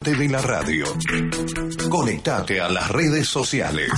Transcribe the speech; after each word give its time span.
TV 0.00 0.28
la 0.28 0.40
radio. 0.40 0.86
Conectate 1.88 2.60
a 2.60 2.68
las 2.68 2.88
redes 2.88 3.26
sociales. 3.26 3.90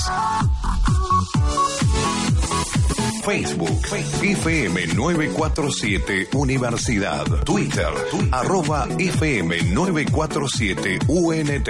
Facebook, 3.23 3.81
FM 4.23 4.87
947 4.95 6.29
Universidad. 6.33 7.27
Twitter, 7.45 7.93
arroba 8.33 8.89
FM 8.99 9.63
947 9.75 10.99
UNT. 11.07 11.69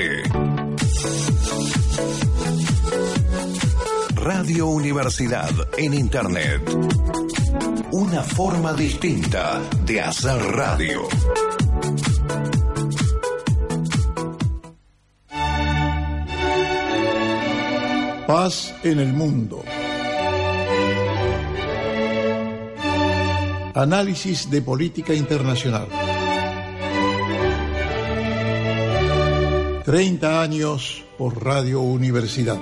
Radio 4.14 4.68
Universidad 4.68 5.50
en 5.76 5.92
Internet. 5.92 6.62
Una 7.90 8.22
forma 8.22 8.74
distinta 8.74 9.60
de 9.84 10.00
hacer 10.00 10.40
radio. 10.40 11.08
Paz 18.32 18.72
en 18.84 19.00
el 19.00 19.12
mundo. 19.12 19.64
Análisis 23.74 24.48
de 24.48 24.62
política 24.62 25.12
internacional. 25.12 25.88
30 29.84 30.42
años 30.42 31.04
por 31.18 31.44
Radio 31.44 31.80
Universidad. 31.80 32.60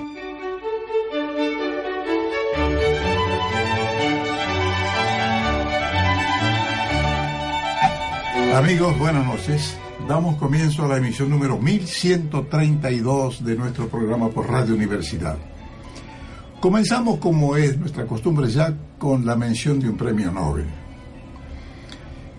Amigos, 8.55 8.97
buenas 8.97 9.23
noches. 9.23 9.77
Damos 10.07 10.37
comienzo 10.37 10.85
a 10.85 10.87
la 10.87 10.97
emisión 10.97 11.29
número 11.29 11.59
1132 11.59 13.45
de 13.45 13.55
nuestro 13.55 13.87
programa 13.87 14.29
por 14.29 14.49
Radio 14.49 14.73
Universidad. 14.73 15.37
Comenzamos, 16.59 17.19
como 17.19 17.55
es 17.55 17.77
nuestra 17.77 18.05
costumbre 18.05 18.49
ya, 18.49 18.73
con 18.97 19.25
la 19.25 19.37
mención 19.37 19.79
de 19.79 19.87
un 19.87 19.95
premio 19.95 20.29
Nobel. 20.29 20.65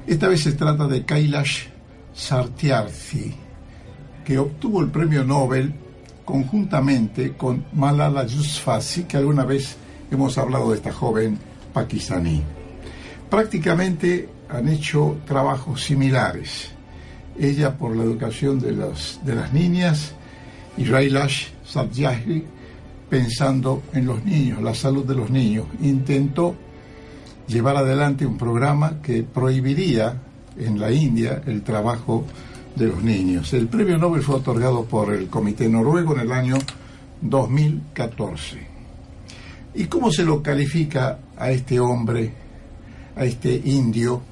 Esta 0.06 0.28
vez 0.28 0.42
se 0.42 0.52
trata 0.52 0.86
de 0.86 1.06
Kailash 1.06 1.68
Satyarthi, 2.12 3.34
que 4.22 4.38
obtuvo 4.38 4.82
el 4.82 4.88
premio 4.90 5.24
Nobel 5.24 5.72
conjuntamente 6.26 7.32
con 7.32 7.64
Malala 7.72 8.26
Yousafzai, 8.26 9.08
que 9.08 9.16
alguna 9.16 9.46
vez 9.46 9.76
hemos 10.10 10.36
hablado 10.36 10.70
de 10.70 10.76
esta 10.76 10.92
joven 10.92 11.38
pakistaní. 11.72 12.42
Prácticamente 13.30 14.28
han 14.50 14.68
hecho 14.68 15.16
trabajos 15.26 15.82
similares. 15.82 16.72
Ella 17.38 17.78
por 17.78 17.96
la 17.96 18.04
educación 18.04 18.60
de, 18.60 18.72
de 18.72 19.34
las 19.34 19.52
niñas 19.54 20.12
y 20.76 20.84
Kailash 20.84 21.46
Satyarthi 21.64 22.44
pensando 23.10 23.82
en 23.92 24.06
los 24.06 24.24
niños, 24.24 24.62
la 24.62 24.72
salud 24.72 25.04
de 25.04 25.16
los 25.16 25.28
niños. 25.28 25.66
Intentó 25.82 26.54
llevar 27.48 27.76
adelante 27.76 28.24
un 28.24 28.38
programa 28.38 29.02
que 29.02 29.24
prohibiría 29.24 30.16
en 30.56 30.78
la 30.78 30.92
India 30.92 31.42
el 31.44 31.62
trabajo 31.62 32.24
de 32.76 32.86
los 32.86 33.02
niños. 33.02 33.52
El 33.52 33.66
premio 33.66 33.98
Nobel 33.98 34.22
fue 34.22 34.36
otorgado 34.36 34.84
por 34.84 35.12
el 35.12 35.26
Comité 35.26 35.68
Noruego 35.68 36.14
en 36.14 36.20
el 36.20 36.32
año 36.32 36.56
2014. 37.20 38.68
¿Y 39.74 39.84
cómo 39.84 40.12
se 40.12 40.24
lo 40.24 40.42
califica 40.42 41.18
a 41.36 41.50
este 41.50 41.80
hombre, 41.80 42.32
a 43.16 43.24
este 43.24 43.54
indio, 43.64 44.22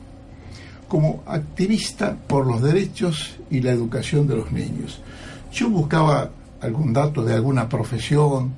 como 0.87 1.23
activista 1.27 2.17
por 2.17 2.47
los 2.47 2.63
derechos 2.63 3.37
y 3.51 3.61
la 3.61 3.73
educación 3.73 4.27
de 4.29 4.37
los 4.37 4.53
niños? 4.53 5.01
Yo 5.53 5.69
buscaba 5.69 6.31
algún 6.61 6.93
dato 6.93 7.25
de 7.25 7.35
alguna 7.35 7.69
profesión, 7.69 8.53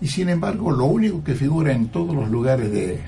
y 0.00 0.08
sin 0.08 0.28
embargo 0.28 0.70
lo 0.70 0.84
único 0.84 1.24
que 1.24 1.34
figura 1.34 1.72
en 1.72 1.88
todos 1.88 2.14
los 2.14 2.28
lugares 2.30 2.70
de, 2.70 3.00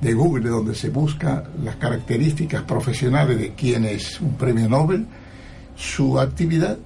de 0.00 0.14
Google 0.14 0.48
donde 0.48 0.74
se 0.74 0.90
busca 0.90 1.44
las 1.62 1.76
características 1.76 2.62
profesionales 2.62 3.38
de 3.38 3.54
quien 3.54 3.84
es 3.84 4.20
un 4.20 4.34
premio 4.34 4.68
Nobel, 4.68 5.06
su 5.76 6.18
actividad 6.18 6.78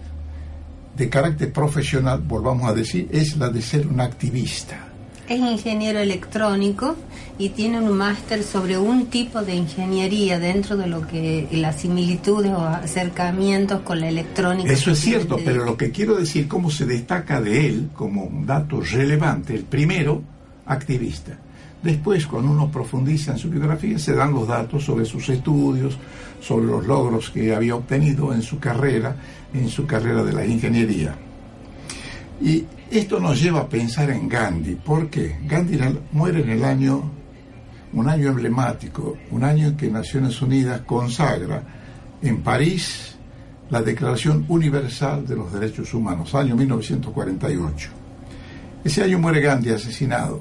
de 0.96 1.08
carácter 1.08 1.52
profesional, 1.52 2.20
volvamos 2.20 2.68
a 2.68 2.74
decir, 2.74 3.08
es 3.10 3.36
la 3.36 3.48
de 3.48 3.62
ser 3.62 3.86
un 3.86 4.00
activista. 4.00 4.93
Es 5.28 5.40
ingeniero 5.40 5.98
electrónico 6.00 6.96
y 7.38 7.48
tiene 7.50 7.80
un 7.80 7.96
máster 7.96 8.42
sobre 8.42 8.76
un 8.76 9.06
tipo 9.06 9.42
de 9.42 9.54
ingeniería 9.54 10.38
dentro 10.38 10.76
de 10.76 10.86
lo 10.86 11.06
que 11.06 11.48
las 11.50 11.80
similitudes 11.80 12.52
o 12.52 12.60
acercamientos 12.60 13.80
con 13.80 14.00
la 14.00 14.08
electrónica. 14.08 14.70
Eso 14.70 14.90
es 14.90 14.98
cierto, 15.00 15.38
pero 15.44 15.64
lo 15.64 15.76
que 15.76 15.90
quiero 15.90 16.14
decir, 16.16 16.46
cómo 16.46 16.70
se 16.70 16.84
destaca 16.84 17.40
de 17.40 17.66
él 17.66 17.88
como 17.94 18.24
un 18.24 18.44
dato 18.44 18.80
relevante, 18.80 19.54
el 19.54 19.64
primero, 19.64 20.22
activista. 20.66 21.38
Después, 21.82 22.26
cuando 22.26 22.50
uno 22.50 22.70
profundiza 22.70 23.32
en 23.32 23.38
su 23.38 23.50
biografía, 23.50 23.98
se 23.98 24.14
dan 24.14 24.32
los 24.32 24.48
datos 24.48 24.84
sobre 24.84 25.04
sus 25.04 25.28
estudios, 25.28 25.98
sobre 26.40 26.66
los 26.66 26.86
logros 26.86 27.30
que 27.30 27.54
había 27.54 27.76
obtenido 27.76 28.32
en 28.32 28.40
su 28.40 28.58
carrera, 28.58 29.16
en 29.52 29.68
su 29.68 29.86
carrera 29.86 30.22
de 30.22 30.32
la 30.32 30.46
ingeniería. 30.46 31.14
Y 32.40 32.64
esto 32.98 33.18
nos 33.18 33.40
lleva 33.40 33.60
a 33.60 33.68
pensar 33.68 34.10
en 34.10 34.28
Gandhi. 34.28 34.76
¿Por 34.76 35.10
qué? 35.10 35.38
Gandhi 35.46 35.78
muere 36.12 36.42
en 36.42 36.50
el 36.50 36.64
año, 36.64 37.10
un 37.92 38.08
año 38.08 38.28
emblemático, 38.28 39.16
un 39.30 39.42
año 39.42 39.68
en 39.68 39.76
que 39.76 39.90
Naciones 39.90 40.40
Unidas 40.40 40.82
consagra 40.82 41.62
en 42.22 42.42
París 42.42 43.16
la 43.70 43.82
Declaración 43.82 44.44
Universal 44.48 45.26
de 45.26 45.36
los 45.36 45.52
Derechos 45.52 45.92
Humanos, 45.94 46.34
año 46.34 46.54
1948. 46.54 47.90
Ese 48.84 49.02
año 49.02 49.18
muere 49.18 49.40
Gandhi 49.40 49.70
asesinado. 49.70 50.40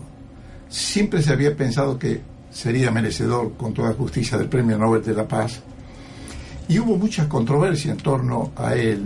Siempre 0.70 1.22
se 1.22 1.34
había 1.34 1.56
pensado 1.56 1.98
que 1.98 2.22
sería 2.52 2.92
merecedor 2.92 3.54
con 3.54 3.74
toda 3.74 3.94
justicia 3.94 4.38
del 4.38 4.50
Premio 4.50 4.78
Nobel 4.78 5.04
de 5.04 5.14
la 5.14 5.28
Paz. 5.28 5.62
Y 6.68 6.80
hubo 6.80 6.98
mucha 6.98 7.28
controversia 7.28 7.92
en 7.92 7.98
torno 7.98 8.52
a 8.56 8.76
él, 8.76 9.02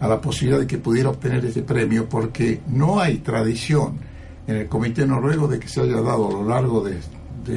a 0.00 0.08
la 0.08 0.20
posibilidad 0.20 0.60
de 0.60 0.66
que 0.66 0.78
pudiera 0.78 1.10
obtener 1.10 1.44
este 1.44 1.62
premio 1.62 2.08
porque 2.08 2.62
no 2.68 2.98
hay 2.98 3.18
tradición 3.18 3.98
en 4.46 4.56
el 4.56 4.66
Comité 4.66 5.06
Noruego 5.06 5.46
de 5.46 5.60
que 5.60 5.68
se 5.68 5.82
haya 5.82 6.00
dado 6.00 6.28
a 6.28 6.32
lo 6.32 6.48
largo 6.48 6.82
de, 6.82 6.98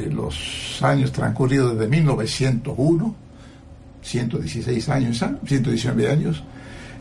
los 0.09 0.79
años 0.81 1.11
transcurridos 1.11 1.73
desde 1.73 1.87
1901, 1.87 3.15
116 4.01 4.89
años, 4.89 5.23
119 5.45 6.11
años, 6.11 6.43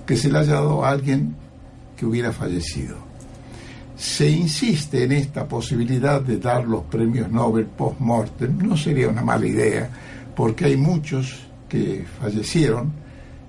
que 0.04 0.14
se 0.14 0.30
le 0.30 0.38
haya 0.38 0.54
dado 0.54 0.84
a 0.84 0.90
alguien 0.90 1.34
que 1.96 2.04
hubiera 2.04 2.32
fallecido. 2.32 2.96
Se 3.96 4.28
insiste 4.28 5.04
en 5.04 5.12
esta 5.12 5.48
posibilidad 5.48 6.20
de 6.20 6.36
dar 6.38 6.66
los 6.66 6.82
premios 6.84 7.30
Nobel 7.30 7.64
post-mortem, 7.64 8.58
no 8.58 8.76
sería 8.76 9.08
una 9.08 9.22
mala 9.22 9.46
idea, 9.46 9.88
porque 10.36 10.66
hay 10.66 10.76
muchos 10.76 11.46
que 11.68 12.04
fallecieron 12.20 12.92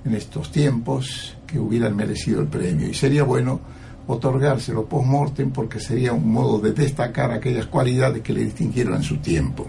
en 0.06 0.16
estos 0.16 0.52
tiempos 0.52 1.36
que 1.54 1.60
hubieran 1.60 1.96
merecido 1.96 2.42
el 2.42 2.48
premio. 2.48 2.90
Y 2.90 2.96
sería 2.96 3.24
bueno 3.24 3.60
otorgárselo 4.08 4.88
post-mortem 4.88 5.52
porque 5.52 5.80
sería 5.80 6.12
un 6.12 6.28
modo 6.34 6.58
de 6.58 6.74
destacar 6.74 7.32
aquellas 7.32 7.68
cualidades 7.68 8.24
que 8.24 8.34
le 8.34 8.44
distinguieron 8.44 8.96
en 8.96 9.04
su 9.04 9.18
tiempo. 9.18 9.68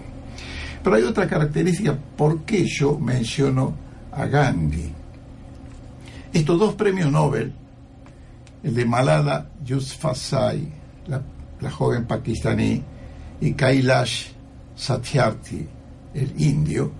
Pero 0.83 0.95
hay 0.95 1.03
otra 1.03 1.27
característica, 1.27 1.95
¿por 2.17 2.41
qué 2.41 2.65
yo 2.65 2.97
menciono 2.97 3.75
a 4.11 4.25
Gandhi? 4.25 4.91
Estos 6.33 6.59
dos 6.59 6.73
premios 6.73 7.11
Nobel, 7.11 7.53
el 8.63 8.73
de 8.73 8.85
Malala 8.85 9.47
Yousafzai, 9.63 10.67
la, 11.05 11.21
la 11.61 11.69
joven 11.69 12.05
pakistaní, 12.05 12.81
y 13.41 13.53
Kailash 13.53 14.29
Satyarthi, 14.75 15.67
el 16.15 16.33
indio, 16.41 16.91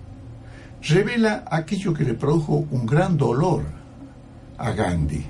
revela 0.88 1.44
aquello 1.50 1.92
que 1.92 2.04
le 2.04 2.14
produjo 2.14 2.66
un 2.70 2.86
gran 2.86 3.16
dolor 3.16 3.75
a 4.58 4.70
Gandhi. 4.72 5.24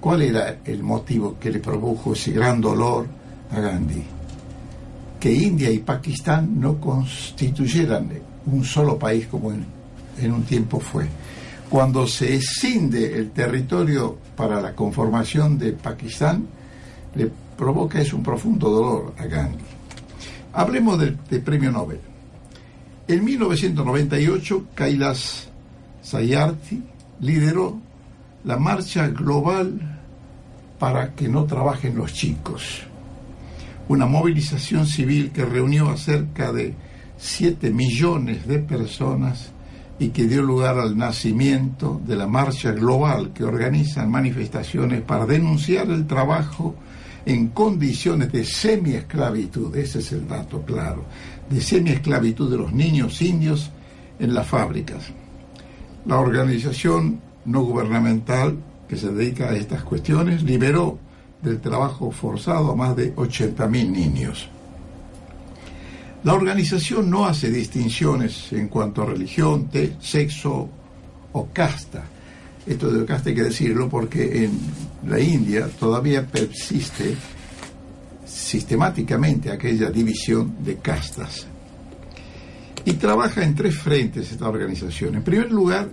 ¿Cuál 0.00 0.22
era 0.22 0.58
el 0.64 0.82
motivo 0.82 1.38
que 1.38 1.50
le 1.50 1.60
produjo 1.60 2.12
ese 2.12 2.32
gran 2.32 2.60
dolor 2.60 3.06
a 3.50 3.60
Gandhi? 3.60 4.02
Que 5.18 5.32
India 5.32 5.70
y 5.70 5.78
Pakistán 5.78 6.60
no 6.60 6.78
constituyeran 6.78 8.10
un 8.46 8.64
solo 8.64 8.98
país 8.98 9.26
como 9.26 9.52
en, 9.52 10.32
un 10.32 10.42
tiempo 10.42 10.78
fue. 10.78 11.06
Cuando 11.70 12.06
se 12.06 12.34
escinde 12.34 13.16
el 13.16 13.30
territorio 13.30 14.18
para 14.36 14.60
la 14.60 14.74
conformación 14.74 15.58
de 15.58 15.72
Pakistán, 15.72 16.46
le 17.14 17.30
provoca 17.56 18.00
es 18.00 18.12
un 18.12 18.22
profundo 18.22 18.68
dolor 18.68 19.14
a 19.18 19.24
Gandhi. 19.24 19.64
Hablemos 20.52 20.98
del, 20.98 21.18
del 21.30 21.40
premio 21.40 21.72
Nobel. 21.72 22.00
En 23.08 23.24
1998, 23.24 24.66
Kailas 24.74 25.48
Sayarthi 26.02 26.82
lideró 27.24 27.78
la 28.44 28.58
marcha 28.58 29.08
global 29.08 29.80
para 30.78 31.14
que 31.14 31.28
no 31.28 31.44
trabajen 31.44 31.96
los 31.96 32.12
chicos. 32.12 32.82
Una 33.88 34.06
movilización 34.06 34.86
civil 34.86 35.30
que 35.30 35.44
reunió 35.44 35.90
a 35.90 35.96
cerca 35.96 36.52
de 36.52 36.74
7 37.16 37.70
millones 37.70 38.46
de 38.46 38.58
personas 38.58 39.52
y 39.98 40.08
que 40.08 40.26
dio 40.26 40.42
lugar 40.42 40.78
al 40.78 40.98
nacimiento 40.98 42.00
de 42.04 42.16
la 42.16 42.26
marcha 42.26 42.72
global 42.72 43.32
que 43.32 43.44
organizan 43.44 44.10
manifestaciones 44.10 45.00
para 45.02 45.24
denunciar 45.24 45.88
el 45.90 46.06
trabajo 46.06 46.74
en 47.24 47.48
condiciones 47.48 48.30
de 48.32 48.44
semiesclavitud, 48.44 49.74
ese 49.76 50.00
es 50.00 50.12
el 50.12 50.28
dato 50.28 50.62
claro, 50.62 51.04
de 51.48 51.60
semiesclavitud 51.60 52.50
de 52.50 52.58
los 52.58 52.72
niños 52.72 53.22
indios 53.22 53.70
en 54.18 54.34
las 54.34 54.46
fábricas. 54.46 55.23
La 56.06 56.18
organización 56.18 57.20
no 57.46 57.62
gubernamental 57.62 58.56
que 58.88 58.96
se 58.96 59.10
dedica 59.10 59.50
a 59.50 59.56
estas 59.56 59.82
cuestiones 59.82 60.42
liberó 60.42 60.98
del 61.42 61.60
trabajo 61.60 62.10
forzado 62.10 62.72
a 62.72 62.76
más 62.76 62.96
de 62.96 63.14
80.000 63.14 63.90
niños. 63.90 64.48
La 66.24 66.34
organización 66.34 67.10
no 67.10 67.26
hace 67.26 67.50
distinciones 67.50 68.52
en 68.52 68.68
cuanto 68.68 69.02
a 69.02 69.06
religión, 69.06 69.68
de 69.70 69.94
sexo 70.00 70.68
o 71.32 71.48
casta. 71.52 72.04
Esto 72.66 72.90
de 72.90 73.04
casta 73.04 73.28
hay 73.28 73.34
que 73.34 73.42
decirlo 73.42 73.88
porque 73.90 74.44
en 74.44 74.58
la 75.06 75.20
India 75.20 75.68
todavía 75.78 76.26
persiste 76.26 77.14
sistemáticamente 78.24 79.50
aquella 79.50 79.90
división 79.90 80.56
de 80.64 80.76
castas. 80.76 81.46
Y 82.84 82.94
trabaja 82.94 83.42
en 83.42 83.54
tres 83.54 83.78
frentes 83.78 84.30
esta 84.30 84.48
organización. 84.48 85.14
En 85.14 85.22
primer 85.22 85.50
lugar, 85.50 85.88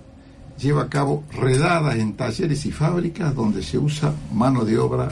lleva 0.59 0.83
a 0.83 0.89
cabo 0.89 1.23
redadas 1.31 1.95
en 1.95 2.13
talleres 2.13 2.65
y 2.65 2.71
fábricas 2.71 3.33
donde 3.33 3.63
se 3.63 3.77
usa 3.77 4.13
mano 4.33 4.65
de 4.65 4.77
obra 4.77 5.09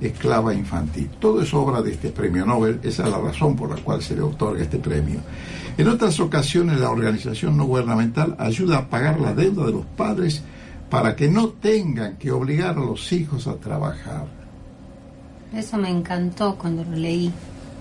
esclava 0.00 0.54
infantil. 0.54 1.10
Todo 1.18 1.42
es 1.42 1.52
obra 1.52 1.82
de 1.82 1.92
este 1.92 2.10
premio 2.10 2.46
Nobel, 2.46 2.80
esa 2.82 3.04
es 3.04 3.10
la 3.10 3.18
razón 3.18 3.56
por 3.56 3.70
la 3.70 3.82
cual 3.82 4.02
se 4.02 4.14
le 4.14 4.22
otorga 4.22 4.62
este 4.62 4.78
premio. 4.78 5.20
En 5.76 5.88
otras 5.88 6.18
ocasiones 6.20 6.80
la 6.80 6.90
organización 6.90 7.56
no 7.56 7.64
gubernamental 7.64 8.36
ayuda 8.38 8.78
a 8.78 8.88
pagar 8.88 9.20
la 9.20 9.34
deuda 9.34 9.66
de 9.66 9.72
los 9.72 9.86
padres 9.86 10.42
para 10.90 11.14
que 11.14 11.28
no 11.28 11.48
tengan 11.48 12.16
que 12.16 12.30
obligar 12.30 12.76
a 12.76 12.80
los 12.80 13.12
hijos 13.12 13.46
a 13.46 13.56
trabajar. 13.56 14.26
Eso 15.52 15.76
me 15.76 15.90
encantó 15.90 16.56
cuando 16.56 16.84
lo 16.84 16.96
leí. 16.96 17.32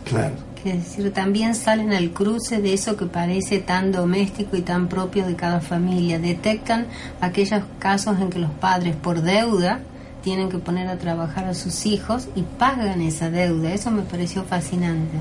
Claro. 0.05 0.35
Que 0.63 0.73
decir, 0.73 1.13
también 1.13 1.55
salen 1.55 1.93
al 1.93 2.11
cruce 2.11 2.61
de 2.61 2.73
eso 2.73 2.97
que 2.97 3.05
parece 3.05 3.59
tan 3.59 3.91
doméstico 3.91 4.57
y 4.57 4.61
tan 4.61 4.87
propio 4.87 5.25
de 5.27 5.35
cada 5.35 5.61
familia. 5.61 6.19
Detectan 6.19 6.87
aquellos 7.21 7.63
casos 7.79 8.19
en 8.19 8.29
que 8.29 8.39
los 8.39 8.51
padres, 8.51 8.95
por 8.95 9.21
deuda, 9.21 9.81
tienen 10.23 10.49
que 10.49 10.57
poner 10.57 10.87
a 10.87 10.97
trabajar 10.97 11.45
a 11.45 11.53
sus 11.53 11.85
hijos 11.85 12.27
y 12.35 12.41
pagan 12.41 13.01
esa 13.01 13.29
deuda. 13.29 13.73
Eso 13.73 13.91
me 13.91 14.01
pareció 14.01 14.43
fascinante. 14.43 15.17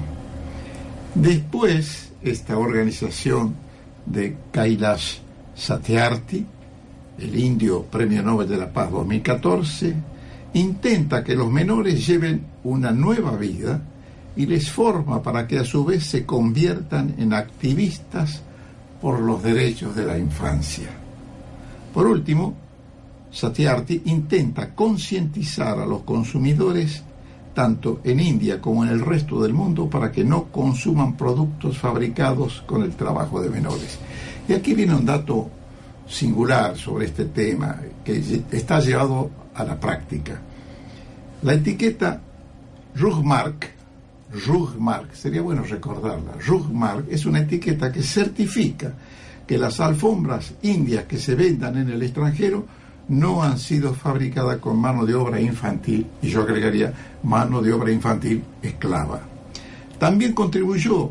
Después, 1.15 2.13
esta 2.23 2.59
organización 2.59 3.55
de 4.05 4.37
Kailash 4.53 5.19
Satyarthi, 5.55 6.47
el 7.19 7.39
indio 7.39 7.83
Premio 7.85 8.23
Nobel 8.23 8.49
de 8.49 8.57
la 8.57 8.73
Paz 8.73 8.91
2014, 8.91 9.95
intenta 10.55 11.23
que 11.23 11.35
los 11.35 11.51
menores 11.51 12.07
lleven 12.07 12.45
una 12.65 12.91
nueva 12.91 13.37
vida 13.37 13.81
y 14.37 14.47
les 14.47 14.71
forma 14.71 15.23
para 15.23 15.47
que 15.47 15.59
a 15.59 15.65
su 15.65 15.85
vez 15.85 16.05
se 16.05 16.25
conviertan 16.25 17.15
en 17.19 17.33
activistas 17.33 18.43
por 19.01 19.21
los 19.21 19.43
derechos 19.43 19.97
de 19.97 20.05
la 20.05 20.19
infancia. 20.19 20.89
Por 21.93 22.07
último, 22.07 22.55
Satyarthi 23.31 24.03
intenta 24.07 24.75
concientizar 24.75 25.79
a 25.79 25.87
los 25.87 26.03
consumidores 26.03 27.03
tanto 27.55 28.01
en 28.05 28.21
India 28.21 28.61
como 28.61 28.85
en 28.85 28.91
el 28.91 29.01
resto 29.01 29.41
del 29.43 29.55
mundo 29.55 29.89
para 29.89 30.13
que 30.13 30.23
no 30.23 30.45
consuman 30.45 31.17
productos 31.17 31.79
fabricados 31.79 32.63
con 32.67 32.83
el 32.83 32.93
trabajo 32.93 33.41
de 33.41 33.49
menores. 33.49 33.99
Y 34.47 34.53
aquí 34.53 34.75
viene 34.75 34.95
un 34.95 35.07
dato 35.07 35.51
singular 36.07 36.77
sobre 36.77 37.07
este 37.07 37.25
tema 37.25 37.81
que 38.05 38.23
está 38.53 38.81
llevado 38.81 39.31
a 39.55 39.65
la 39.65 39.81
práctica. 39.81 40.39
La 41.43 41.55
etiqueta 41.55 42.21
Rugmark, 42.95 43.76
Rugmark, 44.45 45.15
sería 45.15 45.43
bueno 45.43 45.63
recordarla, 45.63 46.33
Rugmark 46.45 47.07
es 47.11 47.27
una 47.27 47.41
etiqueta 47.41 47.93
que 47.93 48.03
certifica 48.03 48.93
que 49.47 49.59
las 49.59 49.81
alfombras 49.81 50.55
indias 50.63 51.05
que 51.05 51.19
se 51.19 51.35
vendan 51.35 51.77
en 51.79 51.91
el 51.91 52.03
extranjero 52.03 52.67
no 53.09 53.43
han 53.43 53.59
sido 53.59 53.95
fabricadas 53.95 54.59
con 54.59 54.79
mano 54.79 55.07
de 55.07 55.15
obra 55.15 55.41
infantil, 55.41 56.07
y 56.21 56.29
yo 56.29 56.43
agregaría 56.43 56.93
mano 57.23 57.63
de 57.63 57.73
obra 57.73 57.93
infantil 57.93 58.43
esclava. 58.61 59.21
También 59.99 60.33
contribuyó 60.33 61.11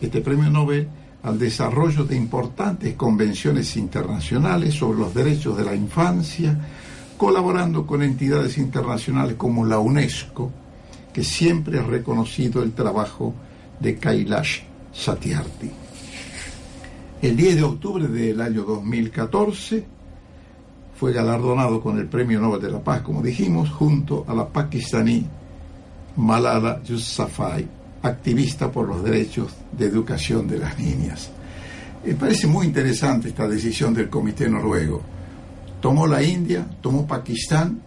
este 0.00 0.20
premio 0.20 0.50
Nobel 0.50 0.88
al 1.22 1.38
desarrollo 1.38 2.04
de 2.04 2.16
importantes 2.16 2.94
convenciones 2.94 3.76
internacionales 3.76 4.74
sobre 4.74 5.00
los 5.00 5.14
derechos 5.14 5.56
de 5.56 5.64
la 5.64 5.74
infancia, 5.74 6.58
colaborando 7.16 7.86
con 7.86 8.02
entidades 8.02 8.58
internacionales 8.58 9.36
como 9.36 9.64
la 9.64 9.78
UNESCO, 9.78 10.50
que 11.12 11.24
siempre 11.24 11.78
ha 11.78 11.82
reconocido 11.82 12.62
el 12.62 12.72
trabajo 12.72 13.34
de 13.80 13.96
Kailash 13.96 14.60
Satyarthi. 14.92 15.70
El 17.20 17.36
10 17.36 17.56
de 17.56 17.62
octubre 17.62 18.08
del 18.08 18.40
año 18.40 18.62
2014, 18.62 19.84
fue 21.02 21.12
galardonado 21.12 21.80
con 21.80 21.98
el 21.98 22.06
Premio 22.06 22.40
Nobel 22.40 22.62
de 22.62 22.70
la 22.70 22.78
Paz, 22.78 23.02
como 23.02 23.22
dijimos, 23.22 23.70
junto 23.70 24.24
a 24.28 24.34
la 24.34 24.46
pakistaní 24.46 25.26
Malala 26.16 26.80
Yousafzai, 26.84 27.66
activista 28.02 28.70
por 28.70 28.86
los 28.86 29.02
derechos 29.02 29.52
de 29.72 29.86
educación 29.86 30.46
de 30.46 30.58
las 30.58 30.78
niñas. 30.78 31.30
Me 32.04 32.14
parece 32.14 32.46
muy 32.46 32.66
interesante 32.66 33.30
esta 33.30 33.48
decisión 33.48 33.94
del 33.94 34.08
Comité 34.08 34.48
Noruego. 34.48 35.02
Tomó 35.80 36.06
la 36.06 36.22
India, 36.22 36.64
tomó 36.80 37.04
Pakistán, 37.04 37.82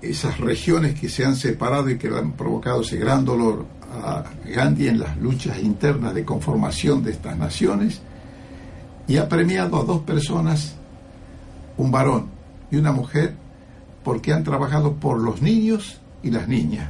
esas 0.00 0.38
regiones 0.38 0.98
que 0.98 1.08
se 1.08 1.24
han 1.24 1.36
separado 1.36 1.90
y 1.90 1.98
que 1.98 2.08
han 2.08 2.32
provocado 2.32 2.82
ese 2.82 2.96
gran 2.96 3.24
dolor 3.24 3.66
a 3.92 4.24
Gandhi 4.46 4.88
en 4.88 4.98
las 4.98 5.16
luchas 5.18 5.58
internas 5.62 6.14
de 6.14 6.24
conformación 6.24 7.02
de 7.02 7.12
estas 7.12 7.36
naciones, 7.36 8.00
y 9.06 9.16
ha 9.16 9.28
premiado 9.28 9.78
a 9.78 9.84
dos 9.84 10.02
personas 10.02 10.74
un 11.76 11.90
varón 11.90 12.28
y 12.70 12.76
una 12.76 12.92
mujer 12.92 13.34
porque 14.02 14.32
han 14.32 14.44
trabajado 14.44 14.94
por 14.94 15.18
los 15.18 15.42
niños 15.42 16.00
y 16.22 16.30
las 16.30 16.48
niñas. 16.48 16.88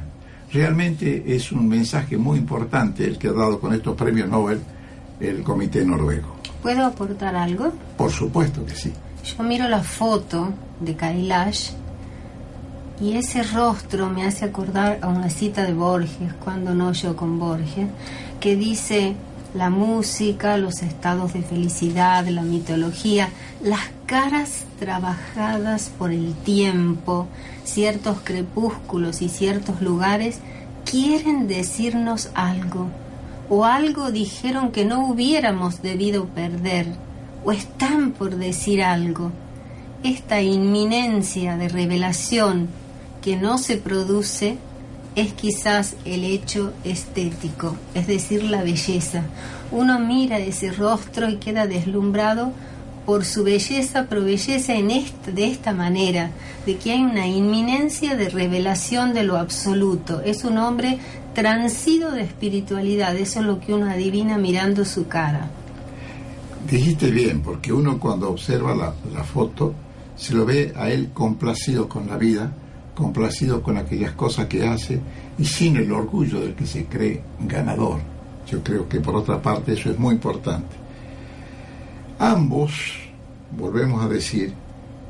Realmente 0.51 1.35
es 1.35 1.51
un 1.51 1.67
mensaje 1.67 2.17
muy 2.17 2.37
importante 2.37 3.05
el 3.05 3.17
que 3.17 3.27
ha 3.27 3.33
dado 3.33 3.59
con 3.59 3.73
estos 3.73 3.95
premios 3.95 4.29
Nobel 4.29 4.61
el 5.19 5.43
Comité 5.43 5.83
Noruego. 5.83 6.35
¿Puedo 6.61 6.85
aportar 6.85 7.35
algo? 7.35 7.71
Por 7.97 8.11
supuesto 8.11 8.65
que 8.65 8.75
sí. 8.75 8.93
Yo 9.23 9.43
miro 9.43 9.67
la 9.67 9.81
foto 9.81 10.53
de 10.79 10.95
Kailash 10.95 11.71
y 13.01 13.17
ese 13.17 13.43
rostro 13.43 14.09
me 14.09 14.25
hace 14.25 14.45
acordar 14.45 14.99
a 15.01 15.07
una 15.07 15.29
cita 15.29 15.63
de 15.63 15.73
Borges, 15.73 16.33
cuando 16.43 16.73
no 16.73 16.93
yo 16.93 17.15
con 17.15 17.39
Borges, 17.39 17.87
que 18.39 18.55
dice, 18.55 19.15
la 19.53 19.69
música, 19.69 20.57
los 20.57 20.81
estados 20.81 21.33
de 21.33 21.41
felicidad, 21.41 22.25
la 22.27 22.41
mitología, 22.41 23.29
las 23.61 23.81
caras 24.05 24.65
trabajadas 24.79 25.91
por 25.97 26.11
el 26.11 26.33
tiempo, 26.33 27.27
ciertos 27.63 28.17
crepúsculos 28.23 29.21
y 29.21 29.29
ciertos 29.29 29.81
lugares 29.81 30.39
quieren 30.89 31.47
decirnos 31.47 32.29
algo, 32.33 32.87
o 33.49 33.65
algo 33.65 34.11
dijeron 34.11 34.71
que 34.71 34.85
no 34.85 35.07
hubiéramos 35.07 35.81
debido 35.81 36.25
perder, 36.25 36.87
o 37.43 37.51
están 37.51 38.11
por 38.11 38.37
decir 38.37 38.83
algo. 38.83 39.31
Esta 40.03 40.41
inminencia 40.41 41.57
de 41.57 41.67
revelación 41.67 42.67
que 43.25 43.35
no 43.35 43.57
se 43.57 43.77
produce 43.77 44.55
es 45.15 45.33
quizás 45.33 45.95
el 46.05 46.23
hecho 46.23 46.73
estético, 46.83 47.75
es 47.95 48.05
decir, 48.05 48.43
la 48.43 48.61
belleza. 48.61 49.23
Uno 49.71 49.97
mira 49.97 50.37
ese 50.37 50.71
rostro 50.71 51.27
y 51.27 51.37
queda 51.37 51.65
deslumbrado 51.65 52.51
por 53.07 53.25
su 53.25 53.43
belleza, 53.43 54.05
pero 54.07 54.23
belleza 54.23 54.75
en 54.75 54.91
esta, 54.91 55.31
de 55.31 55.47
esta 55.47 55.73
manera, 55.73 56.29
de 56.67 56.77
que 56.77 56.91
hay 56.91 57.01
una 57.01 57.25
inminencia 57.25 58.15
de 58.15 58.29
revelación 58.29 59.15
de 59.15 59.23
lo 59.23 59.37
absoluto. 59.37 60.21
Es 60.21 60.43
un 60.43 60.59
hombre 60.59 60.99
transido 61.33 62.11
de 62.11 62.21
espiritualidad, 62.21 63.15
eso 63.15 63.39
es 63.39 63.45
lo 63.47 63.59
que 63.59 63.73
uno 63.73 63.89
adivina 63.89 64.37
mirando 64.37 64.85
su 64.85 65.07
cara. 65.07 65.49
Dijiste 66.69 67.09
bien, 67.09 67.41
porque 67.41 67.73
uno 67.73 67.99
cuando 67.99 68.29
observa 68.29 68.75
la, 68.75 68.93
la 69.11 69.23
foto 69.23 69.73
se 70.15 70.35
lo 70.35 70.45
ve 70.45 70.73
a 70.75 70.89
él 70.89 71.09
complacido 71.11 71.89
con 71.89 72.07
la 72.07 72.17
vida, 72.17 72.53
complacido 72.95 73.61
con 73.61 73.77
aquellas 73.77 74.13
cosas 74.13 74.47
que 74.47 74.65
hace 74.65 74.99
y 75.37 75.45
sin 75.45 75.75
el 75.75 75.91
orgullo 75.91 76.39
del 76.39 76.55
que 76.55 76.65
se 76.65 76.85
cree 76.85 77.21
ganador. 77.41 77.99
Yo 78.47 78.63
creo 78.63 78.87
que 78.87 78.99
por 78.99 79.15
otra 79.15 79.41
parte 79.41 79.73
eso 79.73 79.91
es 79.91 79.99
muy 79.99 80.15
importante. 80.15 80.75
Ambos, 82.17 82.71
volvemos 83.57 84.03
a 84.03 84.07
decir, 84.07 84.53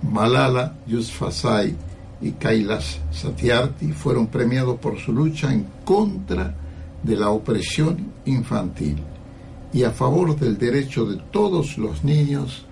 Malala 0.01 0.75
Yousafzai 0.87 1.75
y 2.21 2.31
Kailash 2.31 2.97
Satyarthi 3.11 3.91
fueron 3.91 4.27
premiados 4.27 4.79
por 4.79 4.97
su 4.97 5.13
lucha 5.13 5.53
en 5.53 5.65
contra 5.83 6.55
de 7.03 7.15
la 7.15 7.29
opresión 7.29 8.13
infantil 8.25 8.97
y 9.73 9.83
a 9.83 9.91
favor 9.91 10.35
del 10.39 10.57
derecho 10.57 11.05
de 11.05 11.17
todos 11.31 11.77
los 11.77 12.03
niños 12.03 12.65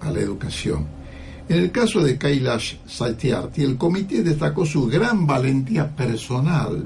a 0.00 0.10
la 0.10 0.20
educación. 0.20 1.01
En 1.48 1.58
el 1.58 1.70
caso 1.70 2.00
de 2.00 2.16
Kailash 2.16 2.76
Satyarthi, 2.86 3.62
el 3.62 3.76
comité 3.76 4.22
destacó 4.22 4.64
su 4.64 4.86
gran 4.86 5.26
valentía 5.26 5.88
personal 5.88 6.84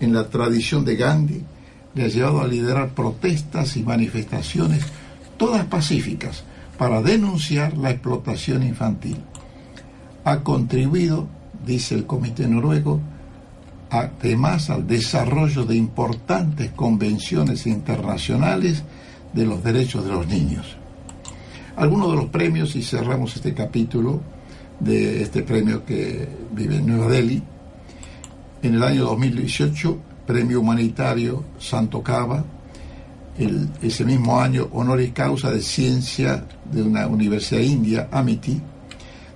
en 0.00 0.12
la 0.12 0.28
tradición 0.28 0.84
de 0.84 0.96
Gandhi, 0.96 1.42
le 1.94 2.04
ha 2.04 2.08
llevado 2.08 2.40
a 2.40 2.46
liderar 2.46 2.90
protestas 2.90 3.76
y 3.76 3.82
manifestaciones, 3.82 4.84
todas 5.36 5.64
pacíficas, 5.66 6.44
para 6.78 7.02
denunciar 7.02 7.76
la 7.76 7.90
explotación 7.90 8.62
infantil. 8.62 9.18
Ha 10.24 10.40
contribuido, 10.40 11.28
dice 11.66 11.94
el 11.94 12.06
comité 12.06 12.46
noruego, 12.48 13.00
además 13.90 14.70
al 14.70 14.86
desarrollo 14.86 15.64
de 15.64 15.76
importantes 15.76 16.70
convenciones 16.70 17.66
internacionales 17.66 18.82
de 19.32 19.46
los 19.46 19.62
derechos 19.62 20.04
de 20.04 20.10
los 20.10 20.26
niños. 20.26 20.79
Algunos 21.80 22.10
de 22.10 22.16
los 22.16 22.26
premios, 22.26 22.76
y 22.76 22.82
cerramos 22.82 23.34
este 23.36 23.54
capítulo 23.54 24.20
de 24.80 25.22
este 25.22 25.42
premio 25.42 25.82
que 25.82 26.28
vive 26.52 26.76
en 26.76 26.86
Nueva 26.86 27.08
Delhi, 27.10 27.42
en 28.62 28.74
el 28.74 28.82
año 28.82 29.04
2018, 29.04 29.98
Premio 30.26 30.60
Humanitario 30.60 31.42
Santo 31.58 32.02
Cava, 32.02 32.44
ese 33.80 34.04
mismo 34.04 34.38
año, 34.38 34.68
honoris 34.72 35.12
causa 35.12 35.50
de 35.50 35.62
ciencia 35.62 36.44
de 36.70 36.82
una 36.82 37.06
universidad 37.06 37.62
india, 37.62 38.10
Amity, 38.12 38.60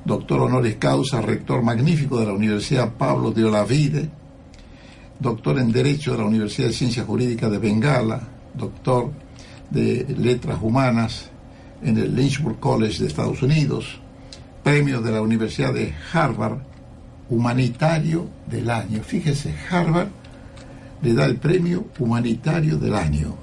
doctor 0.05 0.43
honoris 0.43 0.77
causa, 0.77 1.23
rector 1.23 1.63
magnífico 1.63 2.21
de 2.21 2.27
la 2.27 2.35
Universidad 2.35 2.93
Pablo 2.93 3.31
de 3.31 3.43
Olavide, 3.43 4.11
doctor 5.19 5.59
en 5.59 5.73
Derecho 5.73 6.13
de 6.13 6.19
la 6.19 6.27
Universidad 6.27 6.69
de 6.69 6.75
Ciencias 6.75 7.07
Jurídicas 7.07 7.51
de 7.51 7.57
Bengala, 7.57 8.21
doctor 8.55 9.13
de 9.71 10.15
Letras 10.19 10.59
Humanas 10.61 11.31
en 11.85 11.99
el 11.99 12.17
Lynchburg 12.17 12.59
College 12.59 13.03
de 13.03 13.09
Estados 13.09 13.43
Unidos, 13.43 14.01
premio 14.63 15.03
de 15.03 15.13
la 15.13 15.21
Universidad 15.21 15.75
de 15.75 15.95
Harvard, 16.13 16.59
humanitario 17.29 18.29
del 18.47 18.71
año. 18.71 19.03
Fíjese, 19.03 19.55
Harvard 19.71 20.09
le 21.03 21.13
da 21.13 21.27
el 21.27 21.37
premio 21.37 21.87
humanitario 21.99 22.79
del 22.79 22.95
año. 22.95 23.37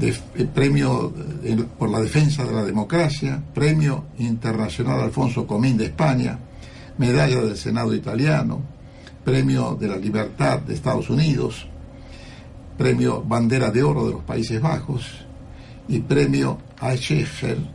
Eh, 0.00 0.14
el 0.36 0.48
premio 0.48 1.12
eh, 1.44 1.56
por 1.78 1.90
la 1.90 2.00
defensa 2.00 2.44
de 2.44 2.52
la 2.52 2.64
democracia, 2.64 3.42
premio 3.54 4.06
internacional 4.18 5.00
Alfonso 5.00 5.46
Comín 5.46 5.76
de 5.76 5.86
España, 5.86 6.38
medalla 6.96 7.42
del 7.42 7.56
Senado 7.56 7.94
italiano, 7.94 8.62
premio 9.24 9.76
de 9.78 9.88
la 9.88 9.96
libertad 9.96 10.60
de 10.60 10.74
Estados 10.74 11.10
Unidos, 11.10 11.66
premio 12.78 13.22
bandera 13.22 13.70
de 13.70 13.82
oro 13.82 14.06
de 14.06 14.12
los 14.12 14.22
Países 14.22 14.60
Bajos 14.60 15.27
y 15.88 16.00
premio 16.00 16.58
Eicher 16.80 17.26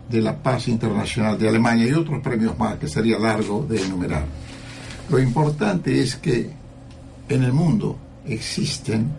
de 0.10 0.22
la 0.22 0.36
Paz 0.36 0.68
Internacional 0.68 1.38
de 1.38 1.50
Alemania 1.50 1.88
y 1.88 1.94
otros 1.94 2.22
premios 2.22 2.58
más 2.58 2.78
que 2.78 2.88
sería 2.88 3.20
largo 3.20 3.66
de 3.68 3.82
enumerar. 3.82 4.26
Lo 5.10 5.20
importante 5.20 6.00
es 6.00 6.16
que 6.16 6.50
en 7.28 7.44
el 7.44 7.52
mundo 7.52 7.98
existen 8.26 9.10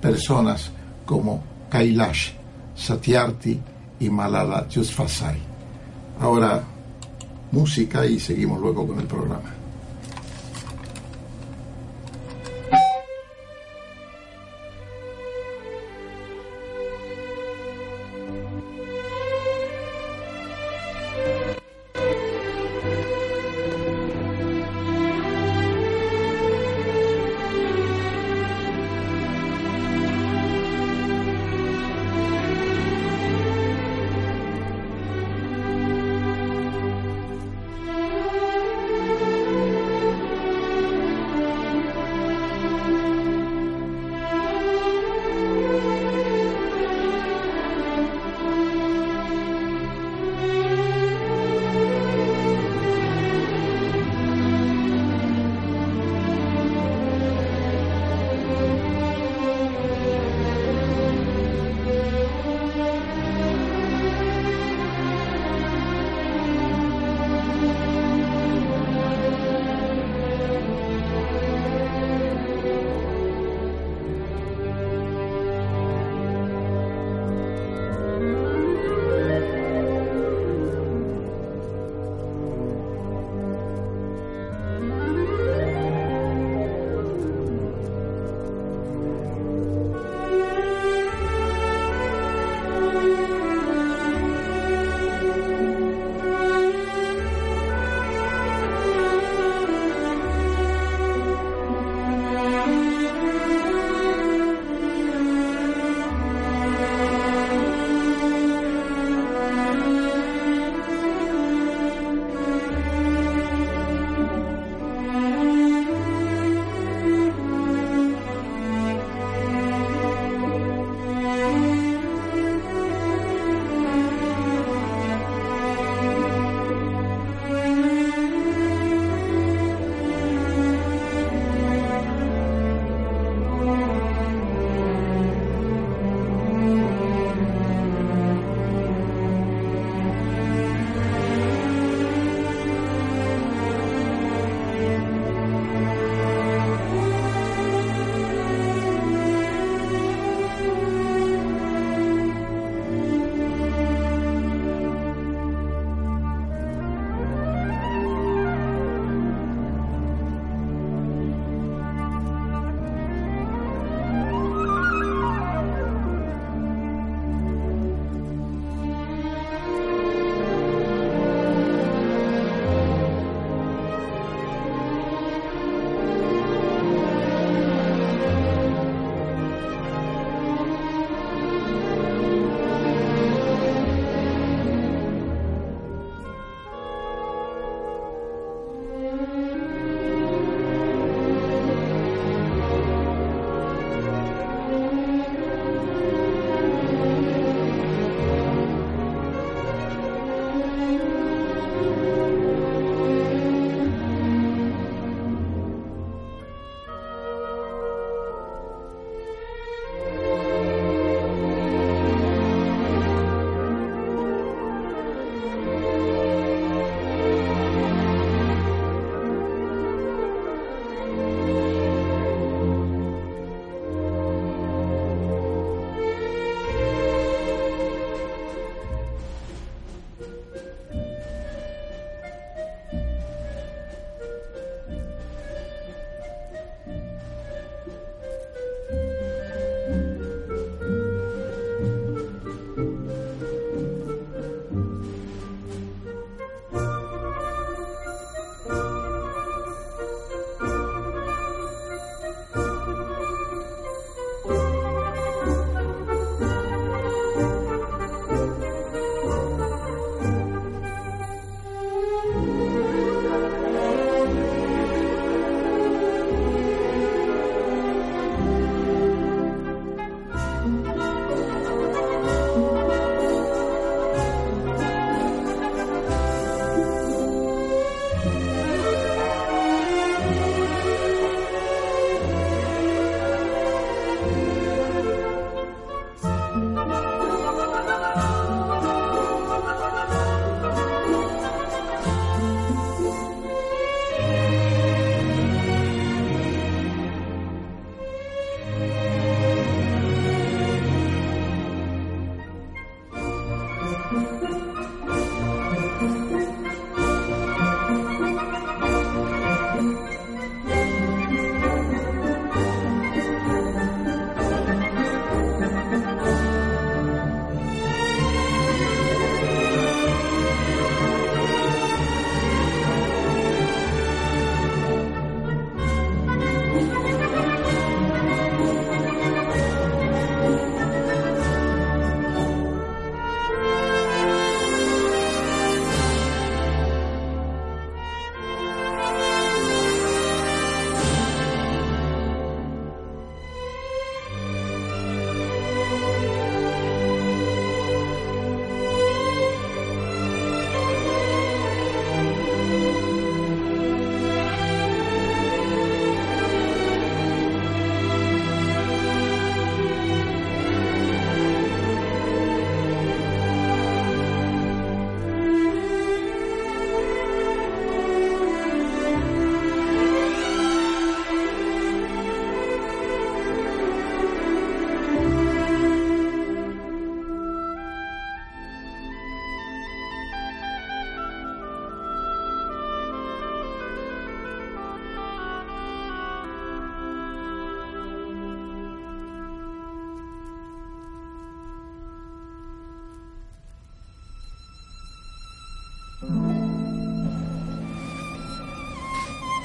personas 0.00 0.70
como 1.04 1.42
Kailash 1.70 2.30
Satyarthi 2.76 3.58
y 4.00 4.10
Malala 4.10 4.68
Yousafzai. 4.68 5.38
Ahora, 6.20 6.62
música 7.52 8.04
y 8.06 8.20
seguimos 8.20 8.60
luego 8.60 8.86
con 8.86 9.00
el 9.00 9.06
programa. 9.06 9.55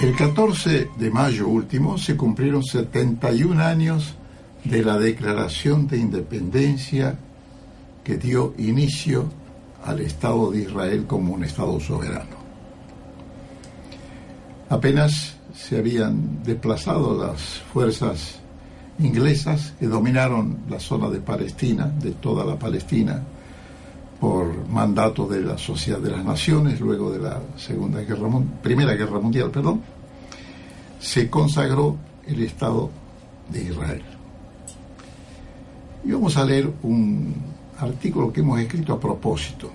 El 0.01 0.15
14 0.15 0.89
de 0.97 1.11
mayo 1.11 1.47
último 1.47 1.95
se 1.95 2.17
cumplieron 2.17 2.63
71 2.63 3.61
años 3.63 4.15
de 4.63 4.83
la 4.83 4.97
declaración 4.97 5.87
de 5.87 5.97
independencia 5.97 7.19
que 8.03 8.17
dio 8.17 8.55
inicio 8.57 9.29
al 9.85 9.99
Estado 9.99 10.49
de 10.49 10.61
Israel 10.63 11.05
como 11.05 11.35
un 11.35 11.43
Estado 11.43 11.79
soberano. 11.79 12.35
Apenas 14.69 15.35
se 15.53 15.77
habían 15.77 16.41
desplazado 16.41 17.23
las 17.23 17.61
fuerzas 17.71 18.39
inglesas 18.97 19.75
que 19.79 19.85
dominaron 19.85 20.61
la 20.67 20.79
zona 20.79 21.11
de 21.11 21.19
Palestina, 21.19 21.85
de 21.85 22.09
toda 22.13 22.43
la 22.43 22.57
Palestina, 22.57 23.21
mandato 24.71 25.27
de 25.27 25.41
la 25.41 25.57
Sociedad 25.57 25.99
de 25.99 26.11
las 26.11 26.23
Naciones, 26.23 26.79
luego 26.79 27.11
de 27.11 27.19
la 27.19 27.41
Segunda 27.57 28.01
Guerra, 28.01 28.29
Primera 28.61 28.93
Guerra 28.95 29.19
Mundial, 29.19 29.51
perdón, 29.51 29.81
se 30.99 31.29
consagró 31.29 31.97
el 32.25 32.43
Estado 32.43 32.89
de 33.49 33.63
Israel. 33.63 34.03
Y 36.03 36.11
vamos 36.11 36.37
a 36.37 36.45
leer 36.45 36.71
un 36.83 37.33
artículo 37.79 38.31
que 38.31 38.41
hemos 38.41 38.59
escrito 38.59 38.93
a 38.93 38.99
propósito. 38.99 39.71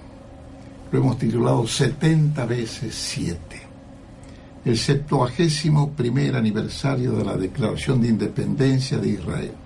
Lo 0.91 0.99
hemos 0.99 1.19
titulado 1.19 1.67
70 1.67 2.47
veces 2.47 2.95
7. 2.95 3.39
El 4.65 4.77
septuagésimo 4.77 5.91
primer 5.91 6.37
aniversario 6.37 7.13
de 7.13 7.25
la 7.25 7.37
Declaración 7.37 8.01
de 8.01 8.09
Independencia 8.09 8.99
de 8.99 9.09
Israel. 9.09 9.66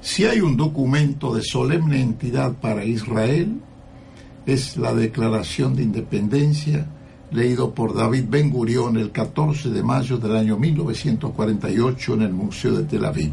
Si 0.00 0.24
hay 0.24 0.40
un 0.40 0.56
documento 0.56 1.34
de 1.34 1.42
solemne 1.42 2.00
entidad 2.00 2.52
para 2.54 2.84
Israel, 2.84 3.60
es 4.46 4.76
la 4.76 4.94
Declaración 4.94 5.74
de 5.76 5.82
Independencia 5.82 6.86
leído 7.30 7.74
por 7.74 7.94
David 7.94 8.24
Ben 8.28 8.50
Gurión 8.50 8.96
el 8.96 9.10
14 9.10 9.70
de 9.70 9.82
mayo 9.82 10.18
del 10.18 10.36
año 10.36 10.56
1948 10.56 12.14
en 12.14 12.22
el 12.22 12.32
Museo 12.32 12.76
de 12.76 12.84
Tel 12.84 13.04
Aviv. 13.04 13.32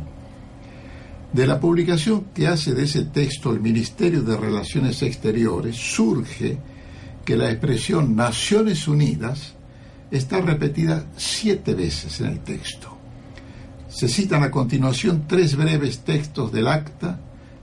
De 1.31 1.47
la 1.47 1.59
publicación 1.59 2.25
que 2.33 2.47
hace 2.47 2.73
de 2.73 2.83
ese 2.83 3.05
texto 3.05 3.51
el 3.51 3.59
Ministerio 3.59 4.21
de 4.21 4.37
Relaciones 4.37 5.01
Exteriores 5.01 5.75
surge 5.75 6.57
que 7.23 7.37
la 7.37 7.49
expresión 7.49 8.15
Naciones 8.15 8.87
Unidas 8.87 9.53
está 10.11 10.41
repetida 10.41 11.05
siete 11.17 11.73
veces 11.73 12.21
en 12.21 12.27
el 12.27 12.39
texto. 12.39 12.94
Se 13.95 14.09
citan 14.09 14.43
a 14.43 14.51
continuación 14.51 15.23
tres 15.25 15.55
breves 15.55 15.99
textos 15.99 16.51
del 16.51 16.67
acta 16.67 17.17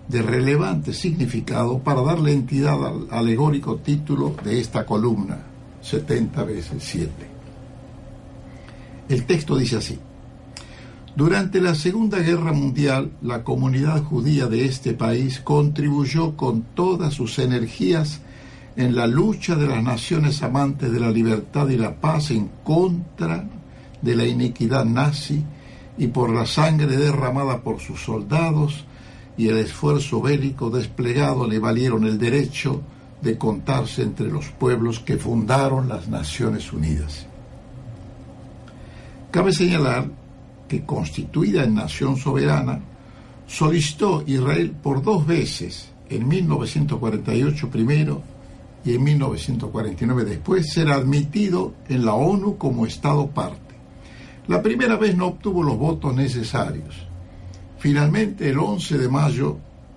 de 0.09 0.23
relevante 0.23 0.95
significado 0.95 1.81
para 1.81 2.01
darle 2.01 2.33
entidad 2.33 2.87
al 2.87 3.07
alegórico 3.11 3.77
título 3.77 4.35
de 4.43 4.59
esta 4.59 4.87
columna, 4.87 5.37
70 5.83 6.45
veces 6.45 6.83
7. 6.85 7.11
El 9.11 9.27
texto 9.27 9.59
dice 9.59 9.77
así. 9.77 9.99
Durante 11.15 11.61
la 11.61 11.75
Segunda 11.75 12.21
Guerra 12.21 12.55
Mundial, 12.55 13.13
la 13.21 13.45
comunidad 13.45 14.03
judía 14.03 14.47
de 14.47 14.65
este 14.65 14.95
país 14.95 15.39
contribuyó 15.41 16.35
con 16.35 16.63
todas 16.63 17.13
sus 17.13 17.39
energías 17.41 18.23
en 18.77 18.97
la 18.97 19.07
lucha 19.07 19.55
de 19.55 19.67
las 19.67 19.83
naciones 19.83 20.43
amantes 20.43 20.91
de 20.91 20.99
la 20.99 21.11
libertad 21.11 21.69
y 21.69 21.77
la 21.77 22.01
paz 22.01 22.31
en 22.31 22.49
contra 22.65 23.47
de 24.01 24.17
la 24.17 24.25
iniquidad 24.25 24.87
nazi 24.87 25.45
y 25.99 26.09
por 26.09 26.31
la 26.31 26.47
sangre 26.47 26.97
derramada 26.97 27.61
por 27.61 27.81
sus 27.81 28.03
soldados 28.03 28.85
y 29.37 29.49
el 29.49 29.59
esfuerzo 29.59 30.21
bélico 30.21 30.71
desplegado 30.71 31.47
le 31.47 31.59
valieron 31.59 32.05
el 32.05 32.19
derecho 32.19 32.83
de 33.21 33.39
contarse 33.39 34.03
entre 34.03 34.29
los 34.29 34.49
pueblos 34.49 35.01
que 35.01 35.17
fundaron 35.17 35.89
las 35.89 36.09
Naciones 36.09 36.73
Unidas. 36.73 37.27
Cabe 39.31 39.53
señalar 39.53 40.11
que, 40.69 40.85
constituida 40.85 41.65
en 41.65 41.75
nación 41.75 42.17
soberana, 42.17 42.81
solicitó 43.47 44.25
Israel 44.27 44.73
por 44.83 45.03
dos 45.03 45.27
veces, 45.27 45.91
en 46.11 46.29
1948 46.29 47.71
primero 47.71 48.23
y 48.85 48.95
en 48.95 49.05
1949 49.05 50.25
después, 50.25 50.71
ser 50.73 50.91
admitido 50.91 51.73
en 51.89 52.05
la 52.05 52.15
ONU 52.15 52.59
como 52.59 52.85
Estado 52.85 53.29
parte. 53.29 53.62
La 54.53 54.61
primera 54.61 54.99
vez 54.99 55.17
no 55.17 55.29
obtuvo 55.29 55.63
los 55.63 55.79
votos 55.79 56.15
necesarios. 56.15 56.95
Finalmente, 57.79 58.51
el 58.51 58.59
11 58.59 58.99
de 58.99 59.09
mayo 59.09 59.57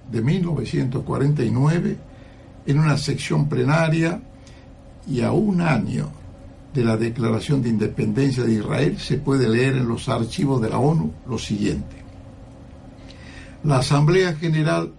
de 0.09 0.21
1949, 0.21 1.97
en 2.65 2.79
una 2.79 2.97
sección 2.97 3.49
plenaria 3.49 4.21
y 5.09 5.19
a 5.19 5.33
un 5.33 5.59
año 5.59 6.07
de 6.73 6.85
la 6.85 6.95
Declaración 6.95 7.61
de 7.61 7.67
Independencia 7.67 8.45
de 8.45 8.53
Israel, 8.53 8.97
se 8.97 9.17
puede 9.17 9.49
leer 9.49 9.75
en 9.75 9.89
los 9.89 10.07
archivos 10.07 10.61
de 10.61 10.69
la 10.69 10.77
ONU 10.77 11.11
lo 11.27 11.37
siguiente. 11.37 11.97
La 13.65 13.79
Asamblea 13.79 14.35
General, 14.35 14.89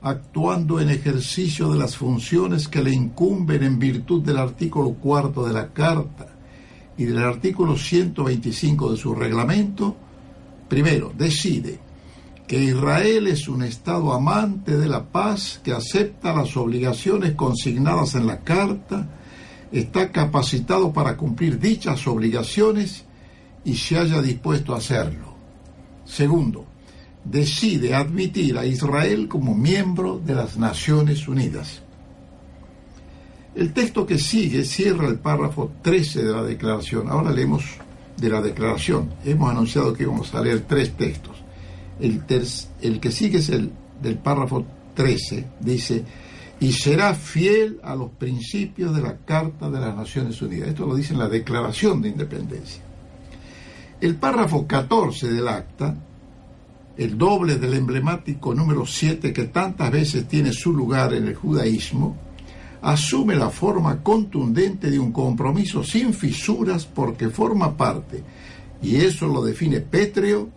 actuando 0.00 0.80
en 0.80 0.88
ejercicio 0.88 1.70
de 1.70 1.78
las 1.78 1.94
funciones 1.94 2.68
que 2.68 2.82
le 2.82 2.94
incumben 2.94 3.64
en 3.64 3.78
virtud 3.78 4.22
del 4.22 4.38
artículo 4.38 4.94
cuarto 4.94 5.46
de 5.46 5.52
la 5.52 5.74
Carta 5.74 6.33
y 6.96 7.04
del 7.04 7.18
artículo 7.18 7.76
125 7.76 8.92
de 8.92 8.96
su 8.96 9.14
reglamento, 9.14 9.96
primero, 10.68 11.12
decide 11.16 11.78
que 12.46 12.62
Israel 12.62 13.26
es 13.26 13.48
un 13.48 13.62
Estado 13.62 14.12
amante 14.12 14.76
de 14.76 14.88
la 14.88 15.04
paz 15.04 15.60
que 15.64 15.72
acepta 15.72 16.34
las 16.34 16.56
obligaciones 16.56 17.32
consignadas 17.34 18.14
en 18.14 18.26
la 18.26 18.40
Carta, 18.40 19.08
está 19.72 20.12
capacitado 20.12 20.92
para 20.92 21.16
cumplir 21.16 21.58
dichas 21.58 22.06
obligaciones 22.06 23.04
y 23.64 23.74
se 23.74 23.98
haya 23.98 24.20
dispuesto 24.20 24.74
a 24.74 24.78
hacerlo. 24.78 25.34
Segundo, 26.04 26.66
decide 27.24 27.94
admitir 27.94 28.58
a 28.58 28.66
Israel 28.66 29.26
como 29.26 29.54
miembro 29.54 30.20
de 30.24 30.34
las 30.34 30.58
Naciones 30.58 31.26
Unidas. 31.26 31.83
El 33.54 33.72
texto 33.72 34.04
que 34.04 34.18
sigue 34.18 34.64
cierra 34.64 35.06
el 35.06 35.20
párrafo 35.20 35.70
13 35.82 36.24
de 36.24 36.32
la 36.32 36.42
declaración. 36.42 37.08
Ahora 37.08 37.30
leemos 37.30 37.64
de 38.16 38.28
la 38.28 38.42
declaración. 38.42 39.14
Hemos 39.24 39.50
anunciado 39.50 39.92
que 39.92 40.02
íbamos 40.02 40.34
a 40.34 40.42
leer 40.42 40.64
tres 40.66 40.96
textos. 40.96 41.36
El, 42.00 42.24
que 42.24 43.12
sigue 43.12 43.38
es 43.38 43.48
el 43.50 43.70
del 44.02 44.18
párrafo 44.18 44.66
13. 44.94 45.46
Dice, 45.60 46.04
y 46.58 46.72
será 46.72 47.14
fiel 47.14 47.78
a 47.84 47.94
los 47.94 48.10
principios 48.10 48.94
de 48.94 49.02
la 49.02 49.18
Carta 49.18 49.70
de 49.70 49.80
las 49.80 49.94
Naciones 49.94 50.42
Unidas. 50.42 50.70
Esto 50.70 50.86
lo 50.86 50.96
dice 50.96 51.12
en 51.12 51.20
la 51.20 51.28
Declaración 51.28 52.02
de 52.02 52.08
Independencia. 52.08 52.82
El 54.00 54.16
párrafo 54.16 54.66
14 54.66 55.32
del 55.32 55.46
acta, 55.46 55.96
el 56.96 57.16
doble 57.16 57.56
del 57.56 57.74
emblemático 57.74 58.52
número 58.52 58.84
7 58.84 59.32
que 59.32 59.44
tantas 59.44 59.92
veces 59.92 60.26
tiene 60.26 60.52
su 60.52 60.72
lugar 60.72 61.14
en 61.14 61.28
el 61.28 61.34
judaísmo, 61.36 62.23
asume 62.84 63.34
la 63.34 63.48
forma 63.48 64.02
contundente 64.02 64.90
de 64.90 64.98
un 64.98 65.10
compromiso 65.10 65.82
sin 65.82 66.12
fisuras 66.12 66.84
porque 66.84 67.30
forma 67.30 67.76
parte, 67.76 68.22
y 68.82 68.96
eso 68.96 69.26
lo 69.26 69.42
define 69.42 69.80
Pétreo, 69.80 70.50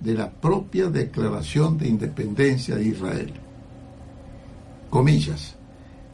de 0.00 0.14
la 0.14 0.30
propia 0.30 0.88
Declaración 0.88 1.78
de 1.78 1.88
Independencia 1.88 2.76
de 2.76 2.84
Israel. 2.84 3.32
Comillas. 4.90 5.54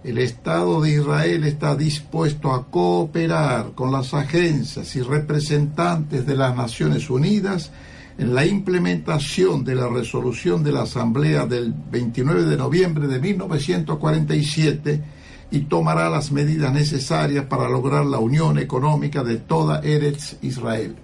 El 0.03 0.18
Estado 0.18 0.81
de 0.81 0.94
Israel 0.94 1.44
está 1.44 1.77
dispuesto 1.77 2.53
a 2.53 2.66
cooperar 2.66 3.72
con 3.72 3.92
las 3.92 4.14
agencias 4.14 4.96
y 4.96 5.03
representantes 5.03 6.27
de 6.27 6.37
las 6.37 6.57
Naciones 6.57 7.09
Unidas 7.09 7.70
en 8.18 8.35
la 8.35 8.44
implementación 8.44 9.64
de 9.64 9.77
la 9.77 9.88
resolución 9.88 10.64
de 10.64 10.72
la 10.72 10.83
Asamblea 10.83 11.46
del 11.46 11.72
29 11.72 12.44
de 12.44 12.57
noviembre 12.57 13.07
de 13.07 13.20
1947 13.20 15.21
y 15.52 15.60
tomará 15.60 16.08
las 16.08 16.32
medidas 16.32 16.72
necesarias 16.72 17.44
para 17.44 17.68
lograr 17.68 18.06
la 18.06 18.18
unión 18.18 18.58
económica 18.58 19.22
de 19.22 19.36
toda 19.36 19.80
Eretz 19.80 20.38
Israel. 20.40 20.96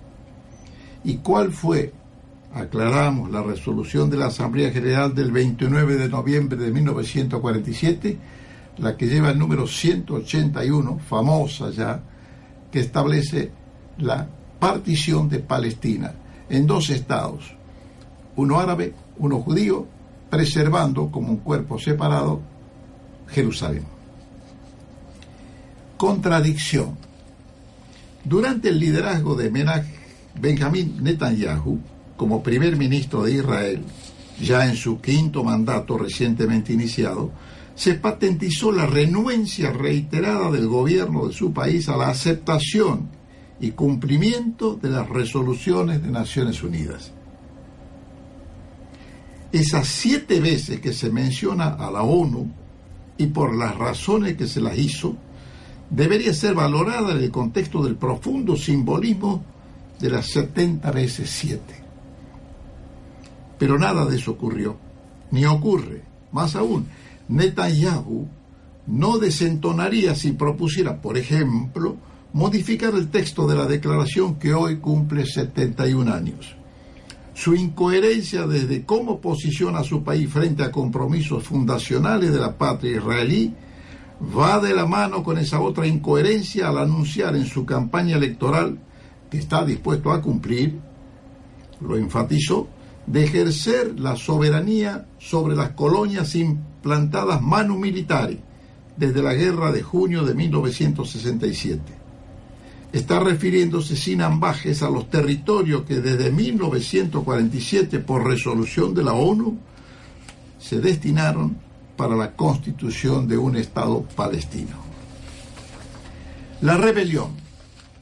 ¿Y 1.04 1.18
cuál 1.18 1.52
fue? 1.52 1.92
Aclaramos 2.54 3.30
la 3.30 3.42
resolución 3.42 4.08
de 4.08 4.16
la 4.16 4.28
Asamblea 4.28 4.70
General 4.70 5.14
del 5.14 5.32
29 5.32 5.96
de 5.96 6.08
noviembre 6.08 6.56
de 6.56 6.70
1947, 6.70 8.18
la 8.78 8.96
que 8.96 9.06
lleva 9.06 9.28
el 9.28 9.38
número 9.38 9.66
181, 9.66 10.98
famosa 11.06 11.68
ya, 11.68 12.00
que 12.72 12.80
establece 12.80 13.52
la 13.98 14.26
partición 14.58 15.28
de 15.28 15.40
Palestina 15.40 16.14
en 16.48 16.66
dos 16.66 16.88
estados, 16.88 17.54
uno 18.36 18.58
árabe, 18.58 18.94
uno 19.18 19.40
judío, 19.40 19.86
preservando 20.30 21.10
como 21.10 21.28
un 21.28 21.38
cuerpo 21.38 21.78
separado 21.78 22.40
Jerusalén 23.28 23.97
contradicción. 25.98 26.96
Durante 28.24 28.70
el 28.70 28.78
liderazgo 28.78 29.34
de 29.34 29.50
Menach 29.50 29.84
Benjamín 30.40 30.96
Netanyahu 31.02 31.78
como 32.16 32.42
primer 32.42 32.76
ministro 32.76 33.24
de 33.24 33.32
Israel, 33.32 33.82
ya 34.40 34.66
en 34.66 34.76
su 34.76 35.00
quinto 35.00 35.42
mandato 35.42 35.98
recientemente 35.98 36.72
iniciado, 36.72 37.32
se 37.74 37.94
patentizó 37.94 38.72
la 38.72 38.86
renuencia 38.86 39.72
reiterada 39.72 40.50
del 40.50 40.68
gobierno 40.68 41.26
de 41.26 41.34
su 41.34 41.52
país 41.52 41.88
a 41.88 41.96
la 41.96 42.08
aceptación 42.08 43.08
y 43.60 43.72
cumplimiento 43.72 44.78
de 44.80 44.90
las 44.90 45.08
resoluciones 45.08 46.02
de 46.02 46.10
Naciones 46.10 46.62
Unidas. 46.62 47.12
Esas 49.50 49.88
siete 49.88 50.40
veces 50.40 50.80
que 50.80 50.92
se 50.92 51.10
menciona 51.10 51.68
a 51.68 51.90
la 51.90 52.02
ONU 52.02 52.52
y 53.16 53.26
por 53.28 53.56
las 53.56 53.76
razones 53.76 54.36
que 54.36 54.46
se 54.46 54.60
las 54.60 54.78
hizo, 54.78 55.16
debería 55.90 56.34
ser 56.34 56.54
valorada 56.54 57.12
en 57.12 57.18
el 57.18 57.30
contexto 57.30 57.82
del 57.82 57.96
profundo 57.96 58.56
simbolismo 58.56 59.44
de 60.00 60.10
las 60.10 60.26
70 60.26 60.90
veces 60.92 61.30
7. 61.30 61.62
Pero 63.58 63.78
nada 63.78 64.04
de 64.06 64.16
eso 64.16 64.32
ocurrió, 64.32 64.76
ni 65.30 65.44
ocurre. 65.44 66.02
Más 66.32 66.54
aún, 66.54 66.86
Netanyahu 67.28 68.28
no 68.86 69.18
desentonaría 69.18 70.14
si 70.14 70.32
propusiera, 70.32 71.00
por 71.00 71.18
ejemplo, 71.18 71.96
modificar 72.32 72.94
el 72.94 73.08
texto 73.08 73.46
de 73.46 73.56
la 73.56 73.66
declaración 73.66 74.36
que 74.36 74.54
hoy 74.54 74.76
cumple 74.76 75.26
71 75.26 76.12
años. 76.12 76.54
Su 77.34 77.54
incoherencia 77.54 78.46
desde 78.46 78.84
cómo 78.84 79.20
posiciona 79.20 79.84
su 79.84 80.02
país 80.02 80.30
frente 80.30 80.64
a 80.64 80.72
compromisos 80.72 81.44
fundacionales 81.44 82.32
de 82.32 82.40
la 82.40 82.56
patria 82.56 82.96
israelí 82.96 83.54
va 84.20 84.58
de 84.60 84.74
la 84.74 84.86
mano 84.86 85.22
con 85.22 85.38
esa 85.38 85.60
otra 85.60 85.86
incoherencia 85.86 86.68
al 86.68 86.78
anunciar 86.78 87.36
en 87.36 87.46
su 87.46 87.64
campaña 87.64 88.16
electoral 88.16 88.78
que 89.30 89.38
está 89.38 89.64
dispuesto 89.64 90.10
a 90.10 90.20
cumplir, 90.20 90.78
lo 91.80 91.96
enfatizó, 91.96 92.68
de 93.06 93.24
ejercer 93.24 93.98
la 93.98 94.16
soberanía 94.16 95.06
sobre 95.18 95.56
las 95.56 95.70
colonias 95.70 96.34
implantadas 96.34 97.40
manu 97.40 97.78
militari 97.78 98.38
desde 98.96 99.22
la 99.22 99.32
guerra 99.32 99.72
de 99.72 99.82
junio 99.82 100.24
de 100.24 100.34
1967. 100.34 101.80
Está 102.92 103.20
refiriéndose 103.20 103.96
sin 103.96 104.22
ambajes 104.22 104.82
a 104.82 104.90
los 104.90 105.08
territorios 105.08 105.82
que 105.82 106.00
desde 106.00 106.30
1947, 106.32 108.00
por 108.00 108.26
resolución 108.26 108.94
de 108.94 109.04
la 109.04 109.12
ONU, 109.12 109.58
se 110.58 110.80
destinaron 110.80 111.67
para 111.98 112.14
la 112.14 112.30
constitución 112.30 113.26
de 113.26 113.36
un 113.36 113.56
Estado 113.56 114.02
palestino. 114.14 114.76
La 116.60 116.76
rebelión. 116.76 117.32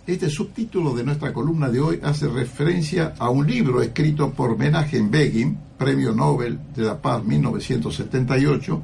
Este 0.07 0.29
subtítulo 0.29 0.95
de 0.95 1.03
nuestra 1.03 1.33
columna 1.33 1.71
de 1.71 1.81
hoy 1.81 2.01
hace 2.03 2.29
referencia 2.29 3.15
a 3.19 3.31
un 3.31 3.47
libro 3.47 3.83
escrito 3.83 4.31
por 4.31 4.57
Menachem 4.57 5.11
Begin, 5.11 5.59
Premio 5.79 6.13
Nobel 6.13 6.59
de 6.77 6.83
la 6.83 7.01
Paz 7.01 7.25
1978, 7.25 8.83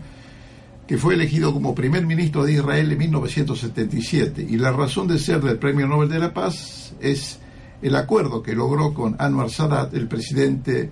que 0.87 0.97
fue 0.97 1.15
elegido 1.15 1.53
como 1.53 1.75
primer 1.75 2.07
ministro 2.07 2.45
de 2.45 2.55
Israel 2.55 2.91
en 2.91 2.99
1977. 2.99 4.47
Y 4.49 4.57
la 4.57 4.73
razón 4.73 5.07
de 5.09 5.19
ser 5.19 5.43
del 5.43 5.59
Premio 5.59 5.87
Nobel 5.87 6.09
de 6.09 6.19
la 6.19 6.33
Paz 6.33 6.95
es 7.01 7.39
el 7.83 7.95
acuerdo 7.97 8.43
que 8.43 8.55
logró 8.55 8.95
con 8.95 9.15
Anwar 9.19 9.51
Sadat, 9.51 9.93
el 9.95 10.09
presidente 10.09 10.73
de 10.73 10.91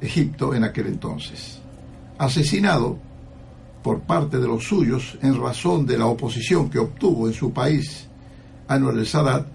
Egipto 0.00 0.54
en 0.54 0.62
aquel 0.62 0.86
entonces. 0.86 1.58
Asesinado 2.16 2.98
por 3.86 4.00
parte 4.00 4.38
de 4.38 4.48
los 4.48 4.64
suyos 4.64 5.16
en 5.22 5.40
razón 5.40 5.86
de 5.86 5.96
la 5.96 6.06
oposición 6.06 6.68
que 6.68 6.80
obtuvo 6.80 7.28
en 7.28 7.32
su 7.32 7.52
país 7.52 8.08
Anwar 8.66 8.98
el 8.98 9.06
Sadat 9.06 9.46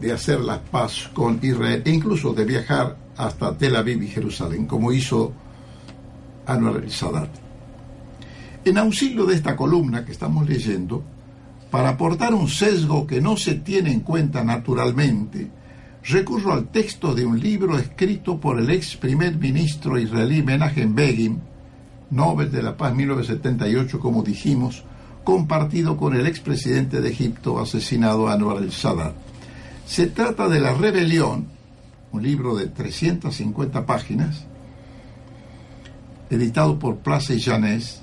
de 0.00 0.10
hacer 0.10 0.40
la 0.40 0.60
paz 0.60 1.08
con 1.14 1.38
Israel 1.40 1.80
e 1.86 1.90
incluso 1.90 2.32
de 2.32 2.44
viajar 2.44 2.96
hasta 3.16 3.56
Tel 3.56 3.76
Aviv 3.76 4.02
y 4.02 4.08
Jerusalén, 4.08 4.66
como 4.66 4.90
hizo 4.90 5.32
Anwar 6.44 6.82
el 6.82 6.90
Sadat. 6.90 7.30
En 8.64 8.76
auxilio 8.78 9.26
de 9.26 9.36
esta 9.36 9.54
columna 9.54 10.04
que 10.04 10.10
estamos 10.10 10.48
leyendo, 10.48 11.04
para 11.70 11.90
aportar 11.90 12.34
un 12.34 12.48
sesgo 12.48 13.06
que 13.06 13.20
no 13.20 13.36
se 13.36 13.54
tiene 13.54 13.92
en 13.92 14.00
cuenta 14.00 14.42
naturalmente, 14.42 15.48
recurro 16.02 16.52
al 16.52 16.66
texto 16.72 17.14
de 17.14 17.24
un 17.24 17.38
libro 17.38 17.78
escrito 17.78 18.40
por 18.40 18.58
el 18.58 18.68
ex 18.70 18.96
primer 18.96 19.38
ministro 19.38 20.00
israelí 20.00 20.42
Menachem 20.42 20.96
Begin, 20.96 21.47
Nobel 22.10 22.50
de 22.50 22.62
la 22.62 22.76
Paz 22.76 22.94
1978, 22.94 24.00
como 24.00 24.22
dijimos, 24.22 24.84
compartido 25.24 25.96
con 25.96 26.14
el 26.14 26.26
expresidente 26.26 27.00
de 27.00 27.10
Egipto 27.10 27.60
asesinado 27.60 28.28
Anwar 28.28 28.62
el-Sadat. 28.62 29.14
Se 29.86 30.06
trata 30.06 30.48
de 30.48 30.60
La 30.60 30.74
Rebelión, 30.74 31.46
un 32.12 32.22
libro 32.22 32.56
de 32.56 32.68
350 32.68 33.84
páginas, 33.84 34.46
editado 36.30 36.78
por 36.78 36.98
Place 36.98 37.34
y 37.34 37.40
Janés, 37.40 38.02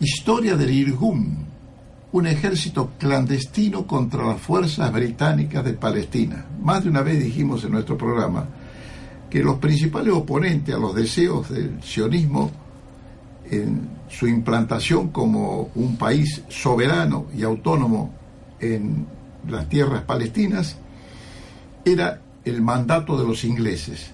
Historia 0.00 0.56
del 0.56 0.70
Irgun, 0.70 1.46
un 2.12 2.26
ejército 2.26 2.92
clandestino 2.98 3.86
contra 3.86 4.24
las 4.24 4.40
fuerzas 4.40 4.92
británicas 4.92 5.64
de 5.64 5.72
Palestina. 5.74 6.46
Más 6.62 6.84
de 6.84 6.90
una 6.90 7.02
vez 7.02 7.22
dijimos 7.22 7.64
en 7.64 7.72
nuestro 7.72 7.98
programa 7.98 8.46
que 9.28 9.42
los 9.42 9.58
principales 9.58 10.14
oponentes 10.14 10.74
a 10.74 10.78
los 10.78 10.94
deseos 10.94 11.50
del 11.50 11.82
sionismo 11.82 12.50
en 13.50 13.88
su 14.08 14.26
implantación 14.26 15.08
como 15.08 15.70
un 15.74 15.96
país 15.96 16.42
soberano 16.48 17.26
y 17.36 17.42
autónomo 17.42 18.14
en 18.60 19.06
las 19.48 19.68
tierras 19.68 20.02
palestinas 20.02 20.76
era 21.84 22.20
el 22.44 22.62
mandato 22.62 23.18
de 23.18 23.26
los 23.26 23.44
ingleses. 23.44 24.10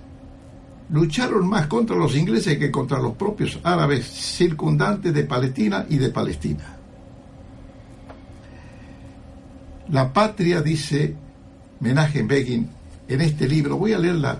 Lucharon 0.90 1.48
más 1.48 1.66
contra 1.66 1.96
los 1.96 2.14
ingleses 2.16 2.58
que 2.58 2.70
contra 2.70 2.98
los 2.98 3.14
propios 3.14 3.58
árabes 3.62 4.06
circundantes 4.06 5.14
de 5.14 5.24
Palestina 5.24 5.86
y 5.88 5.96
de 5.96 6.10
Palestina. 6.10 6.76
La 9.90 10.12
patria, 10.12 10.62
dice 10.62 11.14
Menachem 11.80 12.26
Begin 12.26 12.68
en 13.08 13.20
este 13.20 13.48
libro, 13.48 13.76
voy 13.76 13.92
a 13.92 13.98
leer 13.98 14.16
la 14.16 14.38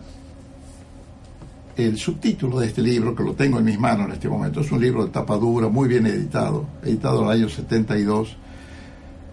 el 1.76 1.98
subtítulo 1.98 2.60
de 2.60 2.68
este 2.68 2.82
libro, 2.82 3.14
que 3.14 3.24
lo 3.24 3.34
tengo 3.34 3.58
en 3.58 3.64
mis 3.64 3.78
manos 3.78 4.06
en 4.06 4.12
este 4.12 4.28
momento, 4.28 4.60
es 4.60 4.70
un 4.70 4.80
libro 4.80 5.04
de 5.04 5.10
tapadura, 5.10 5.68
muy 5.68 5.88
bien 5.88 6.06
editado, 6.06 6.66
editado 6.82 7.20
en 7.20 7.24
el 7.24 7.30
año 7.32 7.48
72. 7.48 8.36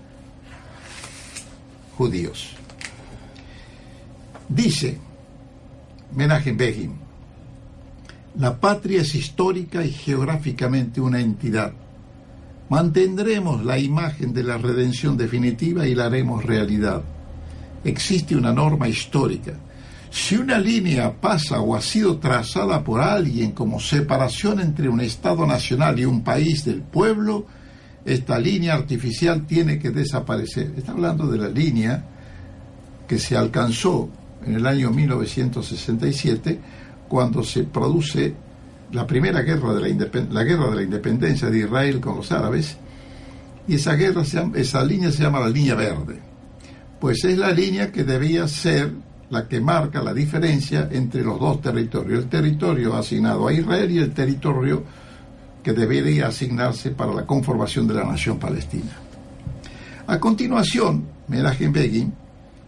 judíos. 1.96 2.54
Dice 4.48 4.98
Menachem 6.14 6.56
la 8.38 8.58
patria 8.60 9.02
es 9.02 9.14
histórica 9.14 9.84
y 9.84 9.90
geográficamente 9.90 11.00
una 11.00 11.20
entidad 11.20 11.72
Mantendremos 12.70 13.64
la 13.64 13.80
imagen 13.80 14.32
de 14.32 14.44
la 14.44 14.56
redención 14.56 15.16
definitiva 15.16 15.88
y 15.88 15.94
la 15.96 16.06
haremos 16.06 16.44
realidad. 16.44 17.02
Existe 17.82 18.36
una 18.36 18.52
norma 18.52 18.88
histórica. 18.88 19.54
Si 20.08 20.36
una 20.36 20.56
línea 20.56 21.12
pasa 21.12 21.60
o 21.60 21.74
ha 21.74 21.80
sido 21.80 22.18
trazada 22.18 22.84
por 22.84 23.00
alguien 23.00 23.50
como 23.52 23.80
separación 23.80 24.60
entre 24.60 24.88
un 24.88 25.00
Estado 25.00 25.44
nacional 25.48 25.98
y 25.98 26.04
un 26.04 26.22
país 26.22 26.64
del 26.64 26.82
pueblo, 26.82 27.44
esta 28.04 28.38
línea 28.38 28.74
artificial 28.74 29.48
tiene 29.48 29.80
que 29.80 29.90
desaparecer. 29.90 30.72
Está 30.76 30.92
hablando 30.92 31.26
de 31.26 31.38
la 31.38 31.48
línea 31.48 32.04
que 33.08 33.18
se 33.18 33.36
alcanzó 33.36 34.08
en 34.46 34.54
el 34.54 34.66
año 34.66 34.92
1967 34.92 36.60
cuando 37.08 37.42
se 37.42 37.64
produce 37.64 38.32
la 38.92 39.06
primera 39.06 39.42
guerra 39.42 39.74
de 39.74 39.80
la, 40.30 40.44
guerra 40.44 40.70
de 40.70 40.76
la 40.76 40.82
independencia 40.82 41.48
de 41.48 41.58
Israel 41.58 42.00
con 42.00 42.16
los 42.16 42.32
árabes 42.32 42.76
Y 43.68 43.74
esa, 43.74 43.94
guerra 43.94 44.22
esa 44.54 44.84
línea 44.84 45.12
se 45.12 45.22
llama 45.22 45.40
la 45.40 45.48
línea 45.48 45.74
verde. 45.74 46.18
Pues 46.98 47.24
es 47.24 47.38
la 47.38 47.52
línea 47.52 47.92
que 47.92 48.04
debía 48.04 48.46
ser 48.48 48.92
la 49.30 49.46
que 49.46 49.60
marca 49.60 50.02
la 50.02 50.12
diferencia 50.12 50.88
entre 50.90 51.22
los 51.22 51.38
dos 51.38 51.60
territorios. 51.62 52.24
El 52.24 52.28
territorio 52.28 52.96
asignado 52.96 53.46
a 53.46 53.52
Israel 53.52 53.90
y 53.90 53.98
el 53.98 54.12
territorio 54.12 54.82
que 55.62 55.72
debería 55.72 56.28
asignarse 56.28 56.90
para 56.90 57.12
la 57.12 57.26
conformación 57.26 57.86
de 57.86 57.94
la 57.94 58.04
nación 58.04 58.38
palestina. 58.38 58.90
A 60.06 60.18
continuación, 60.18 61.04
Menachem 61.28 61.72
Begin 61.72 62.12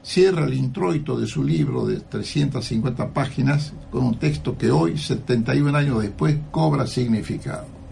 cierra 0.03 0.47
el 0.47 0.55
introito 0.55 1.19
de 1.19 1.27
su 1.27 1.45
libro 1.45 1.87
de 1.87 2.01
350 2.01 3.12
páginas 3.12 3.73
con 3.91 4.05
un 4.05 4.19
texto 4.19 4.59
que 4.59 4.71
hoy, 4.71 4.99
71 4.99 5.77
años 5.77 6.03
después, 6.03 6.37
cobra 6.51 6.87
significado. 6.87 7.83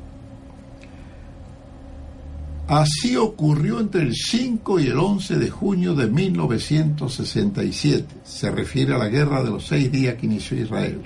Así 2.71 3.17
ocurrió 3.17 3.81
entre 3.81 4.03
el 4.03 4.15
5 4.15 4.79
y 4.79 4.87
el 4.87 4.99
11 4.99 5.39
de 5.39 5.51
junio 5.51 5.97
de 5.97 6.07
1967. 6.07 8.07
Se 8.23 8.51
refiere 8.51 8.95
a 8.95 8.99
la 8.99 9.09
guerra 9.09 9.43
de 9.43 9.51
los 9.51 9.67
seis 9.67 9.91
días 9.91 10.15
que 10.15 10.27
inició 10.27 10.57
Israel. 10.57 11.01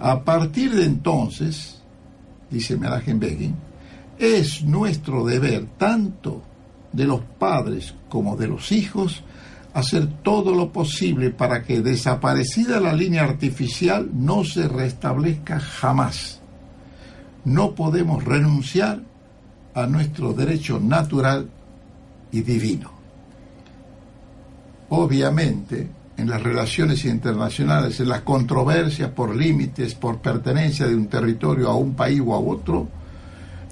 A 0.00 0.24
partir 0.24 0.74
de 0.74 0.84
entonces, 0.84 1.80
dice 2.50 2.76
Menachem 2.76 3.20
Begin, 3.20 3.54
es 4.18 4.64
nuestro 4.64 5.24
deber, 5.24 5.66
tanto 5.78 6.42
de 6.92 7.04
los 7.04 7.20
padres 7.38 7.94
como 8.08 8.36
de 8.36 8.48
los 8.48 8.72
hijos, 8.72 9.22
hacer 9.78 10.06
todo 10.22 10.54
lo 10.54 10.72
posible 10.72 11.30
para 11.30 11.62
que 11.62 11.80
desaparecida 11.80 12.80
la 12.80 12.92
línea 12.92 13.24
artificial 13.24 14.10
no 14.12 14.44
se 14.44 14.66
restablezca 14.66 15.60
jamás. 15.60 16.40
No 17.44 17.74
podemos 17.74 18.24
renunciar 18.24 19.00
a 19.74 19.86
nuestro 19.86 20.32
derecho 20.32 20.80
natural 20.80 21.48
y 22.32 22.40
divino. 22.42 22.90
Obviamente, 24.90 25.88
en 26.16 26.28
las 26.28 26.42
relaciones 26.42 27.04
internacionales, 27.04 28.00
en 28.00 28.08
las 28.08 28.22
controversias 28.22 29.10
por 29.10 29.36
límites, 29.36 29.94
por 29.94 30.20
pertenencia 30.20 30.88
de 30.88 30.96
un 30.96 31.06
territorio 31.06 31.68
a 31.68 31.76
un 31.76 31.94
país 31.94 32.20
o 32.24 32.34
a 32.34 32.40
otro, 32.40 32.88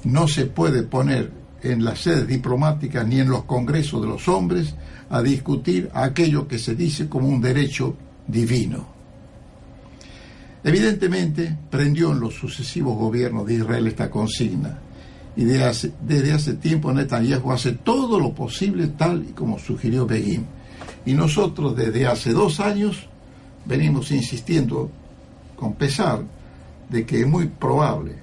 no 0.04 0.28
se 0.28 0.46
puede 0.46 0.84
poner 0.84 1.32
en 1.62 1.84
las 1.84 2.00
sedes 2.00 2.28
diplomáticas 2.28 3.06
ni 3.06 3.18
en 3.18 3.28
los 3.28 3.44
congresos 3.44 4.00
de 4.02 4.08
los 4.08 4.28
hombres 4.28 4.74
a 5.10 5.22
discutir 5.22 5.90
aquello 5.94 6.48
que 6.48 6.58
se 6.58 6.74
dice 6.74 7.08
como 7.08 7.28
un 7.28 7.40
derecho 7.40 7.96
divino. 8.26 8.86
Evidentemente, 10.64 11.56
prendió 11.70 12.10
en 12.10 12.20
los 12.20 12.34
sucesivos 12.34 12.96
gobiernos 12.96 13.46
de 13.46 13.54
Israel 13.54 13.86
esta 13.86 14.10
consigna 14.10 14.80
y 15.36 15.44
desde 15.44 15.64
hace, 15.64 15.92
desde 16.00 16.32
hace 16.32 16.54
tiempo 16.54 16.92
Netanyahu 16.92 17.52
hace 17.52 17.72
todo 17.72 18.18
lo 18.18 18.32
posible 18.34 18.88
tal 18.88 19.24
y 19.28 19.32
como 19.32 19.58
sugirió 19.58 20.06
Begin. 20.06 20.46
Y 21.04 21.12
nosotros 21.12 21.76
desde 21.76 22.06
hace 22.06 22.32
dos 22.32 22.58
años 22.58 23.06
venimos 23.64 24.10
insistiendo 24.10 24.90
con 25.54 25.74
pesar 25.74 26.22
de 26.88 27.04
que 27.04 27.20
es 27.20 27.26
muy 27.26 27.46
probable, 27.46 28.16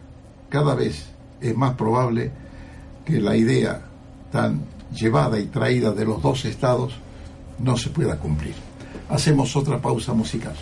cada 0.49 0.75
vez 0.75 1.05
es 1.39 1.55
más 1.55 1.75
probable 1.75 2.31
que 3.05 3.19
la 3.19 3.35
idea 3.35 3.81
tan 4.31 4.61
llevada 4.93 5.39
y 5.39 5.45
traída 5.47 5.91
de 5.91 6.05
los 6.05 6.21
dos 6.21 6.45
estados 6.45 6.93
no 7.59 7.77
se 7.77 7.89
pueda 7.89 8.17
cumplir. 8.17 8.55
Hacemos 9.09 9.55
otra 9.55 9.81
pausa 9.81 10.13
musical. 10.13 10.55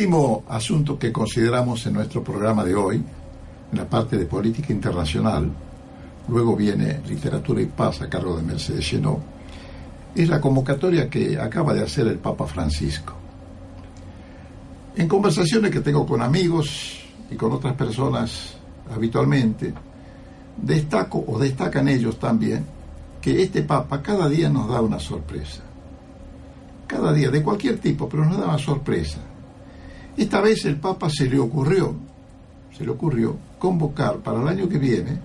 Último 0.00 0.44
asunto 0.48 0.98
que 0.98 1.12
consideramos 1.12 1.84
en 1.84 1.92
nuestro 1.92 2.24
programa 2.24 2.64
de 2.64 2.74
hoy, 2.74 2.96
en 2.96 3.78
la 3.78 3.84
parte 3.84 4.16
de 4.16 4.24
política 4.24 4.72
internacional, 4.72 5.52
luego 6.26 6.56
viene 6.56 7.02
literatura 7.06 7.60
y 7.60 7.66
paz 7.66 8.00
a 8.00 8.08
cargo 8.08 8.34
de 8.34 8.42
Mercedes 8.42 8.82
Chenot, 8.82 9.20
es 10.14 10.26
la 10.26 10.40
convocatoria 10.40 11.10
que 11.10 11.38
acaba 11.38 11.74
de 11.74 11.82
hacer 11.82 12.06
el 12.06 12.16
Papa 12.16 12.46
Francisco. 12.46 13.12
En 14.96 15.06
conversaciones 15.06 15.70
que 15.70 15.80
tengo 15.80 16.06
con 16.06 16.22
amigos 16.22 17.02
y 17.30 17.34
con 17.36 17.52
otras 17.52 17.74
personas 17.74 18.54
habitualmente, 18.90 19.74
destaco 20.56 21.22
o 21.26 21.38
destacan 21.38 21.88
ellos 21.88 22.18
también 22.18 22.64
que 23.20 23.42
este 23.42 23.60
Papa 23.64 24.00
cada 24.00 24.30
día 24.30 24.48
nos 24.48 24.66
da 24.66 24.80
una 24.80 24.98
sorpresa. 24.98 25.60
Cada 26.86 27.12
día, 27.12 27.30
de 27.30 27.42
cualquier 27.42 27.78
tipo, 27.80 28.08
pero 28.08 28.24
nos 28.24 28.38
da 28.38 28.46
una 28.46 28.58
sorpresa. 28.58 29.18
Esta 30.20 30.42
vez 30.42 30.66
el 30.66 30.76
Papa 30.76 31.08
se 31.08 31.30
le 31.30 31.38
ocurrió, 31.38 31.94
se 32.76 32.84
le 32.84 32.90
ocurrió 32.90 33.38
convocar 33.58 34.18
para 34.18 34.42
el 34.42 34.48
año 34.48 34.68
que 34.68 34.76
viene 34.76 35.18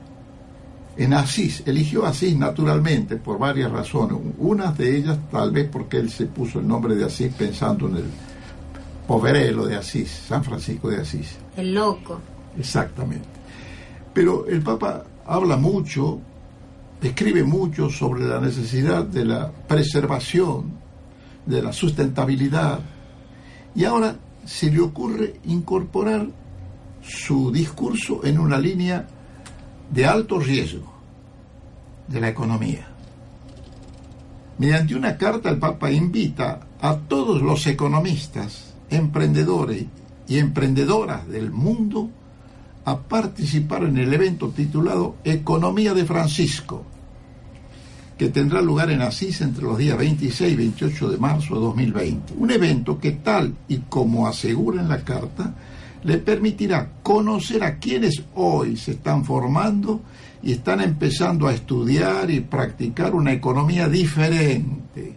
en 0.95 1.13
Asís, 1.13 1.63
eligió 1.65 2.05
Asís 2.05 2.37
naturalmente 2.37 3.17
por 3.17 3.37
varias 3.37 3.69
razones, 3.69 4.17
unas 4.37 4.77
de 4.77 4.95
ellas 4.95 5.17
tal 5.29 5.51
vez 5.51 5.67
porque 5.69 5.97
él 5.97 6.09
se 6.09 6.27
puso 6.27 6.61
el 6.61 6.67
nombre 6.69 6.95
de 6.95 7.03
Asís 7.03 7.33
pensando 7.37 7.89
en 7.89 7.97
el 7.97 8.05
poverelo 9.05 9.65
de 9.65 9.75
Asís, 9.75 10.09
San 10.29 10.45
Francisco 10.45 10.89
de 10.89 11.01
Asís. 11.01 11.35
El 11.57 11.73
loco. 11.73 12.21
Exactamente. 12.57 13.27
Pero 14.13 14.47
el 14.47 14.61
Papa 14.61 15.03
habla 15.25 15.57
mucho, 15.57 16.21
escribe 17.01 17.43
mucho 17.43 17.89
sobre 17.89 18.25
la 18.25 18.39
necesidad 18.39 19.03
de 19.03 19.25
la 19.25 19.51
preservación, 19.51 20.71
de 21.45 21.61
la 21.61 21.73
sustentabilidad, 21.73 22.79
y 23.75 23.83
ahora 23.83 24.15
se 24.45 24.71
le 24.71 24.79
ocurre 24.79 25.39
incorporar 25.45 26.27
su 27.01 27.51
discurso 27.51 28.23
en 28.23 28.39
una 28.39 28.57
línea 28.57 29.07
de 29.91 30.05
alto 30.05 30.39
riesgo 30.39 30.93
de 32.07 32.21
la 32.21 32.29
economía. 32.29 32.87
Mediante 34.57 34.95
una 34.95 35.17
carta 35.17 35.49
el 35.49 35.57
Papa 35.57 35.91
invita 35.91 36.61
a 36.79 36.95
todos 36.95 37.41
los 37.41 37.67
economistas, 37.67 38.73
emprendedores 38.89 39.85
y 40.27 40.37
emprendedoras 40.37 41.27
del 41.27 41.51
mundo 41.51 42.09
a 42.85 42.99
participar 42.99 43.83
en 43.83 43.97
el 43.97 44.13
evento 44.13 44.49
titulado 44.49 45.15
Economía 45.23 45.93
de 45.93 46.05
Francisco, 46.05 46.85
que 48.17 48.29
tendrá 48.29 48.61
lugar 48.61 48.89
en 48.89 49.01
Asís 49.01 49.41
entre 49.41 49.63
los 49.63 49.77
días 49.77 49.97
26 49.97 50.53
y 50.53 50.55
28 50.55 51.09
de 51.09 51.17
marzo 51.17 51.55
de 51.55 51.61
2020. 51.61 52.33
Un 52.37 52.51
evento 52.51 52.97
que 52.99 53.11
tal 53.11 53.53
y 53.67 53.79
como 53.89 54.27
asegura 54.27 54.81
en 54.81 54.87
la 54.87 55.03
carta, 55.03 55.53
le 56.03 56.19
permitirá 56.19 56.91
conocer 57.03 57.63
a 57.63 57.77
quienes 57.77 58.23
hoy 58.35 58.77
se 58.77 58.91
están 58.91 59.25
formando 59.25 60.01
y 60.43 60.53
están 60.53 60.79
empezando 60.79 61.47
a 61.47 61.53
estudiar 61.53 62.29
y 62.29 62.39
practicar 62.41 63.15
una 63.15 63.33
economía 63.33 63.89
diferente. 63.89 65.15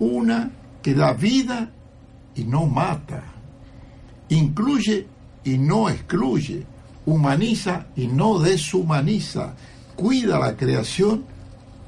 Una 0.00 0.50
que 0.82 0.94
da 0.94 1.12
vida 1.12 1.70
y 2.34 2.44
no 2.44 2.66
mata. 2.66 3.22
Incluye 4.28 5.06
y 5.44 5.56
no 5.56 5.88
excluye. 5.88 6.66
Humaniza 7.06 7.86
y 7.96 8.08
no 8.08 8.38
deshumaniza. 8.40 9.54
Cuida 9.96 10.38
la 10.38 10.56
creación 10.56 11.24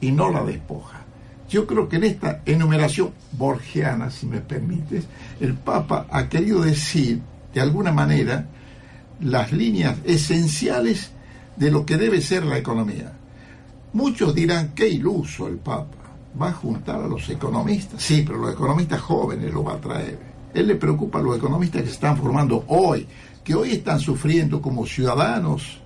y 0.01 0.13
no 0.13 0.31
la 0.31 0.45
despoja. 0.45 0.99
yo 1.49 1.67
creo 1.67 1.89
que 1.89 1.97
en 1.97 2.05
esta 2.05 2.43
enumeración 2.47 3.11
borgiana, 3.33 4.11
si 4.11 4.27
me 4.27 4.41
permites, 4.41 5.05
el 5.41 5.55
Papa 5.55 6.07
ha 6.09 6.29
querido 6.29 6.61
decir, 6.61 7.21
de 7.53 7.61
alguna 7.61 7.91
manera, 7.91 8.47
las 9.21 9.51
líneas 9.53 9.99
esenciales 10.05 11.11
de 11.57 11.71
lo 11.73 11.85
que 11.85 11.97
debe 11.97 12.21
ser 12.21 12.45
la 12.45 12.57
economía. 12.57 13.13
Muchos 13.93 14.33
dirán, 14.33 14.73
qué 14.77 14.89
iluso 14.89 15.49
el 15.49 15.57
Papa, 15.57 15.99
va 16.41 16.51
a 16.51 16.53
juntar 16.53 17.03
a 17.03 17.09
los 17.09 17.29
economistas. 17.29 18.01
Sí, 18.01 18.23
pero 18.25 18.39
los 18.39 18.53
economistas 18.53 19.01
jóvenes 19.01 19.53
lo 19.53 19.65
va 19.65 19.75
a 19.75 19.81
traer. 19.81 20.19
Él 20.55 20.69
le 20.69 20.77
preocupa 20.77 21.19
a 21.19 21.23
los 21.23 21.37
economistas 21.37 21.83
que 21.83 21.89
se 21.89 21.95
están 21.95 22.17
formando 22.17 22.65
hoy, 22.69 23.07
que 23.43 23.57
hoy 23.57 23.73
están 23.73 23.99
sufriendo 23.99 24.63
como 24.63 24.87
ciudadanos 24.87 25.80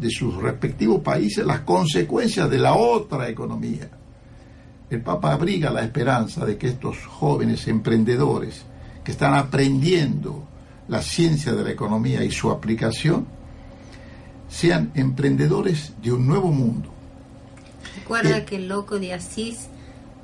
de 0.00 0.10
sus 0.10 0.34
respectivos 0.36 1.00
países 1.00 1.44
las 1.44 1.60
consecuencias 1.60 2.48
de 2.48 2.58
la 2.58 2.74
otra 2.74 3.28
economía. 3.28 3.88
El 4.88 5.02
Papa 5.02 5.32
abriga 5.32 5.70
la 5.70 5.82
esperanza 5.82 6.44
de 6.44 6.56
que 6.56 6.68
estos 6.68 7.04
jóvenes 7.06 7.68
emprendedores 7.68 8.64
que 9.04 9.12
están 9.12 9.34
aprendiendo 9.34 10.44
la 10.88 11.02
ciencia 11.02 11.52
de 11.52 11.62
la 11.62 11.70
economía 11.70 12.24
y 12.24 12.30
su 12.30 12.50
aplicación 12.50 13.26
sean 14.48 14.90
emprendedores 14.94 15.92
de 16.02 16.12
un 16.12 16.26
nuevo 16.26 16.50
mundo. 16.50 16.90
Recuerda 17.96 18.38
eh, 18.38 18.44
que 18.44 18.56
el 18.56 18.68
loco 18.68 18.98
de 18.98 19.14
Asís 19.14 19.68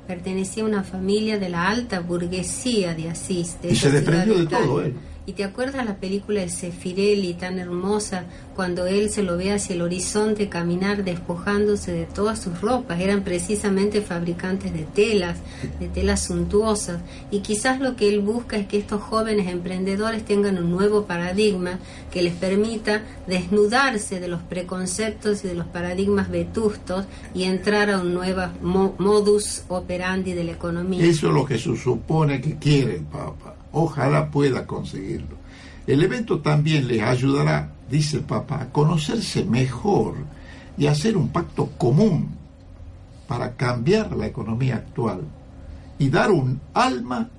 pertenecía 0.05 0.63
a 0.63 0.65
una 0.65 0.83
familia 0.83 1.39
de 1.39 1.49
la 1.49 1.69
alta 1.69 2.01
burguesía 2.01 2.93
de 2.93 3.09
Asís. 3.09 3.57
y 3.63 3.75
se 3.75 3.91
desprendió 3.91 4.37
de 4.37 4.47
todo 4.47 4.81
él. 4.81 4.95
¿Y 5.29 5.33
te 5.33 5.43
acuerdas 5.43 5.85
la 5.85 5.97
película 5.97 6.39
de 6.39 6.47
Sefirelli 6.47 7.33
tan 7.33 7.59
hermosa 7.59 8.23
cuando 8.55 8.87
él 8.87 9.09
se 9.09 9.23
lo 9.23 9.35
ve 9.35 9.51
hacia 9.51 9.75
el 9.75 9.81
horizonte 9.81 10.47
caminar 10.47 11.03
despojándose 11.03 11.91
de 11.91 12.05
todas 12.05 12.41
sus 12.41 12.61
ropas? 12.61 13.01
Eran 13.01 13.25
precisamente 13.25 13.99
fabricantes 13.99 14.71
de 14.71 14.83
telas, 14.83 15.37
de 15.81 15.89
telas 15.89 16.23
suntuosas. 16.23 17.01
Y 17.29 17.41
quizás 17.41 17.81
lo 17.81 17.97
que 17.97 18.07
él 18.07 18.21
busca 18.21 18.55
es 18.55 18.67
que 18.67 18.77
estos 18.77 19.01
jóvenes 19.01 19.49
emprendedores 19.49 20.23
tengan 20.23 20.57
un 20.59 20.71
nuevo 20.71 21.03
paradigma 21.03 21.77
que 22.09 22.21
les 22.21 22.33
permita 22.33 23.03
desnudarse 23.27 24.21
de 24.21 24.29
los 24.29 24.41
preconceptos 24.43 25.43
y 25.43 25.49
de 25.49 25.55
los 25.55 25.67
paradigmas 25.67 26.31
vetustos 26.31 27.03
y 27.33 27.43
entrar 27.43 27.89
a 27.89 27.99
un 27.99 28.13
nuevo 28.13 28.43
modus 28.61 29.63
operandi 29.67 30.31
de 30.31 30.45
la 30.45 30.53
economía. 30.53 31.03
Eso 31.03 31.27
es 31.27 31.33
lo 31.33 31.43
que 31.43 31.59
se 31.59 31.75
supone 31.75 32.39
que 32.39 32.57
quiere 32.57 33.01
Papa. 33.11 33.56
Ojalá 33.71 34.31
pueda 34.31 34.65
conseguirlo. 34.65 35.37
El 35.85 36.03
evento 36.03 36.39
también 36.39 36.87
les 36.87 37.01
ayudará, 37.01 37.71
dice 37.89 38.17
el 38.17 38.23
Papa, 38.23 38.61
a 38.61 38.69
conocerse 38.71 39.45
mejor 39.45 40.15
y 40.77 40.87
a 40.87 40.91
hacer 40.91 41.15
un 41.15 41.29
pacto 41.29 41.67
común 41.77 42.29
para 43.27 43.55
cambiar 43.55 44.15
la 44.15 44.27
economía 44.27 44.75
actual 44.75 45.21
y 45.97 46.09
dar 46.09 46.31
un 46.31 46.59
alma 46.73 47.29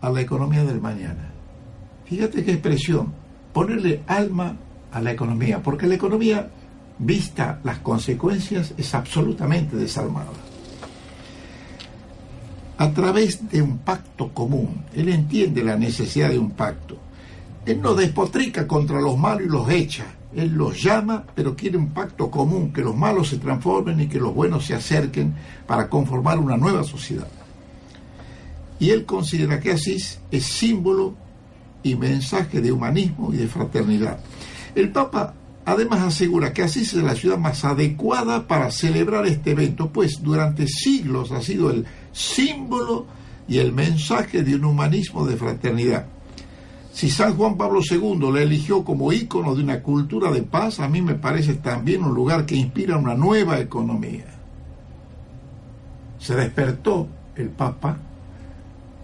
a 0.00 0.10
la 0.10 0.20
economía 0.20 0.64
del 0.64 0.80
mañana. 0.80 1.32
Fíjate 2.04 2.44
qué 2.44 2.52
expresión, 2.52 3.12
ponerle 3.52 4.02
alma 4.06 4.56
a 4.92 5.00
la 5.00 5.12
economía, 5.12 5.62
porque 5.62 5.86
la 5.86 5.94
economía, 5.94 6.50
vista 6.98 7.60
las 7.64 7.78
consecuencias, 7.78 8.74
es 8.76 8.94
absolutamente 8.94 9.76
desalmada 9.76 10.30
a 12.78 12.90
través 12.92 13.48
de 13.50 13.62
un 13.62 13.78
pacto 13.78 14.32
común. 14.32 14.84
Él 14.94 15.08
entiende 15.08 15.64
la 15.64 15.76
necesidad 15.76 16.30
de 16.30 16.38
un 16.38 16.50
pacto. 16.50 16.98
Él 17.64 17.80
no 17.80 17.94
despotrica 17.94 18.66
contra 18.66 19.00
los 19.00 19.18
malos 19.18 19.46
y 19.46 19.50
los 19.50 19.70
echa. 19.70 20.06
Él 20.34 20.52
los 20.52 20.82
llama, 20.82 21.24
pero 21.34 21.56
quiere 21.56 21.78
un 21.78 21.88
pacto 21.88 22.30
común, 22.30 22.72
que 22.72 22.82
los 22.82 22.94
malos 22.94 23.28
se 23.28 23.38
transformen 23.38 24.00
y 24.00 24.06
que 24.06 24.20
los 24.20 24.34
buenos 24.34 24.66
se 24.66 24.74
acerquen 24.74 25.34
para 25.66 25.88
conformar 25.88 26.38
una 26.38 26.56
nueva 26.56 26.84
sociedad. 26.84 27.28
Y 28.78 28.90
él 28.90 29.06
considera 29.06 29.58
que 29.58 29.72
Asís 29.72 30.20
es 30.30 30.44
símbolo 30.44 31.14
y 31.82 31.96
mensaje 31.96 32.60
de 32.60 32.72
humanismo 32.72 33.32
y 33.32 33.38
de 33.38 33.48
fraternidad. 33.48 34.18
El 34.74 34.90
Papa 34.90 35.34
además 35.64 36.00
asegura 36.02 36.52
que 36.52 36.62
Asís 36.62 36.92
es 36.92 37.02
la 37.02 37.14
ciudad 37.14 37.38
más 37.38 37.64
adecuada 37.64 38.46
para 38.46 38.70
celebrar 38.70 39.26
este 39.26 39.52
evento, 39.52 39.90
pues 39.90 40.22
durante 40.22 40.66
siglos 40.66 41.32
ha 41.32 41.40
sido 41.40 41.70
el 41.70 41.86
símbolo 42.16 43.04
y 43.46 43.58
el 43.58 43.72
mensaje 43.72 44.42
de 44.42 44.54
un 44.54 44.64
humanismo 44.64 45.26
de 45.26 45.36
fraternidad. 45.36 46.06
Si 46.92 47.10
San 47.10 47.36
Juan 47.36 47.58
Pablo 47.58 47.80
II 47.88 48.32
la 48.32 48.40
eligió 48.40 48.82
como 48.82 49.12
ícono 49.12 49.54
de 49.54 49.62
una 49.62 49.82
cultura 49.82 50.32
de 50.32 50.42
paz, 50.42 50.80
a 50.80 50.88
mí 50.88 51.02
me 51.02 51.14
parece 51.14 51.54
también 51.54 52.02
un 52.02 52.14
lugar 52.14 52.46
que 52.46 52.56
inspira 52.56 52.96
una 52.96 53.14
nueva 53.14 53.60
economía. 53.60 54.24
Se 56.18 56.34
despertó 56.34 57.06
el 57.36 57.50
Papa 57.50 57.98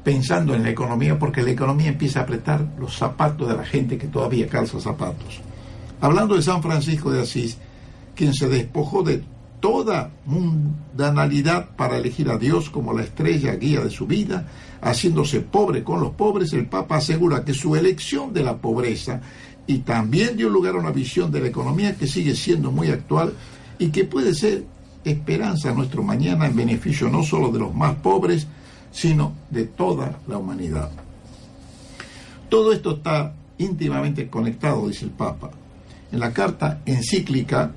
pensando 0.03 0.55
en 0.55 0.63
la 0.63 0.71
economía 0.71 1.19
porque 1.19 1.43
la 1.43 1.51
economía 1.51 1.89
empieza 1.89 2.21
a 2.21 2.23
apretar 2.23 2.67
los 2.79 2.97
zapatos 2.97 3.47
de 3.47 3.57
la 3.57 3.65
gente 3.65 3.99
que 3.99 4.09
todavía 4.09 4.49
calza 4.49 4.81
zapatos. 4.81 5.43
Hablando 6.01 6.35
de 6.35 6.43
San 6.43 6.63
Francisco 6.63 7.13
de 7.13 7.21
Asís, 7.21 7.59
quien 8.17 8.33
se 8.33 8.49
despojó 8.49 9.03
de 9.03 9.23
toda 9.63 10.11
mundanalidad 10.27 11.71
para 11.77 11.97
elegir 11.97 12.29
a 12.29 12.37
Dios 12.37 12.69
como 12.69 12.93
la 12.93 13.05
estrella 13.05 13.55
guía 13.55 13.81
de 13.81 13.91
su 13.91 14.09
vida, 14.09 14.49
haciéndose 14.83 15.41
pobre 15.41 15.85
con 15.85 16.01
los 16.01 16.11
pobres, 16.11 16.53
el 16.53 16.67
Papa 16.67 16.97
asegura 16.97 17.45
que 17.45 17.55
su 17.55 17.77
elección 17.77 18.35
de 18.35 18.43
la 18.43 18.57
pobreza 18.57 19.21
y 19.69 19.79
también 19.79 20.37
dio 20.37 20.49
lugar 20.49 20.75
a 20.75 20.81
una 20.81 20.91
visión 20.91 21.31
de 21.31 21.41
la 21.41 21.47
economía 21.47 21.97
que 21.97 22.09
sigue 22.09 22.35
siendo 22.35 22.73
muy 22.73 22.91
actual 22.91 23.35
y 23.79 23.91
que 23.91 24.05
puede 24.05 24.35
ser 24.35 24.65
esperanza 25.05 25.71
a 25.71 25.75
nuestro 25.75 26.03
mañana 26.03 26.47
en 26.47 26.57
beneficio 26.57 27.09
no 27.09 27.23
solo 27.23 27.53
de 27.53 27.61
los 27.61 27.73
más 27.73 27.95
pobres, 27.95 28.49
sino 28.91 29.33
de 29.49 29.67
toda 29.67 30.19
la 30.27 30.39
humanidad. 30.39 30.91
Todo 32.49 32.73
esto 32.73 32.97
está 32.97 33.33
íntimamente 33.59 34.29
conectado, 34.29 34.89
dice 34.89 35.05
el 35.05 35.13
Papa. 35.13 35.53
En 36.11 36.19
la 36.19 36.33
carta 36.33 36.83
encíclica 36.85 37.73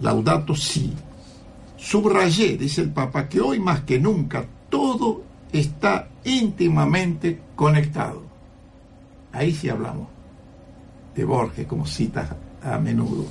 Laudato 0.00 0.54
Si. 0.54 0.92
Subrayé, 1.76 2.56
dice 2.56 2.82
el 2.82 2.90
Papa, 2.90 3.28
que 3.28 3.40
hoy 3.40 3.60
más 3.60 3.82
que 3.82 3.98
nunca 3.98 4.46
todo 4.68 5.22
está 5.52 6.08
íntimamente 6.24 7.40
conectado. 7.54 8.22
Ahí 9.32 9.52
sí 9.52 9.68
hablamos 9.68 10.08
de 11.14 11.24
Borges, 11.24 11.66
como 11.66 11.86
citas 11.86 12.30
a 12.62 12.78
menudo. 12.78 13.26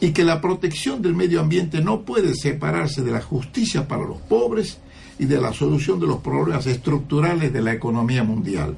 Y 0.00 0.12
que 0.12 0.24
la 0.24 0.40
protección 0.40 1.02
del 1.02 1.14
medio 1.14 1.40
ambiente 1.40 1.80
no 1.80 2.02
puede 2.02 2.34
separarse 2.34 3.02
de 3.02 3.10
la 3.10 3.20
justicia 3.20 3.88
para 3.88 4.04
los 4.04 4.18
pobres 4.18 4.78
y 5.18 5.26
de 5.26 5.40
la 5.40 5.52
solución 5.52 5.98
de 5.98 6.06
los 6.06 6.18
problemas 6.18 6.66
estructurales 6.66 7.52
de 7.52 7.62
la 7.62 7.72
economía 7.72 8.22
mundial. 8.22 8.76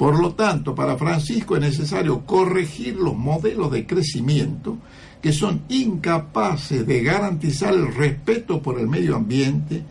Por 0.00 0.18
lo 0.18 0.32
tanto, 0.32 0.74
para 0.74 0.96
Francisco 0.96 1.56
es 1.56 1.60
necesario 1.60 2.24
corregir 2.24 2.96
los 2.96 3.14
modelos 3.14 3.70
de 3.70 3.86
crecimiento 3.86 4.78
que 5.20 5.30
son 5.30 5.60
incapaces 5.68 6.86
de 6.86 7.02
garantizar 7.02 7.74
el 7.74 7.94
respeto 7.94 8.62
por 8.62 8.80
el 8.80 8.88
medio 8.88 9.14
ambiente, 9.14 9.82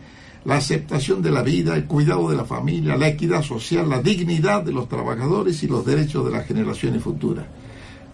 la 0.44 0.56
aceptación 0.56 1.22
de 1.22 1.30
la 1.30 1.44
vida, 1.44 1.76
el 1.76 1.84
cuidado 1.84 2.28
de 2.28 2.36
la 2.36 2.44
familia, 2.44 2.96
la 2.96 3.06
equidad 3.06 3.44
social, 3.44 3.88
la 3.88 4.02
dignidad 4.02 4.64
de 4.64 4.72
los 4.72 4.88
trabajadores 4.88 5.62
y 5.62 5.68
los 5.68 5.86
derechos 5.86 6.24
de 6.24 6.32
las 6.32 6.44
generaciones 6.44 7.04
futuras. 7.04 7.46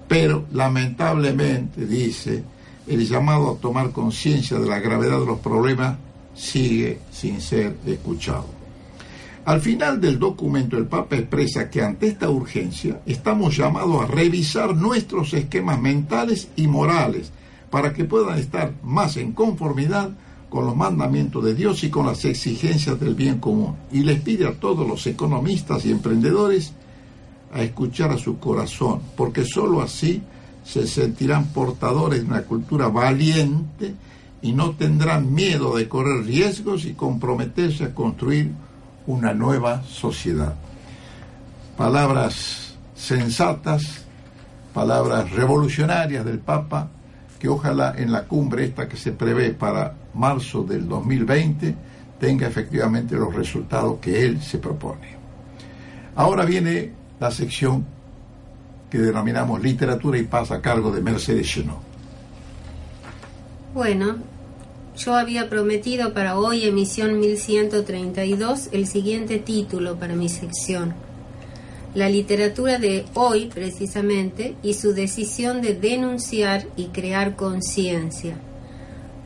Pero 0.06 0.44
lamentablemente, 0.52 1.86
dice, 1.86 2.44
el 2.86 3.08
llamado 3.08 3.52
a 3.52 3.58
tomar 3.58 3.90
conciencia 3.92 4.58
de 4.58 4.68
la 4.68 4.80
gravedad 4.80 5.20
de 5.20 5.24
los 5.24 5.38
problemas 5.38 5.96
sigue 6.34 6.98
sin 7.10 7.40
ser 7.40 7.74
escuchado. 7.86 8.65
Al 9.46 9.60
final 9.60 10.00
del 10.00 10.18
documento 10.18 10.76
el 10.76 10.86
Papa 10.86 11.14
expresa 11.14 11.70
que 11.70 11.80
ante 11.80 12.08
esta 12.08 12.28
urgencia 12.28 13.00
estamos 13.06 13.56
llamados 13.56 14.02
a 14.02 14.06
revisar 14.08 14.74
nuestros 14.74 15.32
esquemas 15.34 15.80
mentales 15.80 16.48
y 16.56 16.66
morales 16.66 17.30
para 17.70 17.92
que 17.92 18.04
puedan 18.04 18.40
estar 18.40 18.72
más 18.82 19.16
en 19.16 19.30
conformidad 19.30 20.10
con 20.50 20.66
los 20.66 20.74
mandamientos 20.74 21.44
de 21.44 21.54
Dios 21.54 21.84
y 21.84 21.90
con 21.90 22.06
las 22.06 22.24
exigencias 22.24 22.98
del 22.98 23.14
bien 23.14 23.38
común. 23.38 23.76
Y 23.92 24.00
les 24.00 24.20
pide 24.20 24.48
a 24.48 24.54
todos 24.54 24.84
los 24.84 25.06
economistas 25.06 25.86
y 25.86 25.92
emprendedores 25.92 26.72
a 27.54 27.62
escuchar 27.62 28.10
a 28.10 28.18
su 28.18 28.40
corazón, 28.40 29.00
porque 29.16 29.44
sólo 29.44 29.80
así 29.80 30.22
se 30.64 30.88
sentirán 30.88 31.52
portadores 31.52 32.22
de 32.22 32.26
una 32.26 32.42
cultura 32.42 32.88
valiente 32.88 33.94
y 34.42 34.50
no 34.50 34.72
tendrán 34.72 35.32
miedo 35.32 35.76
de 35.76 35.88
correr 35.88 36.24
riesgos 36.24 36.84
y 36.84 36.94
comprometerse 36.94 37.84
a 37.84 37.94
construir 37.94 38.65
una 39.06 39.32
nueva 39.34 39.82
sociedad. 39.84 40.54
Palabras 41.76 42.76
sensatas, 42.94 44.04
palabras 44.72 45.30
revolucionarias 45.30 46.24
del 46.24 46.38
Papa, 46.38 46.88
que 47.38 47.48
ojalá 47.48 47.94
en 47.96 48.12
la 48.12 48.24
cumbre 48.24 48.64
esta 48.64 48.88
que 48.88 48.96
se 48.96 49.12
prevé 49.12 49.50
para 49.50 49.94
marzo 50.14 50.62
del 50.62 50.88
2020 50.88 51.74
tenga 52.18 52.46
efectivamente 52.46 53.14
los 53.14 53.34
resultados 53.34 53.98
que 54.00 54.24
él 54.24 54.40
se 54.40 54.58
propone. 54.58 55.16
Ahora 56.14 56.44
viene 56.44 56.92
la 57.20 57.30
sección 57.30 57.84
que 58.90 58.98
denominamos 58.98 59.62
literatura 59.62 60.18
y 60.18 60.22
paz 60.22 60.50
a 60.50 60.62
cargo 60.62 60.90
de 60.90 61.02
Mercedes 61.02 61.46
Chenot. 61.46 61.78
Bueno, 63.74 64.16
yo 64.96 65.14
había 65.14 65.48
prometido 65.48 66.12
para 66.14 66.38
hoy, 66.38 66.64
emisión 66.64 67.20
1132, 67.20 68.70
el 68.72 68.86
siguiente 68.86 69.38
título 69.38 69.96
para 69.96 70.14
mi 70.14 70.28
sección. 70.28 70.94
La 71.94 72.08
literatura 72.08 72.78
de 72.78 73.04
hoy, 73.14 73.50
precisamente, 73.52 74.56
y 74.62 74.74
su 74.74 74.92
decisión 74.92 75.60
de 75.60 75.74
denunciar 75.74 76.66
y 76.76 76.86
crear 76.86 77.36
conciencia. 77.36 78.36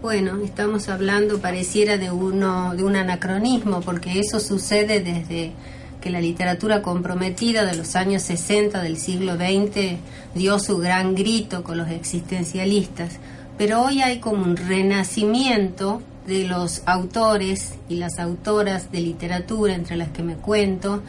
Bueno, 0.02 0.38
estamos 0.42 0.88
hablando, 0.88 1.40
pareciera, 1.40 1.98
de, 1.98 2.10
uno, 2.10 2.74
de 2.74 2.82
un 2.82 2.96
anacronismo, 2.96 3.80
porque 3.80 4.18
eso 4.18 4.40
sucede 4.40 5.00
desde 5.00 5.52
que 6.00 6.10
la 6.10 6.20
literatura 6.20 6.80
comprometida 6.80 7.66
de 7.66 7.76
los 7.76 7.94
años 7.94 8.22
60 8.22 8.82
del 8.82 8.96
siglo 8.96 9.36
XX 9.36 9.98
dio 10.34 10.58
su 10.58 10.78
gran 10.78 11.14
grito 11.14 11.62
con 11.62 11.76
los 11.76 11.90
existencialistas 11.90 13.18
pero 13.60 13.82
hoy 13.82 14.00
hay 14.00 14.20
como 14.20 14.42
un 14.42 14.56
renacimiento 14.56 16.00
de 16.26 16.44
los 16.44 16.80
autores 16.86 17.74
y 17.90 17.96
las 17.96 18.18
autoras 18.18 18.90
de 18.90 19.02
literatura, 19.02 19.74
entre 19.74 19.98
las 19.98 20.08
que 20.08 20.22
me 20.22 20.36
cuento, 20.36 21.02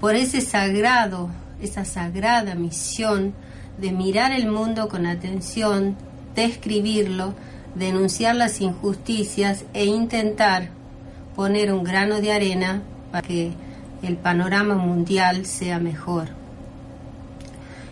por 0.00 0.14
ese 0.14 0.40
sagrado, 0.40 1.30
esa 1.60 1.84
sagrada 1.84 2.54
misión 2.54 3.34
de 3.78 3.90
mirar 3.90 4.30
el 4.30 4.46
mundo 4.46 4.88
con 4.88 5.04
atención, 5.04 5.96
describirlo, 6.36 7.34
denunciar 7.74 8.36
las 8.36 8.60
injusticias 8.60 9.64
e 9.74 9.86
intentar 9.86 10.68
poner 11.34 11.72
un 11.72 11.82
grano 11.82 12.20
de 12.20 12.32
arena 12.32 12.82
para 13.10 13.26
que 13.26 13.50
el 14.04 14.16
panorama 14.16 14.76
mundial 14.76 15.44
sea 15.44 15.80
mejor. 15.80 16.28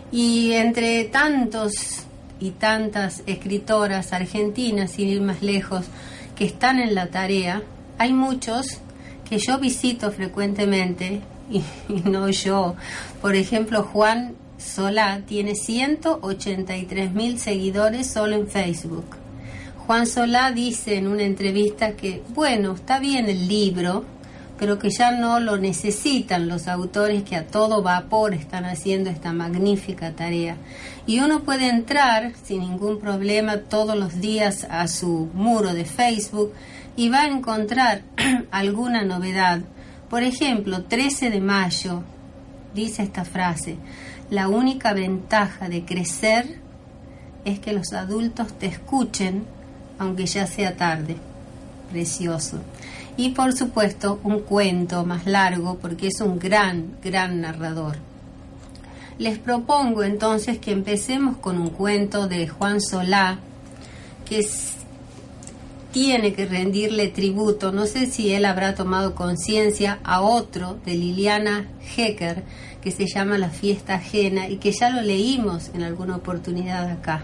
Y 0.09 0.53
entre 0.53 1.03
tantos 1.03 2.04
y 2.39 2.51
tantas 2.51 3.23
escritoras 3.25 4.13
argentinas, 4.13 4.91
sin 4.91 5.09
ir 5.09 5.21
más 5.21 5.41
lejos, 5.41 5.85
que 6.35 6.45
están 6.45 6.79
en 6.79 6.95
la 6.95 7.07
tarea, 7.07 7.63
hay 7.97 8.13
muchos 8.13 8.79
que 9.27 9.37
yo 9.39 9.57
visito 9.57 10.11
frecuentemente 10.11 11.21
y, 11.49 11.63
no 12.09 12.29
yo. 12.29 12.75
Por 13.21 13.35
ejemplo, 13.35 13.83
Juan 13.83 14.35
Solá 14.57 15.21
tiene 15.25 15.55
183 15.55 17.13
mil 17.13 17.39
seguidores 17.39 18.07
solo 18.07 18.35
en 18.35 18.47
Facebook. 18.47 19.05
Juan 19.85 20.07
Solá 20.07 20.51
dice 20.51 20.97
en 20.97 21.07
una 21.07 21.23
entrevista 21.23 21.95
que, 21.95 22.23
bueno, 22.29 22.73
está 22.73 22.99
bien 22.99 23.29
el 23.29 23.47
libro, 23.47 24.03
pero 24.57 24.79
que 24.79 24.89
ya 24.89 25.11
no 25.11 25.39
lo 25.39 25.57
necesitan 25.57 26.47
los 26.47 26.67
autores 26.67 27.23
que 27.23 27.35
a 27.35 27.45
todo 27.45 27.83
vapor 27.83 28.33
están 28.33 28.65
haciendo 28.65 29.09
esta 29.09 29.33
magnífica 29.33 30.13
tarea. 30.13 30.57
Y 31.07 31.19
uno 31.19 31.41
puede 31.41 31.69
entrar 31.69 32.33
sin 32.43 32.61
ningún 32.61 32.99
problema 32.99 33.57
todos 33.57 33.95
los 33.97 34.19
días 34.19 34.65
a 34.69 34.87
su 34.87 35.29
muro 35.33 35.73
de 35.73 35.85
Facebook 35.85 36.53
y 36.95 37.09
va 37.09 37.21
a 37.21 37.27
encontrar 37.27 38.01
alguna 38.51 39.03
novedad. 39.03 39.61
Por 40.09 40.23
ejemplo, 40.23 40.83
13 40.83 41.29
de 41.29 41.41
mayo 41.41 42.03
dice 42.73 43.03
esta 43.03 43.23
frase, 43.25 43.77
la 44.29 44.47
única 44.47 44.93
ventaja 44.93 45.69
de 45.69 45.85
crecer 45.85 46.59
es 47.45 47.59
que 47.59 47.73
los 47.73 47.93
adultos 47.93 48.57
te 48.57 48.65
escuchen 48.65 49.45
aunque 49.99 50.25
ya 50.25 50.47
sea 50.47 50.75
tarde. 50.75 51.17
Precioso 51.91 52.59
y 53.17 53.29
por 53.29 53.53
supuesto 53.53 54.19
un 54.23 54.41
cuento 54.41 55.05
más 55.05 55.25
largo 55.25 55.77
porque 55.81 56.07
es 56.07 56.21
un 56.21 56.39
gran, 56.39 56.97
gran 57.01 57.41
narrador. 57.41 57.97
Les 59.17 59.39
propongo 59.39 60.03
entonces 60.03 60.57
que 60.57 60.71
empecemos 60.71 61.37
con 61.37 61.57
un 61.57 61.69
cuento 61.69 62.27
de 62.27 62.47
Juan 62.47 62.81
Solá 62.81 63.39
que 64.25 64.45
tiene 65.93 66.33
que 66.33 66.45
rendirle 66.45 67.07
tributo, 67.07 67.71
no 67.71 67.85
sé 67.85 68.07
si 68.07 68.33
él 68.33 68.43
habrá 68.43 68.75
tomado 68.75 69.15
conciencia, 69.15 69.99
a 70.03 70.19
otro 70.19 70.77
de 70.85 70.95
Liliana 70.95 71.69
Hecker 71.95 72.43
que 72.81 72.91
se 72.91 73.05
llama 73.07 73.37
La 73.37 73.49
fiesta 73.49 73.95
ajena 73.95 74.49
y 74.49 74.57
que 74.57 74.73
ya 74.73 74.89
lo 74.89 75.01
leímos 75.01 75.71
en 75.73 75.83
alguna 75.83 76.17
oportunidad 76.17 76.89
acá. 76.89 77.23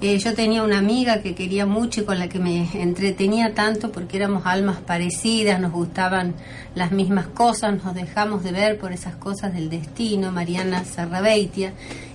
Eh, 0.00 0.16
yo 0.18 0.32
tenía 0.32 0.62
una 0.62 0.78
amiga 0.78 1.22
que 1.22 1.34
quería 1.34 1.66
mucho 1.66 2.02
y 2.02 2.04
con 2.04 2.20
la 2.20 2.28
que 2.28 2.38
me 2.38 2.68
entretenía 2.80 3.52
tanto 3.54 3.90
porque 3.90 4.16
éramos 4.16 4.46
almas 4.46 4.78
parecidas, 4.78 5.58
nos 5.58 5.72
gustaban 5.72 6.34
las 6.76 6.92
mismas 6.92 7.26
cosas, 7.26 7.82
nos 7.82 7.96
dejamos 7.96 8.44
de 8.44 8.52
ver 8.52 8.78
por 8.78 8.92
esas 8.92 9.16
cosas 9.16 9.52
del 9.54 9.68
destino, 9.68 10.30
Mariana 10.30 10.84
Sarrabeitia. 10.84 11.72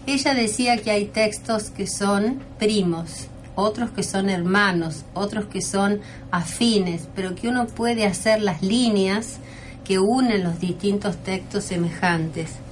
Ella 0.07 0.33
decía 0.33 0.77
que 0.77 0.91
hay 0.91 1.07
textos 1.07 1.71
que 1.71 1.85
son 1.85 2.41
primos, 2.57 3.27
otros 3.55 3.91
que 3.91 4.03
son 4.03 4.29
hermanos, 4.29 5.03
otros 5.13 5.47
que 5.47 5.61
son 5.61 5.99
afines, 6.31 7.09
pero 7.13 7.35
que 7.35 7.49
uno 7.49 7.67
puede 7.67 8.05
hacer 8.05 8.41
las 8.41 8.61
líneas 8.61 9.39
que 9.83 9.99
unen 9.99 10.41
los 10.41 10.61
distintos 10.61 11.17
textos 11.17 11.65
semejantes. 11.65 12.62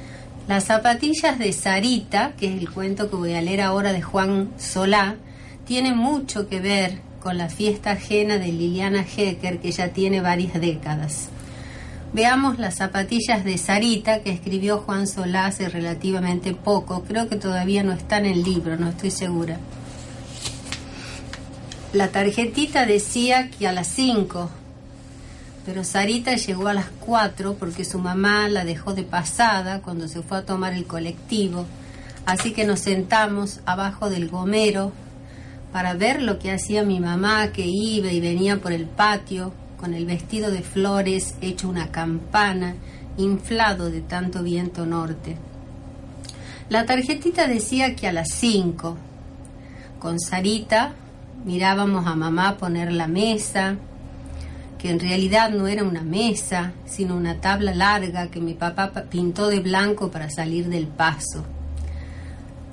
Las 0.47 0.65
zapatillas 0.65 1.37
de 1.37 1.53
Sarita, 1.53 2.33
que 2.37 2.47
es 2.47 2.59
el 2.59 2.69
cuento 2.69 3.09
que 3.09 3.15
voy 3.15 3.33
a 3.33 3.41
leer 3.41 3.61
ahora 3.61 3.93
de 3.93 4.01
Juan 4.01 4.51
Solá, 4.57 5.15
tiene 5.65 5.93
mucho 5.93 6.49
que 6.49 6.59
ver 6.59 6.99
con 7.21 7.37
la 7.37 7.47
fiesta 7.47 7.91
ajena 7.91 8.37
de 8.37 8.47
Liliana 8.47 9.05
Hecker, 9.05 9.59
que 9.59 9.71
ya 9.71 9.89
tiene 9.89 10.19
varias 10.19 10.59
décadas. 10.59 11.29
Veamos 12.13 12.59
las 12.59 12.75
zapatillas 12.75 13.45
de 13.45 13.57
Sarita, 13.57 14.21
que 14.21 14.31
escribió 14.31 14.79
Juan 14.79 15.07
Solá 15.07 15.45
hace 15.45 15.69
relativamente 15.69 16.53
poco. 16.53 17.03
Creo 17.03 17.29
que 17.29 17.37
todavía 17.37 17.83
no 17.83 17.93
está 17.93 18.17
en 18.17 18.25
el 18.25 18.43
libro, 18.43 18.75
no 18.75 18.89
estoy 18.89 19.11
segura. 19.11 19.59
La 21.93 22.09
tarjetita 22.09 22.85
decía 22.85 23.49
que 23.49 23.67
a 23.67 23.73
las 23.73 23.87
5 23.87 24.49
pero 25.71 25.85
Sarita 25.85 26.35
llegó 26.35 26.67
a 26.67 26.73
las 26.73 26.87
4 26.99 27.55
porque 27.57 27.85
su 27.85 27.97
mamá 27.97 28.49
la 28.49 28.65
dejó 28.65 28.93
de 28.93 29.03
pasada 29.03 29.81
cuando 29.81 30.09
se 30.09 30.21
fue 30.21 30.39
a 30.39 30.45
tomar 30.45 30.73
el 30.73 30.85
colectivo. 30.85 31.65
Así 32.25 32.51
que 32.51 32.65
nos 32.65 32.81
sentamos 32.81 33.61
abajo 33.65 34.09
del 34.09 34.27
gomero 34.27 34.91
para 35.71 35.93
ver 35.93 36.21
lo 36.21 36.39
que 36.39 36.51
hacía 36.51 36.83
mi 36.83 36.99
mamá 36.99 37.53
que 37.53 37.65
iba 37.65 38.11
y 38.11 38.19
venía 38.19 38.57
por 38.57 38.73
el 38.73 38.85
patio 38.85 39.53
con 39.79 39.93
el 39.93 40.05
vestido 40.05 40.51
de 40.51 40.61
flores 40.61 41.35
hecho 41.39 41.69
una 41.69 41.89
campana, 41.89 42.75
inflado 43.15 43.89
de 43.89 44.01
tanto 44.01 44.43
viento 44.43 44.85
norte. 44.85 45.37
La 46.67 46.85
tarjetita 46.85 47.47
decía 47.47 47.95
que 47.95 48.09
a 48.09 48.11
las 48.11 48.27
5. 48.33 48.97
Con 49.99 50.19
Sarita 50.19 50.91
mirábamos 51.45 52.05
a 52.07 52.15
mamá 52.17 52.57
poner 52.57 52.91
la 52.91 53.07
mesa, 53.07 53.77
que 54.81 54.89
en 54.89 54.99
realidad 54.99 55.51
no 55.51 55.67
era 55.67 55.83
una 55.83 56.01
mesa, 56.01 56.73
sino 56.85 57.15
una 57.15 57.39
tabla 57.39 57.75
larga 57.75 58.31
que 58.31 58.39
mi 58.39 58.55
papá 58.55 58.91
pintó 59.09 59.47
de 59.47 59.59
blanco 59.59 60.09
para 60.09 60.29
salir 60.31 60.69
del 60.69 60.87
paso. 60.87 61.45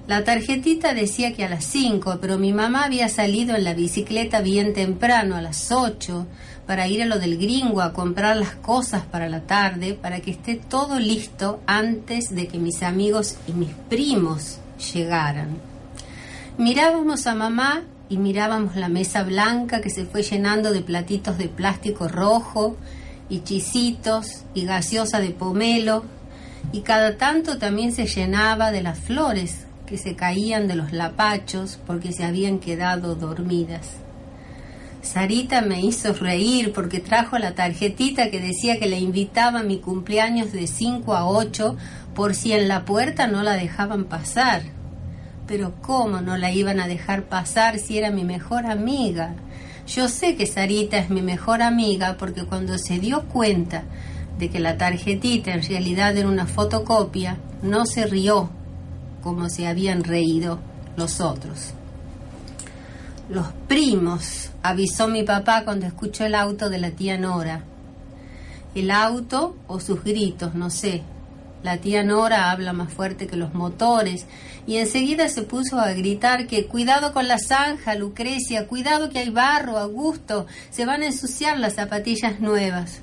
La 0.07 0.25
tarjetita 0.25 0.95
decía 0.95 1.35
que 1.35 1.45
a 1.45 1.51
las 1.51 1.67
5, 1.67 2.17
pero 2.19 2.39
mi 2.39 2.55
mamá 2.55 2.85
había 2.85 3.11
salido 3.11 3.55
en 3.55 3.65
la 3.65 3.75
bicicleta 3.75 4.41
bien 4.41 4.73
temprano, 4.73 5.37
a 5.37 5.43
las 5.43 5.71
8, 5.71 6.27
para 6.67 6.89
ir 6.89 7.03
a 7.03 7.07
lo 7.07 7.19
del 7.19 7.37
gringo 7.37 7.83
a 7.83 7.93
comprar 7.93 8.39
las 8.39 8.55
cosas 8.55 9.03
para 9.03 9.29
la 9.29 9.43
tarde, 9.43 9.93
para 9.93 10.21
que 10.21 10.31
esté 10.31 10.55
todo 10.55 10.99
listo 10.99 11.61
antes 11.67 12.35
de 12.35 12.49
que 12.49 12.59
mis 12.59 12.83
amigos 12.83 13.37
y 13.47 13.53
mis 13.53 13.75
primos 13.91 14.61
llegaran. 14.95 15.59
Mirábamos 16.57 17.27
a 17.27 17.35
mamá 17.35 17.85
y 18.09 18.17
mirábamos 18.17 18.77
la 18.77 18.89
mesa 18.89 19.23
blanca 19.23 19.81
que 19.81 19.91
se 19.91 20.05
fue 20.05 20.23
llenando 20.23 20.73
de 20.73 20.83
platitos 20.83 21.39
de 21.39 21.49
plástico 21.49 22.09
rojo 22.09 22.77
y 23.29 23.41
chisitos 23.41 24.45
y 24.55 24.65
gaseosa 24.65 25.21
de 25.21 25.31
pomelo 25.31 26.05
y 26.73 26.81
cada 26.81 27.17
tanto 27.17 27.59
también 27.59 27.93
se 27.93 28.07
llenaba 28.07 28.71
de 28.71 28.83
las 28.83 28.99
flores 28.99 29.67
que 29.87 29.97
se 29.97 30.17
caían 30.17 30.69
de 30.69 30.77
los 30.77 30.93
lapachos 30.93 31.79
porque 31.87 32.13
se 32.13 32.25
habían 32.25 32.59
quedado 32.59 33.15
dormidas. 33.15 33.97
Sarita 35.03 35.63
me 35.63 35.81
hizo 35.81 36.13
reír 36.13 36.73
porque 36.73 37.01
trajo 37.01 37.39
la 37.39 37.55
tarjetita 37.55 38.31
que 38.31 38.41
decía 38.41 38.79
que 38.79 38.89
le 38.89 38.99
invitaba 38.99 39.61
a 39.61 39.63
mi 39.63 39.79
cumpleaños 39.79 40.53
de 40.53 40.67
5 40.67 41.15
a 41.15 41.27
8 41.27 41.77
por 42.15 42.35
si 42.35 42.53
en 42.53 42.69
la 42.69 42.85
puerta 42.85 43.27
no 43.27 43.43
la 43.43 43.55
dejaban 43.55 44.05
pasar. 44.05 44.63
Pero 45.49 45.73
¿cómo 45.81 46.21
no 46.21 46.37
la 46.37 46.53
iban 46.53 46.79
a 46.79 46.87
dejar 46.87 47.25
pasar 47.25 47.79
si 47.79 47.97
era 47.97 48.11
mi 48.11 48.23
mejor 48.23 48.67
amiga? 48.67 49.35
Yo 49.87 50.09
sé 50.09 50.37
que 50.37 50.47
Sarita 50.47 50.99
es 50.99 51.09
mi 51.09 51.23
mejor 51.23 51.63
amiga 51.63 52.17
porque 52.19 52.45
cuando 52.45 52.77
se 52.77 52.99
dio 52.99 53.23
cuenta 53.25 53.85
de 54.39 54.51
que 54.51 54.61
la 54.61 54.77
tarjetita 54.77 55.53
en 55.55 55.63
realidad 55.63 56.15
era 56.17 56.29
una 56.29 56.47
fotocopia, 56.47 57.39
no 57.63 57.87
se 57.87 58.07
rió 58.07 58.51
como 59.23 59.49
se 59.49 59.67
habían 59.67 60.05
reído 60.05 60.61
los 60.97 61.21
otros. 61.23 61.73
Los 63.31 63.47
primos, 63.67 64.51
avisó 64.63 65.09
mi 65.09 65.23
papá 65.23 65.65
cuando 65.65 65.87
escuchó 65.87 66.27
el 66.27 66.35
auto 66.35 66.69
de 66.69 66.79
la 66.79 66.91
tía 66.91 67.17
Nora. 67.17 67.63
El 68.75 68.91
auto 68.91 69.57
o 69.67 69.81
sus 69.81 70.05
gritos, 70.05 70.55
no 70.55 70.69
sé, 70.69 71.03
La 71.63 71.79
tía 71.79 72.05
Nora 72.05 72.51
habla 72.51 72.73
más 72.73 72.93
fuerte 72.93 73.27
que 73.27 73.37
los 73.37 73.53
motores 73.53 74.27
y 74.67 74.77
enseguida 74.77 75.29
se 75.29 75.43
puso 75.43 75.81
a 75.81 75.93
gritar 75.93 76.47
que 76.47 76.67
cuidado 76.67 77.13
con 77.13 77.27
la 77.27 77.39
zanja, 77.39 77.95
Lucrecia, 77.97 78.69
cuidado 78.69 79.11
que 79.11 79.19
hay 79.19 79.31
barro, 79.31 79.79
Augusto, 79.79 80.47
se 80.71 80.87
van 80.87 81.03
a 81.03 81.07
ensuciar 81.07 81.59
las 81.59 81.75
zapatillas 81.75 82.39
nuevas. 82.41 83.01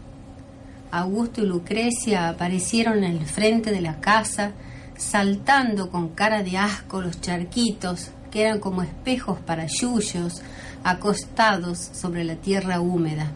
Augusto 0.92 1.42
y 1.42 1.48
Lucrecia 1.48 2.30
aparecieron 2.30 3.04
en 3.04 3.18
el 3.18 3.26
frente 3.26 3.72
de 3.72 3.82
la 3.82 4.00
casa, 4.00 4.52
saltando 4.96 5.90
con 5.90 6.10
cara 6.10 6.42
de 6.42 6.58
asco 6.58 7.02
los 7.02 7.20
charquitos, 7.20 8.12
que 8.32 8.44
eran 8.44 8.60
como 8.60 8.82
espejos 8.82 9.40
para 9.40 9.66
yuyos, 9.66 10.42
acostados 10.84 11.80
sobre 11.80 12.24
la 12.24 12.36
tierra 12.36 12.80
húmeda. 12.80 13.32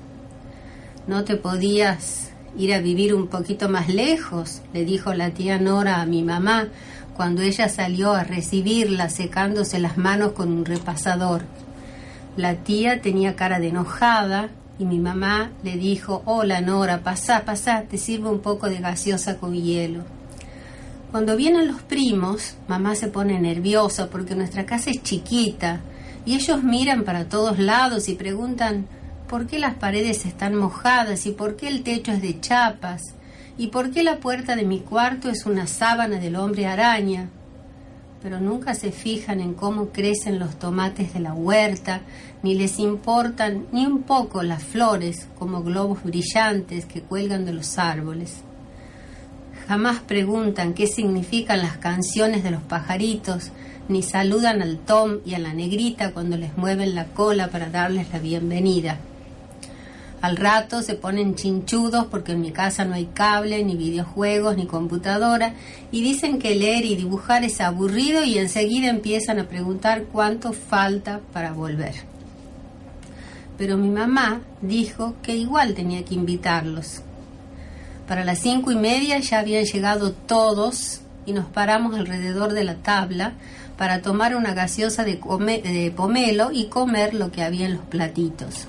No 1.07 1.26
te 1.26 1.36
podías 1.36 2.29
ir 2.60 2.74
a 2.74 2.82
vivir 2.82 3.16
un 3.16 3.28
poquito 3.28 3.70
más 3.70 3.88
lejos, 3.88 4.62
le 4.74 4.84
dijo 4.84 5.14
la 5.14 5.32
tía 5.32 5.57
Nora 5.57 6.01
a 6.01 6.05
mi 6.05 6.24
mamá 6.24 6.68
cuando 7.16 7.41
ella 7.41 7.70
salió 7.70 8.12
a 8.14 8.26
recibirla 8.26 9.10
secándose 9.10 9.80
las 9.80 9.97
manos 9.97 10.34
con 10.34 10.51
un 10.51 10.66
repasador. 10.66 11.43
La 12.36 12.55
tía 12.55 13.01
tenía 13.01 13.38
cara 13.38 13.60
de 13.60 13.70
enojada 13.70 14.49
y 14.78 14.84
mi 14.84 14.99
mamá 14.99 15.51
le 15.64 15.78
dijo, 15.78 16.22
hola 16.26 16.60
Nora, 16.60 16.99
pasá, 16.99 17.45
pasá, 17.45 17.84
te 17.89 17.97
sirvo 17.97 18.30
un 18.30 18.39
poco 18.39 18.70
de 18.70 18.80
gaseosa 18.80 19.38
con 19.38 19.53
hielo. 19.53 20.03
Cuando 21.12 21.38
vienen 21.38 21.68
los 21.68 21.82
primos, 21.82 22.55
mamá 22.68 22.93
se 22.95 23.07
pone 23.07 23.39
nerviosa 23.39 24.10
porque 24.10 24.36
nuestra 24.36 24.66
casa 24.66 24.89
es 24.89 25.01
chiquita 25.01 25.80
y 26.26 26.36
ellos 26.36 26.62
miran 26.62 27.03
para 27.03 27.26
todos 27.26 27.57
lados 27.57 28.10
y 28.10 28.16
preguntan, 28.16 28.86
¿Por 29.30 29.46
qué 29.46 29.60
las 29.60 29.76
paredes 29.76 30.26
están 30.26 30.56
mojadas 30.56 31.28
y 31.28 31.32
por 31.32 31.56
qué 31.56 31.68
el 31.68 31.84
techo 31.84 32.12
es 32.12 32.20
de 32.24 32.40
chapas? 32.40 33.14
¿Y 33.60 33.68
por 33.68 33.92
qué 33.92 34.02
la 34.02 34.18
puerta 34.18 34.56
de 34.56 34.66
mi 34.66 34.80
cuarto 34.80 35.30
es 35.30 35.46
una 35.46 35.68
sábana 35.68 36.18
del 36.18 36.36
hombre 36.36 36.66
araña? 36.66 37.30
Pero 38.24 38.40
nunca 38.40 38.74
se 38.74 38.92
fijan 38.92 39.40
en 39.40 39.54
cómo 39.54 39.90
crecen 39.90 40.40
los 40.40 40.58
tomates 40.58 41.14
de 41.14 41.20
la 41.20 41.34
huerta, 41.34 42.02
ni 42.42 42.56
les 42.56 42.80
importan 42.80 43.68
ni 43.72 43.86
un 43.86 44.02
poco 44.02 44.42
las 44.42 44.64
flores 44.64 45.28
como 45.38 45.62
globos 45.62 46.04
brillantes 46.04 46.86
que 46.86 47.04
cuelgan 47.04 47.46
de 47.46 47.54
los 47.54 47.78
árboles. 47.78 48.38
Jamás 49.68 50.00
preguntan 50.00 50.74
qué 50.74 50.88
significan 50.88 51.60
las 51.60 51.78
canciones 51.78 52.44
de 52.44 52.50
los 52.50 52.64
pajaritos, 52.64 53.52
ni 53.90 54.02
saludan 54.02 54.64
al 54.64 54.80
Tom 54.80 55.20
y 55.24 55.36
a 55.36 55.40
la 55.40 55.54
negrita 55.54 56.14
cuando 56.14 56.36
les 56.36 56.58
mueven 56.58 56.96
la 56.96 57.06
cola 57.06 57.50
para 57.50 57.70
darles 57.70 58.12
la 58.12 58.18
bienvenida. 58.18 58.98
Al 60.22 60.36
rato 60.36 60.82
se 60.82 60.95
ponen 60.95 61.36
chinchudos 61.36 62.05
porque 62.07 62.34
en 62.34 62.41
mi 62.41 62.51
casa 62.51 62.84
no 62.84 62.93
hay 62.93 63.05
cable, 63.05 63.63
ni 63.63 63.78
videojuegos, 63.78 64.57
ni 64.57 64.65
computadora, 64.65 65.53
y 65.91 66.01
dicen 66.01 66.39
que 66.39 66.55
leer 66.55 66.84
y 66.84 66.97
dibujar 66.97 67.45
es 67.45 67.61
aburrido 67.61 68.24
y 68.26 68.38
enseguida 68.38 68.89
empiezan 68.89 69.39
a 69.39 69.47
preguntar 69.47 70.03
cuánto 70.11 70.51
falta 70.51 71.22
para 71.32 71.53
volver. 71.53 71.95
Pero 73.57 73.78
mi 73.78 73.89
mamá 73.89 74.41
dijo 74.61 75.15
que 75.22 75.38
igual 75.38 75.74
tenía 75.74 76.03
que 76.03 76.15
invitarlos. 76.15 77.01
Para 78.05 78.26
las 78.26 78.39
cinco 78.39 78.72
y 78.72 78.76
media 78.76 79.20
ya 79.20 79.39
habían 79.39 79.63
llegado 79.63 80.11
todos 80.11 81.01
y 81.26 81.32
nos 81.32 81.45
paramos 81.45 81.95
alrededor 81.95 82.53
de 82.53 82.65
la 82.65 82.76
tabla 82.76 83.34
para 83.78 84.01
tomar 84.01 84.36
una 84.36 84.53
gaseosa 84.53 85.05
de, 85.05 85.15
de 85.63 85.93
pomelo 85.95 86.51
y 86.51 86.65
comer 86.65 87.13
lo 87.13 87.32
que 87.32 87.43
había 87.43 87.67
en 87.67 87.76
los 87.76 87.86
platitos. 87.86 88.67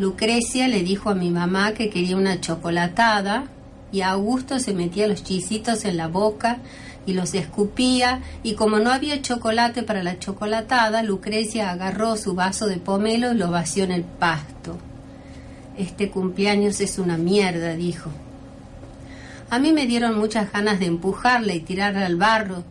Lucrecia 0.00 0.66
le 0.66 0.82
dijo 0.82 1.10
a 1.10 1.14
mi 1.14 1.30
mamá 1.30 1.74
que 1.74 1.90
quería 1.90 2.16
una 2.16 2.40
chocolatada 2.40 3.44
y 3.92 4.00
Augusto 4.00 4.58
se 4.58 4.72
metía 4.72 5.06
los 5.06 5.22
chisitos 5.22 5.84
en 5.84 5.98
la 5.98 6.08
boca 6.08 6.56
y 7.04 7.12
los 7.12 7.34
escupía 7.34 8.22
y 8.42 8.54
como 8.54 8.78
no 8.78 8.92
había 8.92 9.20
chocolate 9.20 9.82
para 9.82 10.02
la 10.02 10.18
chocolatada, 10.18 11.02
Lucrecia 11.02 11.70
agarró 11.70 12.16
su 12.16 12.34
vaso 12.34 12.66
de 12.66 12.78
pomelo 12.78 13.32
y 13.32 13.36
lo 13.36 13.50
vació 13.50 13.84
en 13.84 13.90
el 13.90 14.04
pasto. 14.04 14.78
Este 15.76 16.08
cumpleaños 16.08 16.80
es 16.80 16.98
una 16.98 17.18
mierda, 17.18 17.74
dijo. 17.74 18.08
A 19.50 19.58
mí 19.58 19.74
me 19.74 19.86
dieron 19.86 20.16
muchas 20.18 20.50
ganas 20.50 20.80
de 20.80 20.86
empujarle 20.86 21.56
y 21.56 21.60
tirarle 21.60 22.06
al 22.06 22.16
barro, 22.16 22.64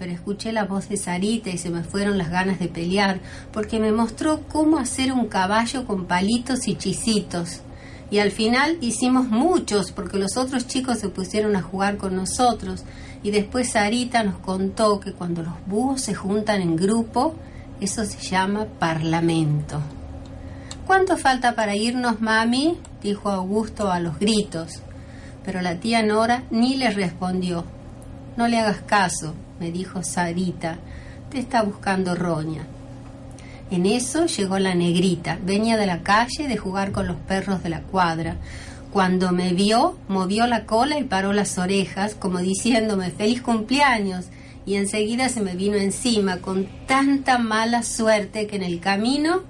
pero 0.00 0.12
escuché 0.12 0.50
la 0.50 0.64
voz 0.64 0.88
de 0.88 0.96
Sarita 0.96 1.50
y 1.50 1.58
se 1.58 1.68
me 1.68 1.84
fueron 1.84 2.16
las 2.16 2.30
ganas 2.30 2.58
de 2.58 2.68
pelear, 2.68 3.20
porque 3.52 3.78
me 3.78 3.92
mostró 3.92 4.40
cómo 4.48 4.78
hacer 4.78 5.12
un 5.12 5.26
caballo 5.26 5.84
con 5.84 6.06
palitos 6.06 6.68
y 6.68 6.74
chisitos. 6.74 7.60
Y 8.10 8.18
al 8.18 8.30
final 8.30 8.78
hicimos 8.80 9.28
muchos, 9.28 9.92
porque 9.92 10.18
los 10.18 10.38
otros 10.38 10.66
chicos 10.66 11.00
se 11.00 11.10
pusieron 11.10 11.54
a 11.54 11.60
jugar 11.60 11.98
con 11.98 12.16
nosotros. 12.16 12.84
Y 13.22 13.30
después 13.30 13.72
Sarita 13.72 14.22
nos 14.22 14.38
contó 14.38 15.00
que 15.00 15.12
cuando 15.12 15.42
los 15.42 15.52
búhos 15.66 16.00
se 16.00 16.14
juntan 16.14 16.62
en 16.62 16.76
grupo, 16.76 17.34
eso 17.82 18.02
se 18.06 18.20
llama 18.20 18.64
parlamento. 18.78 19.82
¿Cuánto 20.86 21.18
falta 21.18 21.54
para 21.54 21.76
irnos, 21.76 22.22
mami? 22.22 22.78
dijo 23.02 23.28
Augusto 23.28 23.92
a 23.92 24.00
los 24.00 24.18
gritos. 24.18 24.80
Pero 25.44 25.60
la 25.60 25.74
tía 25.78 26.02
Nora 26.02 26.44
ni 26.50 26.78
le 26.78 26.88
respondió. 26.88 27.66
No 28.38 28.48
le 28.48 28.58
hagas 28.58 28.80
caso, 28.80 29.34
me 29.60 29.70
dijo 29.70 30.02
Sarita, 30.02 30.78
te 31.30 31.38
está 31.38 31.62
buscando 31.62 32.14
Roña. 32.14 32.66
En 33.70 33.86
eso 33.86 34.26
llegó 34.26 34.58
la 34.58 34.74
negrita, 34.74 35.38
venía 35.44 35.76
de 35.76 35.86
la 35.86 36.02
calle 36.02 36.48
de 36.48 36.56
jugar 36.56 36.90
con 36.90 37.06
los 37.06 37.16
perros 37.16 37.62
de 37.62 37.68
la 37.68 37.82
cuadra. 37.82 38.36
Cuando 38.90 39.30
me 39.30 39.52
vio, 39.52 39.96
movió 40.08 40.48
la 40.48 40.66
cola 40.66 40.98
y 40.98 41.04
paró 41.04 41.32
las 41.32 41.58
orejas, 41.58 42.16
como 42.16 42.38
diciéndome 42.38 43.10
feliz 43.10 43.42
cumpleaños, 43.42 44.26
y 44.66 44.74
enseguida 44.74 45.28
se 45.28 45.40
me 45.40 45.54
vino 45.54 45.76
encima 45.76 46.38
con 46.38 46.66
tanta 46.86 47.38
mala 47.38 47.84
suerte 47.84 48.46
que 48.46 48.56
en 48.56 48.64
el 48.64 48.80
camino 48.80 49.42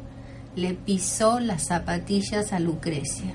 le 0.56 0.74
pisó 0.74 1.40
las 1.40 1.68
zapatillas 1.68 2.52
a 2.52 2.58
Lucrecia. 2.58 3.32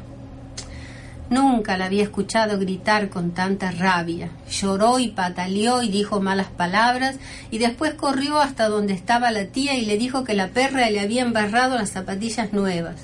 Nunca 1.29 1.75
la 1.75 1.85
había 1.85 2.03
escuchado 2.03 2.59
gritar 2.59 3.09
con 3.09 3.31
tanta 3.31 3.71
rabia. 3.71 4.29
Lloró 4.49 4.99
y 4.99 5.07
pataleó 5.07 5.81
y 5.81 5.89
dijo 5.89 6.21
malas 6.21 6.47
palabras 6.47 7.17
y 7.49 7.57
después 7.57 7.95
corrió 7.95 8.39
hasta 8.39 8.69
donde 8.69 8.93
estaba 8.93 9.31
la 9.31 9.45
tía 9.47 9.73
y 9.73 9.85
le 9.85 9.97
dijo 9.97 10.23
que 10.23 10.35
la 10.35 10.49
perra 10.49 10.89
le 10.89 10.99
había 10.99 11.23
embarrado 11.23 11.77
las 11.77 11.91
zapatillas 11.91 12.53
nuevas. 12.53 12.95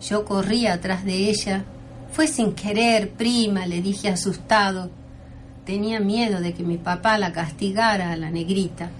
Yo 0.00 0.24
corrí 0.24 0.66
atrás 0.66 1.04
de 1.04 1.28
ella. 1.28 1.64
Fue 2.12 2.28
sin 2.28 2.54
querer, 2.54 3.10
prima, 3.10 3.66
le 3.66 3.82
dije 3.82 4.08
asustado. 4.08 4.90
Tenía 5.66 6.00
miedo 6.00 6.40
de 6.40 6.54
que 6.54 6.62
mi 6.62 6.78
papá 6.78 7.18
la 7.18 7.32
castigara 7.32 8.12
a 8.12 8.16
la 8.16 8.30
negrita. 8.30 8.90